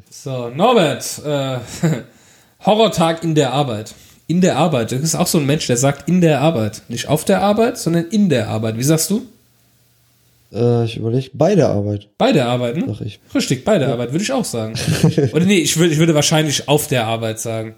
[0.10, 1.58] So, Norbert, äh,
[2.66, 3.94] Horrortag in der Arbeit.
[4.28, 4.92] In der Arbeit.
[4.92, 6.84] Das ist auch so ein Mensch, der sagt in der Arbeit.
[6.88, 8.78] Nicht auf der Arbeit, sondern in der Arbeit.
[8.78, 9.24] Wie sagst du?
[10.54, 12.86] Äh, ich überlege, bei der Arbeit, Bei der Arbeit, ne?
[12.88, 13.20] sag ich.
[13.34, 14.76] Richtig, bei der Arbeit, würde ich auch sagen.
[15.34, 17.76] Oder nee, ich würde, ich würde wahrscheinlich auf der Arbeit sagen.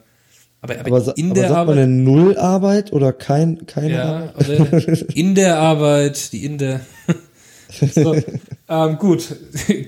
[0.61, 1.75] Aber, aber, Aber, in aber der sagt Arbeit.
[1.75, 4.59] man denn Nullarbeit oder kein, keine Ja, Arbeit?
[4.59, 6.79] oder in der Arbeit, die in der.
[7.93, 8.15] so,
[8.69, 9.27] ähm, gut,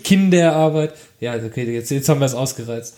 [0.04, 0.92] Kinderarbeit.
[1.22, 2.96] Ja, okay, jetzt, jetzt haben wir es ausgereizt.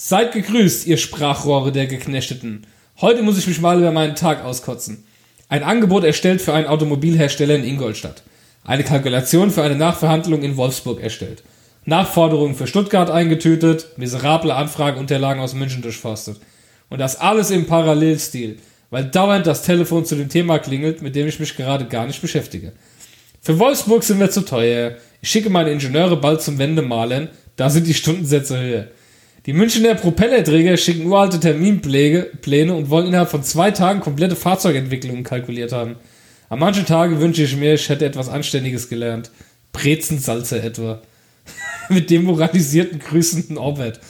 [0.00, 2.68] Seid gegrüßt, ihr Sprachrohre der Geknechteten.
[3.00, 5.02] Heute muss ich mich mal über meinen Tag auskotzen.
[5.48, 8.22] Ein Angebot erstellt für einen Automobilhersteller in Ingolstadt.
[8.62, 11.42] Eine Kalkulation für eine Nachverhandlung in Wolfsburg erstellt.
[11.84, 16.38] Nachforderungen für Stuttgart eingetütet, miserable Anfrageunterlagen aus München durchforstet.
[16.90, 18.58] Und das alles im Parallelstil,
[18.90, 22.22] weil dauernd das Telefon zu dem Thema klingelt, mit dem ich mich gerade gar nicht
[22.22, 22.72] beschäftige.
[23.40, 24.94] Für Wolfsburg sind wir zu teuer.
[25.22, 28.86] Ich schicke meine Ingenieure bald zum Wendemalen, da sind die Stundensätze höher.
[29.48, 35.24] Die Münchner Propellerträger schicken uralte Terminpläne Pläne und wollen innerhalb von zwei Tagen komplette Fahrzeugentwicklungen
[35.24, 35.96] kalkuliert haben.
[36.50, 39.30] An manchen Tagen wünsche ich mir, ich hätte etwas Anständiges gelernt.
[39.72, 41.00] Brezensalze etwa.
[41.88, 44.00] Mit demoralisierten Grüßen Norbert.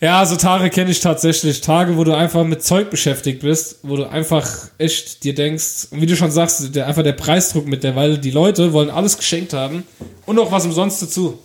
[0.00, 1.60] Ja, so Tage kenne ich tatsächlich.
[1.60, 6.00] Tage, wo du einfach mit Zeug beschäftigt bist, wo du einfach echt dir denkst, und
[6.00, 9.18] wie du schon sagst, der, einfach der Preisdruck mit der, weil die Leute wollen alles
[9.18, 9.82] geschenkt haben
[10.24, 11.38] und noch was umsonst dazu.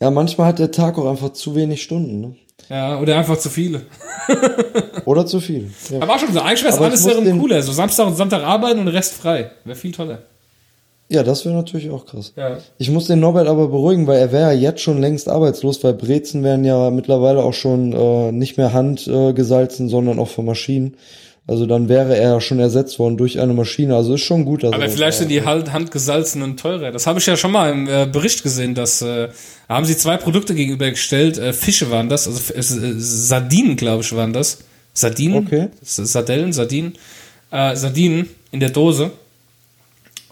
[0.00, 2.34] Ja, manchmal hat der Tag auch einfach zu wenig Stunden, ne?
[2.68, 3.82] Ja, oder einfach zu viele.
[5.04, 5.70] Oder zu viel.
[5.90, 6.00] Ja.
[6.00, 7.62] Aber auch schon so, eigentlich wäre alles wäre cooler.
[7.62, 9.50] So Samstag und Sonntag arbeiten und Rest frei.
[9.64, 10.22] Wäre viel toller.
[11.10, 12.32] Ja, das wäre natürlich auch krass.
[12.36, 12.58] Ja.
[12.78, 15.92] Ich muss den Norbert aber beruhigen, weil er wäre ja jetzt schon längst arbeitslos, weil
[15.92, 20.96] Brezen werden ja mittlerweile auch schon äh, nicht mehr handgesalzen, äh, sondern auch von Maschinen.
[21.46, 23.94] Also dann wäre er ja schon ersetzt worden durch eine Maschine.
[23.96, 24.62] Also ist schon gut.
[24.62, 26.90] Dass Aber er- vielleicht sind die halt handgesalzenen teurer.
[26.90, 29.28] Das habe ich ja schon mal im äh, Bericht gesehen, dass äh,
[29.68, 31.36] da haben sie zwei Produkte gegenübergestellt.
[31.36, 34.58] Äh, Fische waren das, also äh, Sardinen, glaube ich, waren das.
[34.94, 35.44] Sardinen?
[35.46, 35.68] Okay.
[35.82, 36.94] Sardellen, Sardinen.
[37.50, 39.10] Äh, Sardinen in der Dose.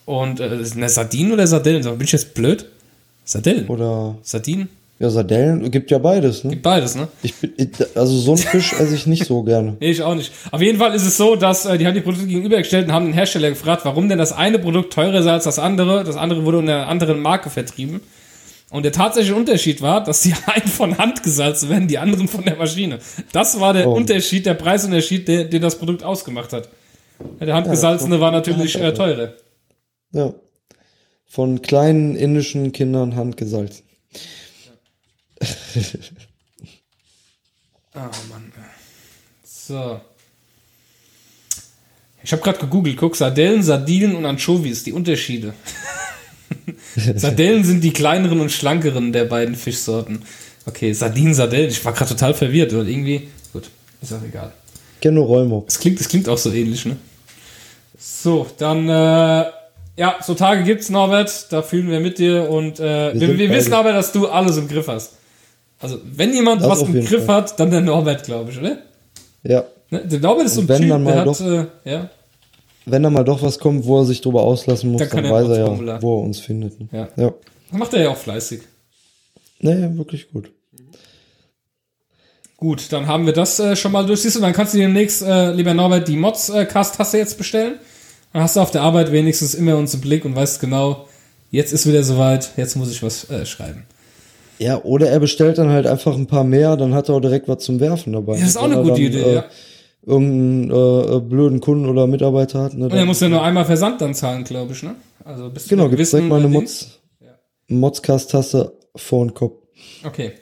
[0.06, 1.82] Und äh, ne, Sardinen oder Sardellen?
[1.82, 2.64] Bin ich jetzt blöd?
[3.24, 3.68] Sardellen.
[3.68, 4.68] Oder Sardinen?
[5.02, 6.50] Ja, Sardellen gibt ja beides, ne?
[6.50, 7.08] Gibt beides, ne?
[7.22, 7.52] Ich bin,
[7.94, 9.76] also so einen Fisch esse ich nicht so gerne.
[9.80, 10.32] Nee, ich auch nicht.
[10.50, 13.06] Auf jeden Fall ist es so, dass äh, die haben die Produkte gegenübergestellt und haben
[13.06, 16.04] den Hersteller gefragt, warum denn das eine Produkt teurer sei als das andere.
[16.04, 18.00] Das andere wurde unter einer anderen Marke vertrieben.
[18.70, 22.44] Und der tatsächliche Unterschied war, dass die einen von Hand gesalzen werden, die anderen von
[22.44, 23.00] der Maschine.
[23.32, 23.94] Das war der Oh.
[23.94, 26.68] Unterschied, der Preisunterschied, der, den das Produkt ausgemacht hat.
[27.40, 29.34] Ja, Der handgesalzene war natürlich äh, teurer.
[30.12, 30.32] Ja.
[31.26, 33.84] Von kleinen indischen Kindern handgesalzen.
[37.94, 37.98] Oh
[38.30, 38.52] Mann.
[39.44, 40.00] So.
[42.24, 45.54] Ich habe gerade gegoogelt, guck, Sardellen, Sardinen und Anchovies, die Unterschiede.
[47.16, 50.22] Sardellen sind die kleineren und schlankeren der beiden Fischsorten.
[50.64, 53.68] Okay, Sardinen, Sardellen, ich war gerade total verwirrt, weil irgendwie, gut,
[54.00, 54.52] ist auch egal.
[55.00, 55.74] Kenno Rollmops.
[55.74, 56.96] Es klingt, es klingt auch so ähnlich, ne?
[57.98, 59.46] So, dann, äh,
[59.96, 63.50] ja, so Tage gibt's, Norbert, da fühlen wir mit dir und äh, wir, sind wir
[63.50, 65.14] wissen aber, dass du alles im Griff hast.
[65.82, 67.36] Also, wenn jemand Das was im Griff Fall.
[67.36, 68.78] hat, dann der Norbert, glaube ich, oder?
[69.42, 69.64] Ja.
[69.90, 70.06] Ne?
[70.06, 72.10] Der Norbert ist so ein wenn Typ, dann der mal hat, doch- äh, ja,
[72.86, 75.32] Wenn da mal doch was kommt, wo er sich drüber auslassen muss, Dann kann dann,
[75.32, 76.80] er weiß er ja, wo er uns findet.
[76.80, 76.88] Ne?
[76.92, 77.08] ja.
[77.16, 77.32] Ja.
[77.72, 78.62] Macht er ja auch fleißig.
[79.60, 80.50] Nee, wirklich gut.
[82.56, 84.20] Gut, dann haben wir das äh, schon mal durch.
[84.22, 87.74] Siehst du, dann kannst du dir demnächst, äh, lieber Norbert, die Mods-Cast-Taste jetzt bestellen.
[88.32, 91.08] Dann hast du auf der Arbeit wenigstens immer uns im Blick und weißt genau,
[91.50, 93.84] jetzt ist wieder soweit, jetzt muss ich was äh, schreiben.
[94.62, 97.48] Ja, oder er bestellt dann halt einfach ein paar mehr, dann hat er auch direkt
[97.48, 98.34] was zum Werfen dabei.
[98.34, 99.44] Ja, das ist auch eine gute dann, Idee, äh, ja.
[100.04, 102.74] Irgendeinen äh, blöden Kunden oder Mitarbeiter hat.
[102.74, 104.96] Ne, Und er muss ja nur einmal Versand dann zahlen, glaube ich, ne?
[105.24, 106.48] Also bis Genau, gibt's direkt mal eine.
[106.48, 107.00] Mods,
[107.68, 109.54] Modscast-Taste vor den Kopf.
[110.04, 110.32] Okay.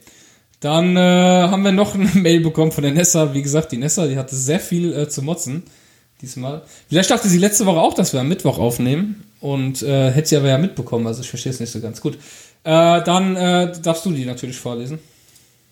[0.60, 3.34] Dann äh, haben wir noch eine Mail bekommen von der Nessa.
[3.34, 5.64] Wie gesagt, die Nessa, die hatte sehr viel äh, zu motzen
[6.22, 6.62] diesmal.
[6.88, 10.36] Vielleicht dachte sie letzte Woche auch, dass wir am Mittwoch aufnehmen und äh, hätte sie
[10.36, 11.06] aber ja mitbekommen.
[11.06, 12.18] Also ich verstehe es nicht so ganz gut.
[12.64, 14.98] Äh, dann äh, darfst du die natürlich vorlesen.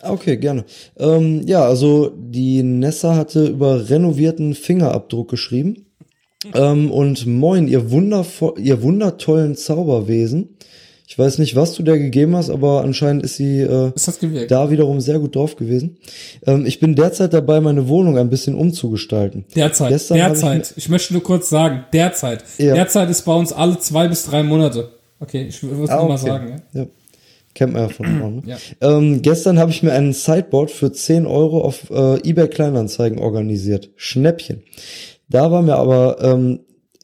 [0.02, 0.64] Okay, gerne.
[0.96, 5.86] Ähm, ja, also die Nessa hatte über renovierten Fingerabdruck geschrieben.
[6.54, 10.56] Ähm, und moin, ihr, wundervoll, ihr wundertollen Zauberwesen.
[11.08, 14.50] Ich weiß nicht, was du der gegeben hast, aber anscheinend ist sie äh, gewirkt.
[14.50, 15.96] da wiederum sehr gut drauf gewesen.
[16.46, 19.46] Ähm, ich bin derzeit dabei, meine Wohnung ein bisschen umzugestalten.
[19.56, 20.74] Derzeit, Gestern hab ich derzeit.
[20.76, 22.44] Ich, möchte nur kurz sagen, derzeit.
[22.58, 22.74] Ja.
[22.74, 24.90] Derzeit ist bei uns alle zwei bis drei Monate.
[25.20, 26.26] Okay, ich würde es Ah, nur mal okay.
[26.26, 26.62] sagen.
[26.72, 26.80] Ja.
[26.82, 26.86] Ja.
[27.54, 28.36] Kennt man ja von Frauen.
[28.36, 28.42] Ne?
[28.46, 28.56] Ja.
[28.80, 33.90] Ähm, gestern habe ich mir ein Sideboard für 10 Euro auf äh, eBay Kleinanzeigen organisiert.
[33.96, 34.62] Schnäppchen.
[35.28, 36.60] Da war mir aber, ähm,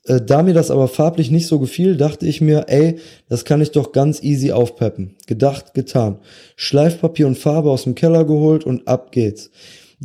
[0.07, 3.61] äh, da mir das aber farblich nicht so gefiel, dachte ich mir, ey, das kann
[3.63, 5.17] ich doch ganz easy aufpeppen.
[5.27, 6.19] Gedacht, getan.
[6.57, 9.51] Schleifpapier und Farbe aus dem Keller geholt und ab geht's.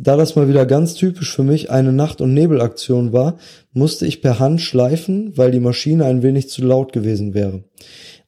[0.02, 3.36] Da das mal wieder ganz typisch für mich eine Nacht- und Nebelaktion war,
[3.72, 7.64] musste ich per Hand schleifen, weil die Maschine ein wenig zu laut gewesen wäre.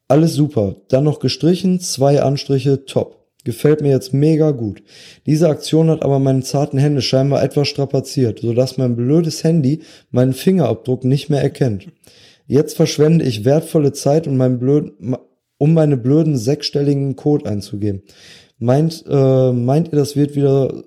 [0.06, 0.76] Alles super.
[0.88, 3.26] Dann noch gestrichen, zwei Anstriche, top.
[3.44, 4.82] Gefällt mir jetzt mega gut.
[5.26, 9.80] Diese Aktion hat aber meine zarten Hände scheinbar etwas strapaziert, sodass mein blödes Handy
[10.10, 11.88] meinen Fingerabdruck nicht mehr erkennt.
[12.46, 15.16] Jetzt verschwende ich wertvolle Zeit, um, meinen blöden,
[15.58, 18.02] um meine blöden sechsstelligen Code einzugeben.
[18.58, 20.84] Meint, äh, meint ihr, das wird wieder,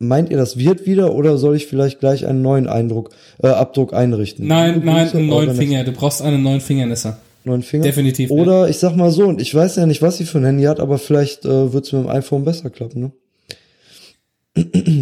[0.00, 3.10] meint ihr, das wird wieder oder soll ich vielleicht gleich einen neuen Eindruck,
[3.42, 4.46] äh, Abdruck einrichten?
[4.48, 5.84] Nein, nein, einen neuen Finger.
[5.84, 7.18] Du brauchst einen neuen Fingernässer.
[7.44, 7.84] neuen Finger.
[7.84, 10.44] Definitiv, Oder ich sag mal so, und ich weiß ja nicht, was sie für ein
[10.44, 13.12] Handy hat, aber vielleicht äh, wird's mit dem iPhone besser klappen, ne?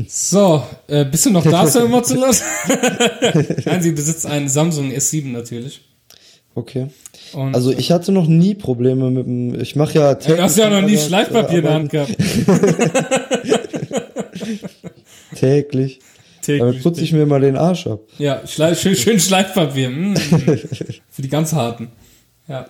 [0.08, 2.42] So, äh, bist du noch da, Sir Mozzilas?
[3.64, 5.80] Nein, sie besitzt einen Samsung S7 natürlich.
[6.54, 6.88] Okay.
[7.32, 9.60] Und Also ich hatte noch nie Probleme mit dem.
[9.60, 10.14] Ich mache ja.
[10.14, 12.10] du hast ja noch nie Schleifpapier in der Hand gehabt.
[15.34, 16.00] Täglich.
[16.46, 16.82] Damit Täglich.
[16.82, 18.00] putze ich mir mal den Arsch ab.
[18.18, 19.90] Ja, Schleif, schön, schön Schleifpapier.
[19.90, 20.16] Mm.
[21.10, 21.90] Für die ganz harten.
[22.48, 22.66] Ja.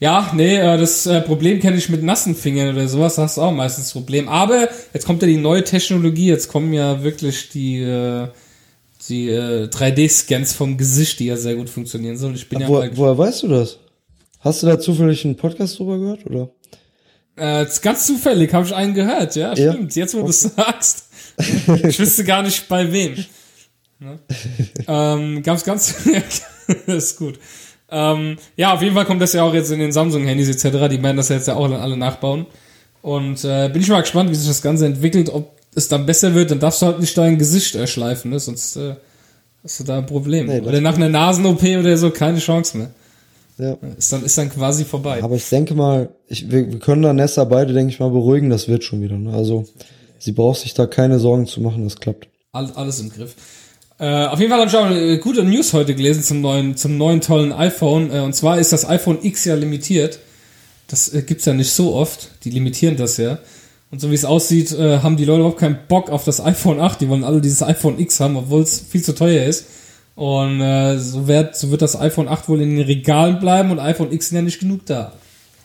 [0.00, 3.36] Ja, nee, äh, das äh, Problem kenne ich mit nassen Fingern oder sowas, da hast
[3.36, 4.28] du auch meistens das Problem.
[4.28, 8.28] Aber jetzt kommt ja die neue Technologie, jetzt kommen ja wirklich die, äh,
[9.08, 12.34] die äh, 3D-Scans vom Gesicht, die ja sehr gut funktionieren sollen.
[12.34, 13.78] Ich bin ja Wo, woher weißt du das?
[14.40, 16.50] Hast du da zufällig einen Podcast drüber gehört, oder?
[17.38, 19.72] Äh, ist ganz zufällig habe ich einen gehört, ja, Ja?
[19.72, 19.94] stimmt.
[19.94, 21.08] Jetzt, wo du es sagst.
[21.86, 23.24] Ich wüsste gar nicht bei wem.
[23.98, 24.18] Ne?
[24.88, 25.94] ähm, gab's ganz,
[26.86, 27.38] ist gut.
[27.90, 30.88] Ähm, ja, auf jeden Fall kommt das ja auch jetzt in den Samsung-Handys etc.
[30.90, 32.46] Die werden das ja jetzt ja auch alle nachbauen.
[33.02, 35.30] Und äh, bin ich mal gespannt, wie sich das Ganze entwickelt.
[35.30, 38.40] Ob es dann besser wird, dann darfst du halt nicht dein Gesicht erschleifen, ne?
[38.40, 38.96] sonst äh,
[39.62, 40.46] hast du da ein Problem.
[40.46, 42.90] Nee, oder nach einer Nasen-OP oder so, keine Chance mehr.
[43.58, 43.76] Ja.
[43.96, 45.22] Ist dann, ist dann quasi vorbei.
[45.22, 48.50] Aber ich denke mal, ich, wir, wir können da Nessa beide, denke ich mal, beruhigen,
[48.50, 49.16] das wird schon wieder.
[49.16, 49.32] Ne?
[49.32, 49.64] Also
[50.18, 52.28] sie braucht sich da keine Sorgen zu machen, das klappt.
[52.52, 53.34] All, alles im Griff.
[53.98, 56.98] Äh, auf jeden Fall habe ich auch eine gute News heute gelesen zum neuen, zum
[56.98, 58.10] neuen tollen iPhone.
[58.10, 60.18] Äh, und zwar ist das iPhone X ja limitiert.
[60.88, 62.30] Das äh, gibt's ja nicht so oft.
[62.44, 63.38] Die limitieren das ja.
[63.90, 66.80] Und so wie es aussieht, äh, haben die Leute überhaupt keinen Bock auf das iPhone
[66.80, 67.00] 8.
[67.00, 69.64] Die wollen alle dieses iPhone X haben, obwohl es viel zu teuer ist.
[70.16, 73.78] Und äh, so, wird, so wird das iPhone 8 wohl in den Regalen bleiben und
[73.78, 75.12] iPhone X sind ja nicht genug da.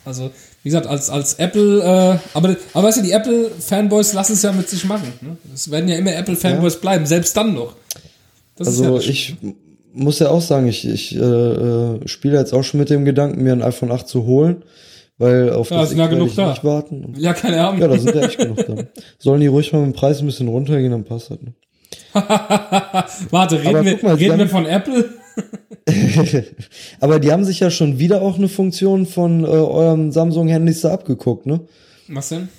[0.03, 0.30] Also,
[0.64, 4.52] wie gesagt, als, als Apple, äh, aber, aber weißt du, die Apple-Fanboys lassen es ja
[4.52, 5.14] mit sich machen.
[5.22, 5.38] Ne?
[5.53, 7.76] Es werden ja immer Apple-Fanboys bleiben, selbst dann noch.
[8.57, 9.36] Das ist ja Also das ich
[9.94, 13.44] muss ja auch sagen, ich, ich äh, äh, spiele jetzt auch schon mit dem Gedanken,
[13.44, 14.64] mir ein iPhone 8 zu holen,
[15.18, 16.49] weil auf Ja, das ja genug ich da.
[16.49, 17.14] nicht warten.
[17.18, 17.80] Ja, keine Ahnung.
[17.80, 18.76] Ja, da sind ja echt genug da.
[19.19, 21.40] Sollen die ruhig mal mit dem Preis ein bisschen runtergehen, dann passt das.
[21.41, 21.53] Ne?
[23.30, 25.10] Warte, reden, Aber wir, mal, reden wir von Apple?
[27.00, 30.94] Aber die haben sich ja schon wieder auch eine Funktion von äh, eurem Samsung-Handys da
[30.94, 31.62] abgeguckt, ne?
[32.08, 32.50] Was denn?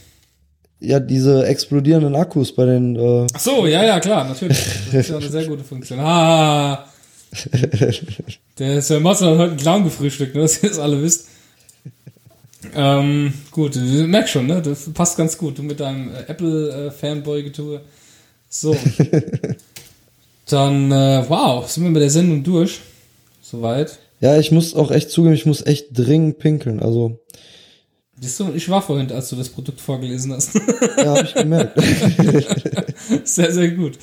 [0.81, 4.59] Ja, diese explodierenden Akkus bei den äh, Ach so, ja, ja, klar, natürlich.
[4.91, 6.01] Das ist ja eine sehr gute Funktion.
[6.01, 6.87] Ah,
[8.59, 11.29] der Sir Mozart hat heute einen Clown gefrühstückt, ne, dass ihr das alle wisst.
[12.75, 14.63] Ähm, gut, du merkst schon, ne?
[14.63, 15.59] Das passt ganz gut.
[15.59, 17.81] Du mit deinem äh, Apple-Fanboy-Getue.
[18.55, 18.77] So.
[20.47, 22.81] Dann, äh, wow, sind wir mit der Sendung durch.
[23.41, 23.99] Soweit.
[24.21, 26.81] Ja, ich muss auch echt zugeben, ich muss echt dringend pinkeln.
[26.81, 27.19] Also,
[28.21, 30.55] Siehst du, ich war vorhin, als du das Produkt vorgelesen hast.
[30.99, 31.81] ja, habe ich gemerkt.
[33.25, 33.99] Sehr, sehr gut.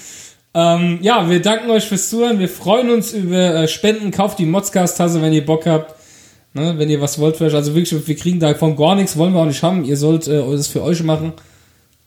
[0.53, 2.39] Ähm, ja, wir danken euch fürs Zuhören.
[2.39, 4.11] Wir freuen uns über äh, Spenden.
[4.11, 5.95] Kauft die Modscast-Tasse, wenn ihr Bock habt.
[6.53, 7.53] Ne, wenn ihr was wollt für euch.
[7.53, 9.85] Also wirklich, wir kriegen davon gar nichts, wollen wir auch nicht haben.
[9.85, 11.33] Ihr sollt äh, das für euch machen.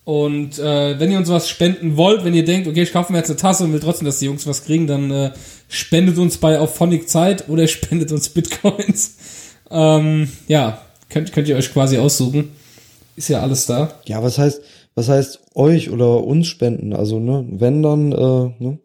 [0.04, 3.18] Und äh, wenn ihr uns was spenden wollt, wenn ihr denkt, okay, ich kaufe mir
[3.18, 5.30] jetzt eine Tasse und will trotzdem, dass die Jungs was kriegen, dann äh,
[5.68, 9.16] spendet uns bei auf Phonic Zeit oder spendet uns Bitcoins.
[9.70, 12.50] Ähm, ja, könnt, könnt ihr euch quasi aussuchen.
[13.14, 14.00] Ist ja alles da.
[14.06, 14.60] ja, was heißt,
[14.94, 16.92] was heißt euch oder uns spenden?
[16.94, 18.16] Also, ne, wenn dann, äh,
[18.64, 18.78] ne?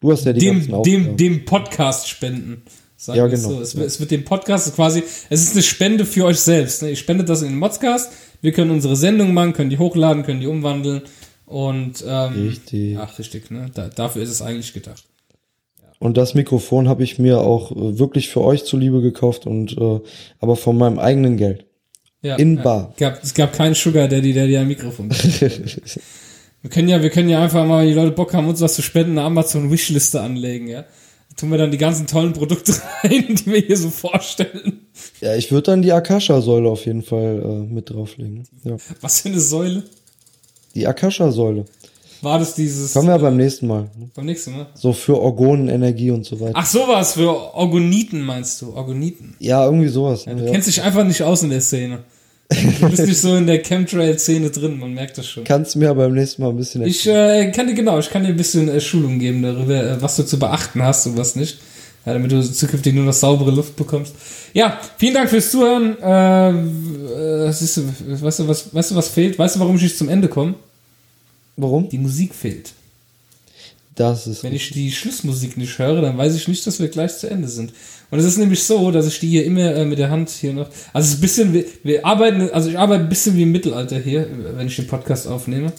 [0.00, 1.04] Du hast ja die ganzen dem, Aufgaben.
[1.04, 2.62] dem, dem Podcast spenden.
[2.96, 3.48] Sagen Ja, genau.
[3.50, 3.60] So.
[3.60, 6.82] Es, wird- es wird dem Podcast quasi, es ist eine Spende für euch selbst.
[6.82, 6.90] Ne?
[6.90, 8.12] Ihr spendet das in den Modcast.
[8.42, 11.02] Wir können unsere Sendung machen, können die hochladen, können die umwandeln.
[11.46, 12.98] Und ähm, Richtig.
[12.98, 13.70] Ach, richtig, ne?
[13.72, 15.04] Da, dafür ist es eigentlich gedacht.
[15.98, 20.00] Und das Mikrofon habe ich mir auch äh, wirklich für euch zuliebe gekauft und äh,
[20.40, 21.66] aber von meinem eigenen Geld.
[22.22, 22.62] Ja, In ja.
[22.62, 22.94] Bar.
[22.98, 25.10] Gab, es gab keinen Sugar Daddy, der dir ein Mikrofon
[26.62, 28.74] wir können ja, wir können ja einfach mal, wenn die Leute Bock haben, uns was
[28.74, 30.84] zu spenden, eine Amazon Wishliste anlegen, ja.
[31.36, 32.72] Tun wir dann die ganzen tollen Produkte
[33.02, 34.86] rein, die wir hier so vorstellen.
[35.20, 38.46] ja, ich würde dann die Akasha-Säule auf jeden Fall äh, mit drauflegen.
[38.64, 38.76] Ja.
[39.00, 39.82] Was für eine Säule?
[40.74, 41.64] Die Akasha-Säule.
[42.22, 43.90] War das dieses Kommen wir äh, beim nächsten Mal.
[44.14, 44.68] beim nächsten Mal?
[44.74, 46.52] So für Orgonen, Energie und so weiter.
[46.54, 48.72] Ach, sowas für Orgoniten meinst du?
[48.74, 49.34] Orgoniten.
[49.40, 50.24] Ja, irgendwie sowas.
[50.24, 50.52] Du ne, ja.
[50.52, 52.04] kennst dich einfach nicht aus in der Szene.
[52.50, 55.44] Du bist nicht so in der Chemtrail-Szene drin, man merkt das schon.
[55.44, 58.28] Kannst mir beim nächsten Mal ein bisschen Ich äh, kann dir genau, ich kann dir
[58.28, 61.58] ein bisschen äh, Schulung geben darüber, äh, was du zu beachten hast und was nicht.
[62.04, 64.14] Ja, damit du zukünftig nur noch saubere Luft bekommst.
[64.52, 65.96] Ja, vielen Dank fürs Zuhören.
[66.02, 67.82] Äh, äh, siehst du,
[68.22, 69.38] weißt du, was, weißt du, was fehlt?
[69.38, 70.54] Weißt du, warum ich nicht zum Ende komme?
[71.56, 71.88] Warum?
[71.88, 72.72] Die Musik fehlt.
[73.94, 74.42] Das ist.
[74.42, 77.48] Wenn ich die Schlussmusik nicht höre, dann weiß ich nicht, dass wir gleich zu Ende
[77.48, 77.72] sind.
[78.10, 80.52] Und es ist nämlich so, dass ich die hier immer äh, mit der Hand hier
[80.52, 80.68] noch.
[80.92, 83.52] Also es ist ein bisschen, wir, wir arbeiten, also ich arbeite ein bisschen wie im
[83.52, 85.72] Mittelalter hier, wenn ich den Podcast aufnehme.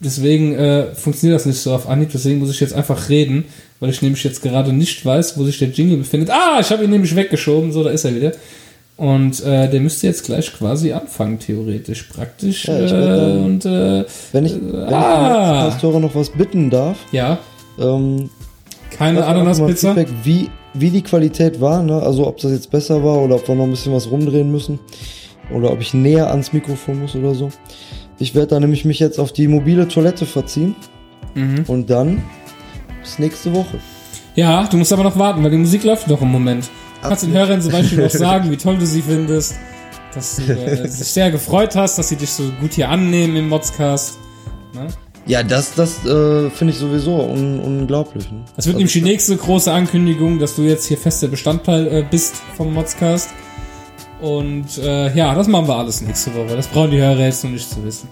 [0.00, 3.44] Deswegen äh, funktioniert das nicht so auf Anhieb, deswegen muss ich jetzt einfach reden,
[3.80, 6.30] weil ich nämlich jetzt gerade nicht weiß, wo sich der Jingle befindet.
[6.30, 8.32] Ah, ich habe ihn nämlich weggeschoben, so, da ist er wieder.
[8.96, 12.66] Und äh, der müsste jetzt gleich quasi anfangen, theoretisch, praktisch.
[12.66, 15.74] Ja, ich äh, würd dann- und äh, Wenn ich, wenn ah.
[15.76, 17.38] ich noch was bitten darf, ja,
[17.78, 18.30] ähm,
[18.90, 19.94] keine Ananaspizza.
[19.94, 22.00] Feedback, wie, wie die Qualität war, ne?
[22.00, 24.78] Also ob das jetzt besser war oder ob wir noch ein bisschen was rumdrehen müssen.
[25.52, 27.50] Oder ob ich näher ans Mikrofon muss oder so.
[28.18, 30.76] Ich werde da nämlich mich jetzt auf die mobile Toilette verziehen.
[31.34, 31.64] Mhm.
[31.66, 32.22] Und dann
[33.02, 33.78] bis nächste Woche.
[34.36, 36.70] Ja, du musst aber noch warten, weil die Musik läuft noch im Moment.
[37.04, 39.54] Du kannst den Hörern zum Beispiel noch sagen, wie toll du sie findest,
[40.14, 43.48] dass du äh, dich sehr gefreut hast, dass sie dich so gut hier annehmen im
[43.48, 44.18] Modscast.
[44.74, 44.86] Ne?
[45.26, 48.30] Ja, das, das äh, finde ich sowieso un unglaublich.
[48.30, 48.44] Ne?
[48.56, 52.36] Das wird nämlich die nächste große Ankündigung, dass du jetzt hier fester Bestandteil äh, bist
[52.56, 53.30] vom Modscast.
[54.20, 56.56] Und äh, ja, das machen wir alles nächste Woche.
[56.56, 58.08] Das brauchen die Hörer jetzt noch nicht zu wissen.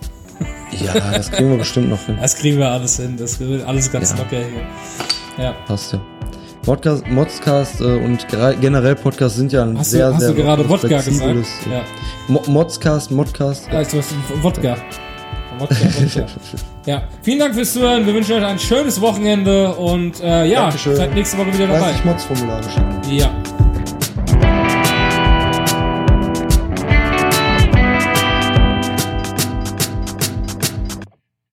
[0.85, 2.19] Ja, das kriegen wir bestimmt noch hin.
[2.21, 3.17] Das kriegen wir alles hin.
[3.19, 4.17] Das wird alles ganz Ja.
[4.17, 5.45] locker hier.
[5.45, 5.53] Ja.
[5.67, 6.01] Passt ja.
[6.67, 8.27] Modcast, Modscast äh, und
[8.61, 11.37] generell Podcast sind ja ein Hast, sehr, du, hast sehr du gerade Wodka gesagt?
[11.71, 11.83] Ja.
[12.29, 13.67] Mo Modscast, Modcast.
[13.73, 14.77] Ja, du hast Wodka.
[15.59, 16.27] Wodka, Wodka.
[16.87, 18.07] Ja, vielen Dank fürs Zuhören.
[18.07, 20.97] Wir wünschen euch ein schönes Wochenende und äh, ja, Dankeschön.
[20.97, 21.81] seid nächste Woche wieder dabei.
[21.81, 23.01] 30 Mods-Formulare schicken.
[23.11, 23.31] Ja.